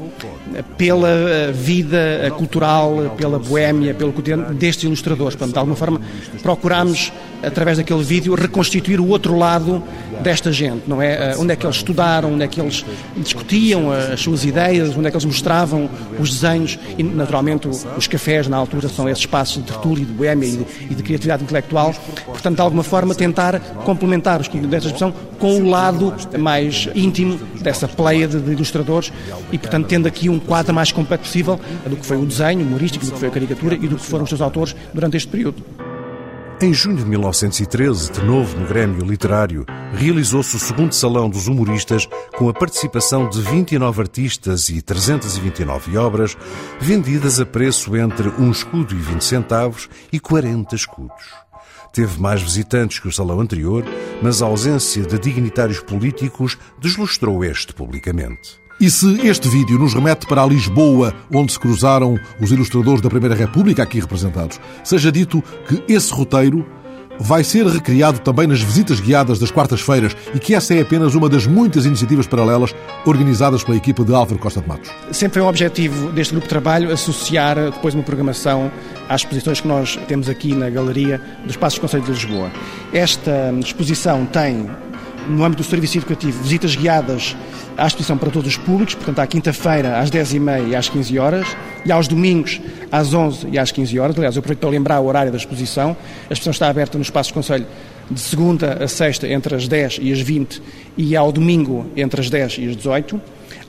pela 0.77 1.09
eh, 1.09 1.51
vida 1.51 1.97
eh, 1.97 2.29
cultural, 2.29 3.13
pela 3.17 3.39
boémia, 3.39 3.93
pelo 3.93 4.13
cotidiano 4.13 4.53
destes 4.53 4.83
ilustradores. 4.83 5.35
Portanto, 5.35 5.53
de 5.53 5.59
alguma 5.59 5.75
forma, 5.75 6.01
procuramos, 6.41 7.11
através 7.43 7.77
daquele 7.77 8.03
vídeo, 8.03 8.35
reconstituir 8.35 8.99
o 8.99 9.07
outro 9.07 9.37
lado 9.37 9.83
desta 10.21 10.51
gente, 10.51 10.83
não 10.87 11.01
é? 11.01 11.31
Eh, 11.31 11.35
onde 11.37 11.53
é 11.53 11.55
que 11.55 11.65
eles 11.65 11.77
estudaram, 11.77 12.33
onde 12.33 12.43
é 12.43 12.47
que 12.47 12.59
eles 12.59 12.85
discutiam 13.17 13.91
as 13.91 14.19
suas 14.19 14.45
ideias, 14.45 14.95
onde 14.97 15.07
é 15.07 15.11
que 15.11 15.17
eles 15.17 15.25
mostravam 15.25 15.89
os 16.19 16.29
desenhos 16.29 16.79
e, 16.97 17.03
naturalmente, 17.03 17.67
os 17.67 18.07
cafés, 18.07 18.47
na 18.47 18.57
altura, 18.57 18.87
são 18.87 19.09
esses 19.09 19.23
espaços 19.23 19.63
de 19.63 19.71
tertúlia, 19.71 20.05
de 20.05 20.13
boémia 20.13 20.47
e 20.47 20.57
de, 20.87 20.95
de 20.95 21.03
criatividade 21.03 21.43
intelectual. 21.43 21.93
Portanto, 22.25 22.55
de 22.55 22.61
alguma 22.61 22.83
forma, 22.83 23.13
tentar 23.13 23.59
complementar 23.59 24.39
os 24.39 24.47
desta 24.47 24.87
expressão 24.87 25.13
com 25.39 25.61
o 25.61 25.69
lado 25.69 26.13
mais 26.39 26.87
íntimo 26.95 27.37
dessa 27.61 27.87
pleia 27.87 28.27
de, 28.27 28.39
de 28.39 28.51
ilustradores 28.51 29.11
e, 29.51 29.57
portanto, 29.57 29.87
tendo 29.87 30.07
aqui 30.07 30.29
um 30.29 30.39
quadro 30.39 30.73
mais 30.73 30.91
completo 30.91 31.23
possível 31.23 31.59
do 31.85 31.95
que 31.95 32.05
foi 32.05 32.17
o 32.17 32.25
desenho 32.25 32.61
humorístico, 32.61 33.05
do 33.05 33.11
que 33.11 33.19
foi 33.19 33.27
a 33.27 33.31
caricatura 33.31 33.75
e 33.75 33.87
do 33.87 33.95
que 33.95 34.03
foram 34.03 34.23
os 34.23 34.29
seus 34.29 34.41
autores 34.41 34.75
durante 34.93 35.17
este 35.17 35.27
período. 35.27 35.63
Em 36.63 36.73
junho 36.73 36.95
de 36.95 37.05
1913, 37.05 38.09
de 38.09 38.23
novo 38.23 38.57
no 38.57 38.65
Grêmio 38.65 39.03
Literário, 39.03 39.65
realizou-se 39.93 40.55
o 40.55 40.59
segundo 40.59 40.93
Salão 40.93 41.29
dos 41.29 41.49
Humoristas 41.49 42.07
com 42.37 42.47
a 42.47 42.53
participação 42.53 43.27
de 43.27 43.41
29 43.41 43.99
artistas 43.99 44.69
e 44.69 44.81
329 44.81 45.97
obras, 45.97 46.37
vendidas 46.79 47.41
a 47.41 47.45
preço 47.45 47.97
entre 47.97 48.29
um 48.39 48.49
escudo 48.49 48.93
e 48.93 48.97
20 48.97 49.25
centavos 49.25 49.89
e 50.09 50.21
40 50.21 50.73
escudos. 50.73 51.25
Teve 51.91 52.21
mais 52.21 52.41
visitantes 52.41 52.97
que 52.97 53.09
o 53.09 53.11
salão 53.11 53.41
anterior, 53.41 53.83
mas 54.21 54.41
a 54.41 54.45
ausência 54.45 55.03
de 55.03 55.19
dignitários 55.19 55.81
políticos 55.81 56.57
deslustrou 56.79 57.43
este 57.43 57.73
publicamente. 57.73 58.62
E 58.83 58.91
se 58.91 59.25
este 59.25 59.47
vídeo 59.47 59.79
nos 59.79 59.93
remete 59.93 60.27
para 60.27 60.43
a 60.43 60.45
Lisboa, 60.45 61.13
onde 61.33 61.53
se 61.53 61.57
cruzaram 61.57 62.19
os 62.41 62.51
ilustradores 62.51 62.99
da 62.99 63.09
Primeira 63.09 63.33
República 63.33 63.81
aqui 63.81 63.97
representados, 63.97 64.59
seja 64.83 65.09
dito 65.09 65.41
que 65.65 65.81
esse 65.87 66.11
roteiro 66.11 66.65
vai 67.17 67.45
ser 67.45 67.65
recriado 67.65 68.19
também 68.19 68.45
nas 68.45 68.61
visitas 68.61 68.99
guiadas 68.99 69.39
das 69.39 69.49
quartas-feiras 69.51 70.17
e 70.35 70.39
que 70.39 70.53
essa 70.53 70.73
é 70.73 70.81
apenas 70.81 71.15
uma 71.15 71.29
das 71.29 71.47
muitas 71.47 71.85
iniciativas 71.85 72.27
paralelas 72.27 72.75
organizadas 73.05 73.63
pela 73.63 73.77
equipa 73.77 74.03
de 74.03 74.13
Álvaro 74.13 74.37
Costa 74.37 74.59
de 74.59 74.67
Matos. 74.67 74.91
Sempre 75.13 75.35
foi 75.35 75.43
um 75.43 75.47
objetivo 75.47 76.11
deste 76.11 76.31
grupo 76.31 76.45
de 76.45 76.49
trabalho 76.49 76.91
associar 76.91 77.55
depois 77.71 77.93
uma 77.93 78.03
programação 78.03 78.69
às 79.07 79.21
exposições 79.21 79.61
que 79.61 79.67
nós 79.69 79.97
temos 80.09 80.27
aqui 80.27 80.53
na 80.53 80.69
Galeria 80.69 81.21
dos 81.45 81.55
Passos 81.55 81.79
do 81.79 81.83
Conselho 81.83 82.03
de 82.03 82.11
Lisboa. 82.11 82.51
Esta 82.91 83.53
exposição 83.61 84.25
tem 84.25 84.69
no 85.27 85.43
âmbito 85.43 85.63
do 85.63 85.69
serviço 85.69 85.97
educativo, 85.97 86.41
visitas 86.43 86.75
guiadas 86.75 87.35
à 87.77 87.87
exposição 87.87 88.17
para 88.17 88.29
todos 88.29 88.49
os 88.49 88.57
públicos, 88.57 88.95
portanto, 88.95 89.19
à 89.19 89.27
quinta-feira, 89.27 89.99
às 89.99 90.11
10h30 90.11 90.69
e 90.69 90.75
às 90.75 90.89
15 90.89 91.19
horas, 91.19 91.47
e 91.85 91.91
aos 91.91 92.07
domingos, 92.07 92.61
às 92.91 93.13
11 93.13 93.47
e 93.51 93.57
às 93.57 93.71
15 93.71 93.99
horas. 93.99 94.15
Aliás, 94.17 94.35
eu 94.35 94.39
aproveito 94.39 94.59
para 94.59 94.69
lembrar 94.69 94.99
o 94.99 95.05
horário 95.05 95.31
da 95.31 95.37
exposição. 95.37 95.95
A 96.29 96.33
exposição 96.33 96.51
está 96.51 96.69
aberta 96.69 96.97
no 96.97 97.01
Espaço 97.01 97.31
do 97.31 97.33
Conselho 97.35 97.65
de 98.09 98.19
segunda 98.19 98.83
a 98.83 98.87
sexta, 98.87 99.27
entre 99.27 99.55
as 99.55 99.67
10 99.67 99.99
e 100.01 100.11
as 100.11 100.19
20, 100.19 100.61
e 100.97 101.15
ao 101.15 101.31
domingo, 101.31 101.85
entre 101.95 102.21
as 102.21 102.29
10 102.29 102.57
e 102.59 102.69
as 102.69 102.75
18. 102.75 103.19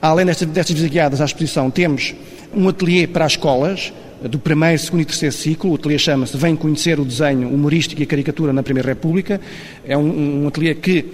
Além 0.01 0.25
destas, 0.25 0.47
destas 0.47 0.75
visitas 0.75 0.91
guiadas 0.91 1.21
à 1.21 1.25
exposição, 1.25 1.71
temos 1.71 2.13
um 2.53 2.67
ateliê 2.69 3.07
para 3.07 3.25
as 3.25 3.33
escolas, 3.33 3.93
do 4.29 4.39
primeiro, 4.39 4.79
segundo 4.79 5.01
e 5.01 5.05
terceiro 5.05 5.35
ciclo. 5.35 5.71
O 5.71 5.75
ateliê 5.75 5.99
chama-se 5.99 6.35
Vem 6.37 6.55
Conhecer 6.55 6.99
o 6.99 7.05
Desenho 7.05 7.49
Humorístico 7.49 8.01
e 8.01 8.03
a 8.03 8.07
Caricatura 8.07 8.53
na 8.53 8.63
Primeira 8.63 8.89
República. 8.89 9.39
É 9.85 9.97
um, 9.97 10.43
um 10.43 10.47
ateliê 10.47 10.73
que 10.73 11.05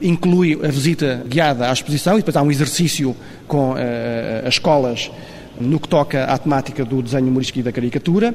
inclui 0.00 0.58
a 0.62 0.68
visita 0.68 1.22
guiada 1.26 1.68
à 1.68 1.72
exposição 1.72 2.14
e 2.14 2.16
depois 2.18 2.36
há 2.36 2.42
um 2.42 2.50
exercício 2.50 3.16
com 3.46 3.72
uh, 3.72 3.76
as 4.46 4.54
escolas 4.54 5.10
no 5.60 5.80
que 5.80 5.88
toca 5.88 6.24
à 6.24 6.38
temática 6.38 6.84
do 6.84 7.02
desenho 7.02 7.26
humorístico 7.26 7.58
e 7.58 7.62
da 7.62 7.72
caricatura. 7.72 8.32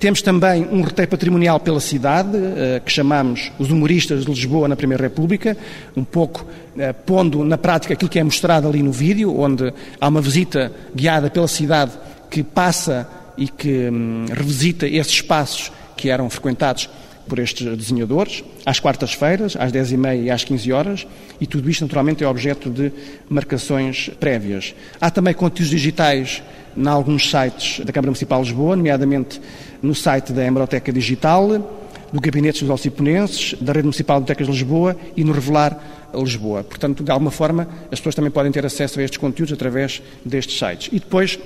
Temos 0.00 0.20
também 0.20 0.66
um 0.72 0.82
roteiro 0.82 1.08
patrimonial 1.10 1.60
pela 1.60 1.78
cidade, 1.78 2.36
uh, 2.36 2.80
que 2.84 2.90
chamamos 2.90 3.52
Os 3.58 3.70
Humoristas 3.70 4.24
de 4.24 4.30
Lisboa 4.30 4.66
na 4.66 4.74
Primeira 4.74 5.04
República, 5.04 5.56
um 5.96 6.04
pouco 6.04 6.44
pondo 7.06 7.44
na 7.44 7.56
prática 7.56 7.94
aquilo 7.94 8.10
que 8.10 8.18
é 8.18 8.24
mostrado 8.24 8.66
ali 8.66 8.82
no 8.82 8.90
vídeo, 8.90 9.38
onde 9.38 9.72
há 10.00 10.08
uma 10.08 10.20
visita 10.20 10.72
guiada 10.92 11.30
pela 11.30 11.46
cidade 11.46 11.92
que 12.28 12.42
passa 12.42 13.08
e 13.36 13.46
que 13.46 13.88
hum, 13.88 14.26
revisita 14.32 14.86
esses 14.86 15.12
espaços 15.12 15.70
que 15.96 16.10
eram 16.10 16.28
frequentados 16.28 16.88
por 17.28 17.38
estes 17.38 17.76
desenhadores, 17.76 18.44
às 18.64 18.80
quartas-feiras, 18.80 19.56
às 19.56 19.72
10h30 19.72 20.24
e 20.24 20.30
às 20.30 20.44
15 20.44 20.72
horas, 20.72 21.06
e 21.40 21.46
tudo 21.46 21.68
isto 21.70 21.82
naturalmente 21.82 22.22
é 22.22 22.28
objeto 22.28 22.70
de 22.70 22.92
marcações 23.28 24.10
prévias. 24.20 24.74
Há 25.00 25.10
também 25.10 25.34
conteúdos 25.34 25.70
digitais 25.70 26.42
em 26.76 26.86
alguns 26.86 27.30
sites 27.30 27.84
da 27.84 27.92
Câmara 27.92 28.10
Municipal 28.10 28.42
de 28.42 28.48
Lisboa, 28.48 28.76
nomeadamente 28.76 29.40
no 29.82 29.94
site 29.94 30.32
da 30.32 30.44
Hemeroteca 30.44 30.92
Digital, 30.92 31.48
do 32.12 32.20
Gabinete 32.20 32.60
dos 32.60 32.70
Alciponenses, 32.70 33.54
da 33.60 33.72
Rede 33.72 33.84
Municipal 33.84 34.18
de 34.18 34.22
Bibliotecas 34.22 34.46
de 34.46 34.52
Lisboa 34.52 34.96
e 35.16 35.24
no 35.24 35.32
Revelar 35.32 35.78
Lisboa. 36.14 36.62
Portanto, 36.62 37.02
de 37.02 37.10
alguma 37.10 37.30
forma, 37.30 37.68
as 37.90 37.98
pessoas 37.98 38.14
também 38.14 38.30
podem 38.30 38.52
ter 38.52 38.64
acesso 38.64 39.00
a 39.00 39.02
estes 39.02 39.18
conteúdos 39.18 39.52
através 39.52 40.00
destes 40.24 40.56
sites. 40.56 40.88
E 40.92 41.00
depois, 41.00 41.38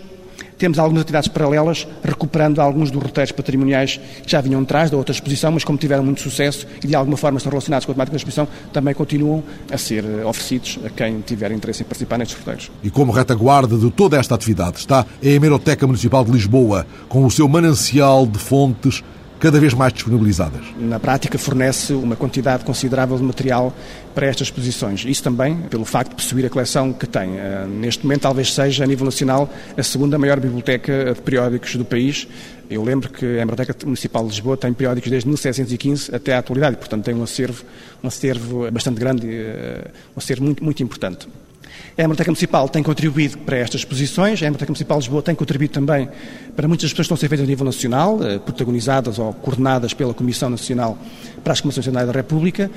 temos 0.59 0.79
algumas 0.79 1.03
atividades 1.03 1.29
paralelas, 1.29 1.87
recuperando 2.03 2.61
alguns 2.61 2.91
dos 2.91 3.03
roteiros 3.03 3.33
patrimoniais 3.33 4.01
que 4.23 4.31
já 4.31 4.41
vinham 4.41 4.61
atrás 4.61 4.91
da 4.91 4.97
outra 4.97 5.13
exposição, 5.13 5.53
mas 5.53 5.65
como 5.65 5.79
tiveram 5.79 6.05
muito 6.05 6.21
sucesso 6.21 6.67
e 6.83 6.87
de 6.87 6.95
alguma 6.95 7.17
forma 7.17 7.39
estão 7.39 7.51
relacionados 7.51 7.87
com 7.87 7.93
a 7.93 7.95
temática 7.95 8.13
da 8.13 8.17
exposição, 8.17 8.49
também 8.73 8.95
continuam 8.95 9.43
a 9.71 9.79
ser 9.79 10.05
eh, 10.05 10.25
oferecidos 10.25 10.79
a 10.85 10.91
quem 10.91 11.21
tiver 11.21 11.53
interesse 11.53 11.83
em 11.83 11.87
participar 11.87 12.19
nestes 12.19 12.37
roteiros. 12.37 12.71
E 12.83 12.91
como 12.91 13.13
retaguarda 13.13 13.77
de 13.77 13.91
toda 13.91 14.19
esta 14.19 14.35
atividade 14.35 14.79
está 14.79 15.01
a 15.01 15.07
Hemeroteca 15.27 15.87
Municipal 15.87 16.25
de 16.25 16.33
Lisboa, 16.33 16.87
com 17.09 17.25
o 17.25 17.31
seu 17.31 17.49
manancial 17.49 18.27
de 18.27 18.39
fontes 18.39 19.03
cada 19.39 19.61
vez 19.61 19.73
mais 19.75 19.93
disponibilizadas. 19.93 20.63
Na 20.79 20.99
prática, 20.99 21.39
fornece 21.39 21.93
uma 21.93 22.17
quantidade 22.17 22.65
considerável 22.65 23.17
de 23.17 23.23
material 23.23 23.73
para 24.15 24.27
estas 24.27 24.49
exposições. 24.49 25.05
Isso 25.05 25.23
também 25.23 25.57
pelo 25.71 25.85
facto 25.85 26.11
de 26.11 26.17
possuir 26.17 26.45
a 26.47 26.51
coleção 26.51 26.93
que 26.93 27.07
tem. 27.07 27.39
Eh, 27.39 27.67
neste 27.69 28.05
momento, 28.05 28.23
talvez 28.23 28.53
seja, 28.53 28.85
a 28.85 28.87
nível 28.87 29.05
nacional, 29.05 29.49
a 29.77 29.83
segunda 29.83 30.19
maior 30.19 30.41
biblioteca 30.41 31.15
de 31.15 31.21
periódicos 31.23 31.77
do 31.77 31.85
país. 31.85 32.27
Eu 32.69 32.83
lembro 32.83 33.09
que 33.11 33.25
a 33.39 33.47
Biblioteca 33.47 33.75
Municipal 33.85 34.25
de 34.25 34.31
Lisboa 34.31 34.57
tem 34.57 34.73
periódicos 34.75 35.11
desde 35.11 35.27
1715 35.29 36.15
até 36.15 36.35
à 36.35 36.39
atualidade, 36.39 36.77
portanto 36.77 37.05
tem 37.05 37.15
um 37.15 37.23
acervo, 37.23 37.65
um 38.05 38.09
acervo 38.09 38.71
bastante 38.71 38.99
grande, 38.99 39.27
eh, 39.27 39.91
um 40.15 40.19
acervo 40.19 40.45
muito, 40.45 40.63
muito 40.63 40.83
importante. 40.83 41.29
A 41.97 42.03
Hemeroteca 42.03 42.31
Municipal 42.31 42.69
tem 42.69 42.83
contribuído 42.83 43.39
para 43.39 43.57
estas 43.57 43.81
exposições, 43.81 44.43
a 44.43 44.47
Hemeroteca 44.47 44.71
Municipal 44.71 44.99
de 44.99 45.05
Lisboa 45.05 45.23
tem 45.23 45.35
contribuído 45.35 45.75
também 45.75 46.09
para 46.55 46.69
muitas 46.69 46.87
exposições 46.87 46.97
que 46.97 47.03
estão 47.03 47.15
a 47.15 47.19
ser 47.19 47.29
feitas 47.29 47.47
a 47.47 47.49
nível 47.49 47.65
nacional, 47.65 48.19
eh, 48.23 48.39
protagonizadas 48.39 49.19
ou 49.19 49.33
coordenadas 49.33 49.95
pela 49.95 50.15
Comissão 50.15 50.51
Nacional 50.51 50.99
para 51.43 51.53
as 51.53 51.61
Comissões 51.61 51.87
Nacionais 51.87 52.07
da 52.07 52.13
República, 52.13 52.71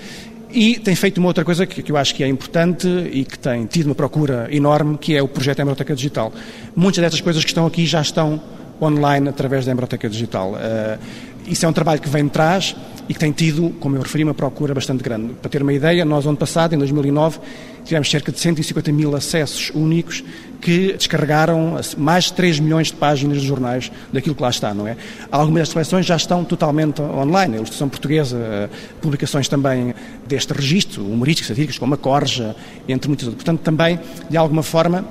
e 0.54 0.78
tem 0.80 0.96
feito 0.96 1.18
uma 1.18 1.28
outra 1.28 1.46
coisa 1.46 1.66
que, 1.66 1.90
eu 1.90 1.98
acho 1.98 2.14
que 2.14 2.24
é 2.24 2.28
importante 2.28 2.88
e 3.12 3.24
que 3.24 3.40
tem 3.40 3.66
tido 3.66 3.86
uma 3.88 3.96
procura 3.96 4.48
enorme, 4.52 4.98
que 4.98 5.16
é 5.16 5.22
o 5.22 5.28
projeto 5.28 5.60
Hemeroteca 5.60 5.96
Digital. 5.96 6.34
Muitas 6.76 7.02
destas 7.02 7.22
coisas 7.22 7.44
que 7.44 7.50
estão 7.50 7.66
aqui 7.66 7.86
já 7.86 8.02
estão 8.02 8.42
online 8.82 9.30
através 9.30 9.66
da 9.66 9.72
Hemeroteca 9.72 10.10
Digital. 10.10 10.54
Uh, 10.54 11.00
isso 11.48 11.66
é 11.66 11.70
um 11.70 11.74
trabalho 11.74 12.02
que 12.02 12.10
vem 12.10 12.26
de 12.26 12.32
trás 12.32 12.76
e 13.08 13.14
que 13.14 13.20
tem 13.20 13.32
tido, 13.32 13.72
como 13.80 13.96
eu 13.96 14.02
referi, 14.02 14.24
uma 14.24 14.34
procura 14.34 14.74
bastante 14.74 15.04
grande. 15.04 15.34
Para 15.34 15.50
ter 15.50 15.62
uma 15.62 15.74
ideia, 15.74 16.06
nós, 16.06 16.26
ano 16.26 16.38
passado, 16.38 16.74
em 16.74 16.78
2009, 16.78 17.40
tivemos 17.84 18.10
cerca 18.10 18.32
de 18.32 18.40
150 18.40 18.92
mil 18.92 19.16
acessos 19.16 19.72
únicos 19.74 20.24
que 20.62 20.94
descarregaram 20.94 21.80
mais 21.98 22.26
de 22.26 22.34
3 22.34 22.60
milhões 22.60 22.88
de 22.88 22.94
páginas 22.94 23.42
de 23.42 23.48
jornais 23.48 23.92
daquilo 24.14 24.36
que 24.36 24.42
lá 24.42 24.50
está, 24.50 24.74
não 24.74 24.88
é? 24.88 24.96
Algumas 25.32 25.62
das 25.62 25.74
coleções 25.74 26.06
já 26.06 26.16
estão 26.16 26.46
totalmente 26.46 27.02
online, 27.02 27.56
a 27.56 27.58
ilustração 27.58 27.90
portuguesa, 27.90 28.70
publicações 29.02 29.48
também 29.48 29.96
deste 30.28 30.54
registro, 30.54 31.04
humorísticos, 31.04 31.48
satíricos, 31.48 31.80
como 31.80 31.96
a 31.96 31.98
Corja, 31.98 32.56
entre 32.88 33.08
muitas 33.08 33.28
outras. 33.28 33.44
Portanto, 33.44 33.62
também, 33.62 34.00
de 34.30 34.38
alguma 34.38 34.62
forma, 34.62 35.04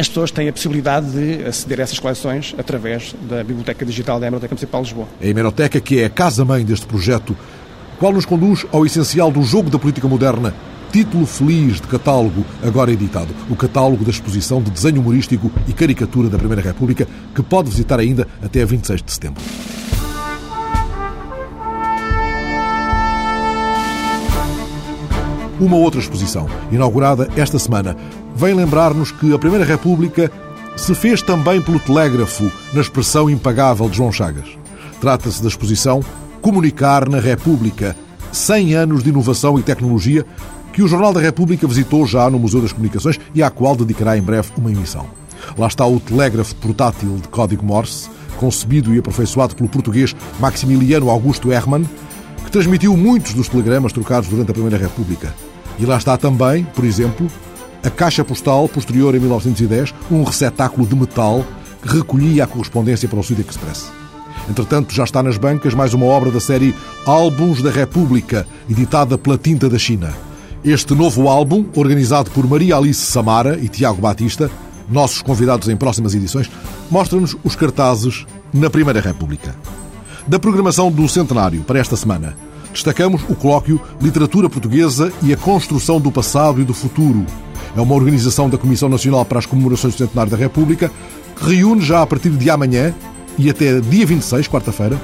as 0.00 0.08
pessoas 0.08 0.30
têm 0.30 0.48
a 0.48 0.52
possibilidade 0.52 1.10
de 1.10 1.44
aceder 1.44 1.80
a 1.80 1.82
essas 1.82 1.98
coleções 1.98 2.54
através 2.56 3.14
da 3.28 3.44
Biblioteca 3.44 3.84
Digital 3.84 4.18
da 4.18 4.26
Hemeroteca 4.26 4.54
Municipal 4.54 4.82
de 4.82 4.88
Lisboa. 4.88 5.08
A 5.20 5.26
Hemeroteca, 5.26 5.80
que 5.80 6.00
é 6.00 6.06
a 6.06 6.10
casa-mãe 6.10 6.64
deste 6.64 6.86
projeto, 6.86 7.36
qual 7.98 8.12
nos 8.12 8.24
conduz 8.24 8.66
ao 8.72 8.86
essencial 8.86 9.30
do 9.30 9.42
jogo 9.42 9.68
da 9.68 9.78
política 9.78 10.08
moderna, 10.08 10.54
título 10.90 11.26
feliz 11.26 11.80
de 11.80 11.86
catálogo 11.86 12.44
agora 12.62 12.90
editado, 12.90 13.28
o 13.50 13.54
catálogo 13.54 14.02
da 14.04 14.10
exposição 14.10 14.62
de 14.62 14.70
desenho 14.70 15.00
humorístico 15.00 15.52
e 15.68 15.72
caricatura 15.72 16.28
da 16.28 16.38
Primeira 16.38 16.62
República, 16.62 17.06
que 17.34 17.42
pode 17.42 17.68
visitar 17.68 18.00
ainda 18.00 18.26
até 18.42 18.64
26 18.64 19.02
de 19.02 19.12
setembro. 19.12 19.42
Uma 25.60 25.76
outra 25.76 26.00
exposição, 26.00 26.48
inaugurada 26.72 27.28
esta 27.36 27.58
semana, 27.58 27.94
vem 28.34 28.54
lembrar-nos 28.54 29.12
que 29.12 29.34
a 29.34 29.38
Primeira 29.38 29.64
República 29.64 30.32
se 30.74 30.94
fez 30.94 31.20
também 31.20 31.60
pelo 31.60 31.78
telégrafo, 31.78 32.50
na 32.72 32.80
expressão 32.80 33.28
impagável 33.28 33.86
de 33.86 33.98
João 33.98 34.10
Chagas. 34.10 34.48
Trata-se 35.02 35.42
da 35.42 35.48
exposição 35.48 36.02
Comunicar 36.40 37.06
na 37.10 37.20
República, 37.20 37.94
100 38.32 38.74
anos 38.74 39.02
de 39.02 39.10
inovação 39.10 39.58
e 39.58 39.62
tecnologia, 39.62 40.24
que 40.72 40.82
o 40.82 40.88
Jornal 40.88 41.12
da 41.12 41.20
República 41.20 41.66
visitou 41.66 42.06
já 42.06 42.30
no 42.30 42.38
Museu 42.38 42.62
das 42.62 42.72
Comunicações 42.72 43.20
e 43.34 43.42
à 43.42 43.50
qual 43.50 43.76
dedicará 43.76 44.16
em 44.16 44.22
breve 44.22 44.48
uma 44.56 44.72
emissão. 44.72 45.04
Lá 45.58 45.66
está 45.66 45.86
o 45.86 46.00
telégrafo 46.00 46.54
portátil 46.56 47.16
de 47.16 47.28
código 47.28 47.66
Morse, 47.66 48.08
concebido 48.38 48.94
e 48.94 48.98
aperfeiçoado 48.98 49.54
pelo 49.54 49.68
português 49.68 50.16
Maximiliano 50.38 51.10
Augusto 51.10 51.52
Hermann, 51.52 51.84
que 52.42 52.50
transmitiu 52.50 52.96
muitos 52.96 53.34
dos 53.34 53.48
telegramas 53.48 53.92
trocados 53.92 54.30
durante 54.30 54.50
a 54.50 54.54
Primeira 54.54 54.78
República. 54.78 55.34
E 55.80 55.86
lá 55.86 55.96
está 55.96 56.14
também, 56.18 56.62
por 56.62 56.84
exemplo, 56.84 57.26
a 57.82 57.88
caixa 57.88 58.22
postal, 58.22 58.68
posterior 58.68 59.14
em 59.14 59.18
1910, 59.18 59.94
um 60.10 60.22
receptáculo 60.22 60.86
de 60.86 60.94
metal 60.94 61.42
que 61.80 61.96
recolhia 61.96 62.44
a 62.44 62.46
correspondência 62.46 63.08
para 63.08 63.18
o 63.18 63.22
Sud 63.22 63.40
Express. 63.40 63.90
Entretanto, 64.48 64.94
já 64.94 65.04
está 65.04 65.22
nas 65.22 65.38
bancas 65.38 65.72
mais 65.72 65.94
uma 65.94 66.04
obra 66.04 66.30
da 66.30 66.38
série 66.38 66.74
Álbuns 67.06 67.62
da 67.62 67.70
República, 67.70 68.46
editada 68.68 69.16
pela 69.16 69.38
Tinta 69.38 69.70
da 69.70 69.78
China. 69.78 70.12
Este 70.62 70.94
novo 70.94 71.28
álbum, 71.28 71.64
organizado 71.74 72.30
por 72.30 72.46
Maria 72.46 72.76
Alice 72.76 73.00
Samara 73.00 73.58
e 73.58 73.66
Tiago 73.66 74.02
Batista, 74.02 74.50
nossos 74.86 75.22
convidados 75.22 75.68
em 75.68 75.76
próximas 75.76 76.14
edições, 76.14 76.50
mostra-nos 76.90 77.34
os 77.42 77.56
cartazes 77.56 78.26
na 78.52 78.68
Primeira 78.68 79.00
República. 79.00 79.56
Da 80.26 80.38
programação 80.38 80.92
do 80.92 81.08
centenário 81.08 81.62
para 81.62 81.78
esta 81.78 81.96
semana, 81.96 82.36
destacamos 82.72 83.22
o 83.28 83.34
colóquio 83.34 83.80
Literatura 84.00 84.48
Portuguesa 84.48 85.12
e 85.22 85.32
a 85.32 85.36
Construção 85.36 86.00
do 86.00 86.10
Passado 86.10 86.60
e 86.60 86.64
do 86.64 86.74
Futuro, 86.74 87.26
é 87.76 87.80
uma 87.80 87.94
organização 87.94 88.48
da 88.48 88.58
Comissão 88.58 88.88
Nacional 88.88 89.24
para 89.24 89.38
as 89.38 89.46
Comemorações 89.46 89.94
do 89.94 89.98
Centenário 89.98 90.30
da 90.30 90.36
República 90.36 90.90
que 91.36 91.54
reúne 91.54 91.80
já 91.80 92.02
a 92.02 92.06
partir 92.06 92.30
de 92.30 92.50
amanhã 92.50 92.94
e 93.38 93.48
até 93.48 93.80
dia 93.80 94.04
26, 94.04 94.48
quarta-feira, 94.48 95.00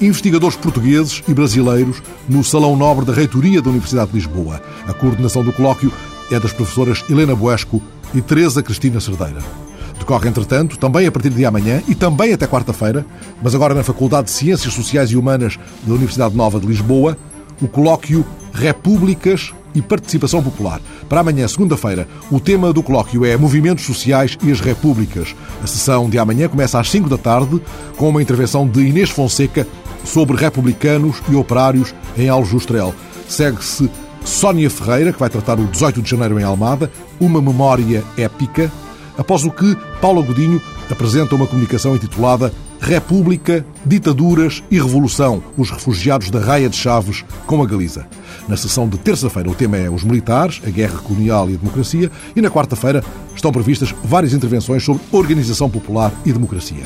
investigadores 0.00 0.56
portugueses 0.56 1.22
e 1.28 1.34
brasileiros 1.34 2.02
no 2.28 2.42
Salão 2.42 2.76
Nobre 2.76 3.04
da 3.04 3.12
Reitoria 3.12 3.62
da 3.62 3.70
Universidade 3.70 4.10
de 4.10 4.16
Lisboa. 4.16 4.60
A 4.86 4.92
coordenação 4.92 5.44
do 5.44 5.52
colóquio 5.52 5.92
é 6.30 6.38
das 6.38 6.52
professoras 6.52 7.04
Helena 7.08 7.34
Buesco 7.34 7.82
e 8.14 8.20
Teresa 8.20 8.62
Cristina 8.62 9.00
Cerdeira. 9.00 9.69
Decorre, 10.00 10.28
entretanto, 10.28 10.78
também 10.78 11.06
a 11.06 11.12
partir 11.12 11.28
de 11.28 11.44
amanhã 11.44 11.82
e 11.86 11.94
também 11.94 12.32
até 12.32 12.46
quarta-feira, 12.46 13.04
mas 13.42 13.54
agora 13.54 13.74
na 13.74 13.84
Faculdade 13.84 14.24
de 14.24 14.32
Ciências 14.32 14.72
Sociais 14.72 15.10
e 15.10 15.16
Humanas 15.16 15.58
da 15.84 15.92
Universidade 15.92 16.34
Nova 16.34 16.58
de 16.58 16.66
Lisboa, 16.66 17.16
o 17.60 17.68
colóquio 17.68 18.24
Repúblicas 18.52 19.52
e 19.74 19.82
Participação 19.82 20.42
Popular. 20.42 20.80
Para 21.08 21.20
amanhã, 21.20 21.46
segunda-feira, 21.46 22.08
o 22.30 22.40
tema 22.40 22.72
do 22.72 22.82
colóquio 22.82 23.26
é 23.26 23.36
Movimentos 23.36 23.84
Sociais 23.84 24.36
e 24.42 24.50
as 24.50 24.58
Repúblicas. 24.58 25.36
A 25.62 25.66
sessão 25.66 26.08
de 26.08 26.18
amanhã 26.18 26.48
começa 26.48 26.80
às 26.80 26.90
5 26.90 27.08
da 27.08 27.18
tarde 27.18 27.60
com 27.96 28.08
uma 28.08 28.22
intervenção 28.22 28.66
de 28.66 28.80
Inês 28.80 29.10
Fonseca 29.10 29.66
sobre 30.02 30.36
republicanos 30.36 31.22
e 31.28 31.36
operários 31.36 31.94
em 32.16 32.28
Aljustrel. 32.28 32.94
Segue-se 33.28 33.88
Sónia 34.24 34.70
Ferreira, 34.70 35.12
que 35.12 35.20
vai 35.20 35.28
tratar 35.28 35.60
o 35.60 35.66
18 35.66 36.02
de 36.02 36.10
janeiro 36.10 36.40
em 36.40 36.42
Almada, 36.42 36.90
uma 37.20 37.40
memória 37.40 38.02
épica, 38.16 38.72
após 39.16 39.44
o 39.44 39.50
que 39.50 39.76
Paulo 40.00 40.22
Godinho 40.22 40.60
apresenta 40.90 41.34
uma 41.34 41.46
comunicação 41.46 41.94
intitulada 41.94 42.52
República, 42.80 43.64
Ditaduras 43.84 44.62
e 44.70 44.76
Revolução, 44.76 45.42
os 45.56 45.70
refugiados 45.70 46.30
da 46.30 46.40
Raia 46.40 46.68
de 46.68 46.76
Chaves 46.76 47.24
com 47.46 47.62
a 47.62 47.66
Galiza. 47.66 48.06
Na 48.48 48.56
sessão 48.56 48.88
de 48.88 48.98
terça-feira 48.98 49.50
o 49.50 49.54
tema 49.54 49.76
é 49.76 49.90
os 49.90 50.02
militares, 50.02 50.62
a 50.66 50.70
guerra 50.70 50.98
colonial 50.98 51.50
e 51.50 51.54
a 51.54 51.56
democracia, 51.58 52.10
e 52.34 52.40
na 52.40 52.50
quarta-feira 52.50 53.04
estão 53.36 53.52
previstas 53.52 53.94
várias 54.02 54.32
intervenções 54.32 54.82
sobre 54.82 55.02
organização 55.12 55.68
popular 55.68 56.12
e 56.24 56.32
democracia. 56.32 56.84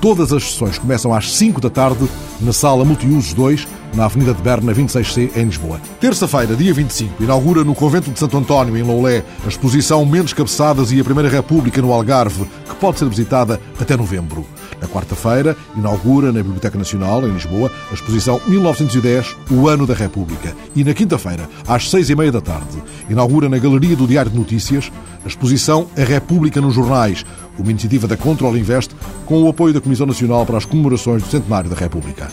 Todas 0.00 0.32
as 0.32 0.44
sessões 0.44 0.78
começam 0.78 1.12
às 1.12 1.32
5 1.34 1.60
da 1.60 1.70
tarde 1.70 2.08
na 2.40 2.52
Sala 2.52 2.84
Multiusos 2.84 3.32
2, 3.32 3.66
na 3.94 4.04
Avenida 4.04 4.34
de 4.34 4.42
Berna 4.42 4.74
26C, 4.74 5.30
em 5.34 5.44
Lisboa. 5.44 5.80
Terça-feira, 5.98 6.54
dia 6.54 6.72
25, 6.72 7.22
inaugura 7.22 7.64
no 7.64 7.74
Convento 7.74 8.10
de 8.10 8.18
Santo 8.18 8.36
António, 8.36 8.76
em 8.76 8.82
Loulé, 8.82 9.24
a 9.44 9.48
exposição 9.48 10.04
Menos 10.04 10.34
Cabeçadas 10.34 10.92
e 10.92 11.00
a 11.00 11.04
Primeira 11.04 11.30
República 11.30 11.80
no 11.80 11.92
Algarve, 11.92 12.44
que 12.68 12.74
pode 12.76 12.98
ser 12.98 13.08
visitada 13.08 13.58
até 13.80 13.96
novembro. 13.96 14.44
Na 14.80 14.86
quarta-feira, 14.86 15.56
inaugura 15.74 16.26
na 16.26 16.42
Biblioteca 16.42 16.76
Nacional, 16.76 17.26
em 17.26 17.32
Lisboa, 17.32 17.72
a 17.90 17.94
exposição 17.94 18.38
1910, 18.46 19.34
o 19.50 19.66
Ano 19.66 19.86
da 19.86 19.94
República. 19.94 20.54
E 20.74 20.84
na 20.84 20.92
quinta-feira, 20.92 21.48
às 21.66 21.90
seis 21.90 22.10
e 22.10 22.14
meia 22.14 22.30
da 22.30 22.42
tarde, 22.42 22.82
inaugura 23.08 23.48
na 23.48 23.56
Galeria 23.56 23.96
do 23.96 24.06
Diário 24.06 24.30
de 24.30 24.36
Notícias 24.36 24.92
a 25.24 25.28
exposição 25.28 25.88
A 25.96 26.04
República 26.04 26.60
nos 26.60 26.74
Jornais, 26.74 27.24
uma 27.58 27.70
iniciativa 27.70 28.06
da 28.06 28.16
Control 28.16 28.56
Invest 28.56 28.94
com 29.24 29.42
o 29.42 29.48
apoio 29.48 29.74
da 29.74 29.80
Comissão 29.80 30.06
Nacional 30.06 30.44
para 30.44 30.58
as 30.58 30.64
Comemorações 30.64 31.22
do 31.22 31.28
Centenário 31.28 31.70
da 31.70 31.76
República. 31.76 32.28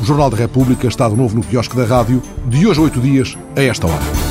O 0.00 0.04
Jornal 0.04 0.30
da 0.30 0.36
República 0.36 0.86
está 0.86 1.08
de 1.08 1.16
novo 1.16 1.34
no 1.34 1.42
quiosque 1.42 1.76
da 1.76 1.84
rádio, 1.84 2.22
de 2.46 2.66
hoje 2.66 2.80
a 2.80 2.82
oito 2.84 3.00
dias, 3.00 3.36
a 3.56 3.62
esta 3.62 3.86
hora. 3.86 4.27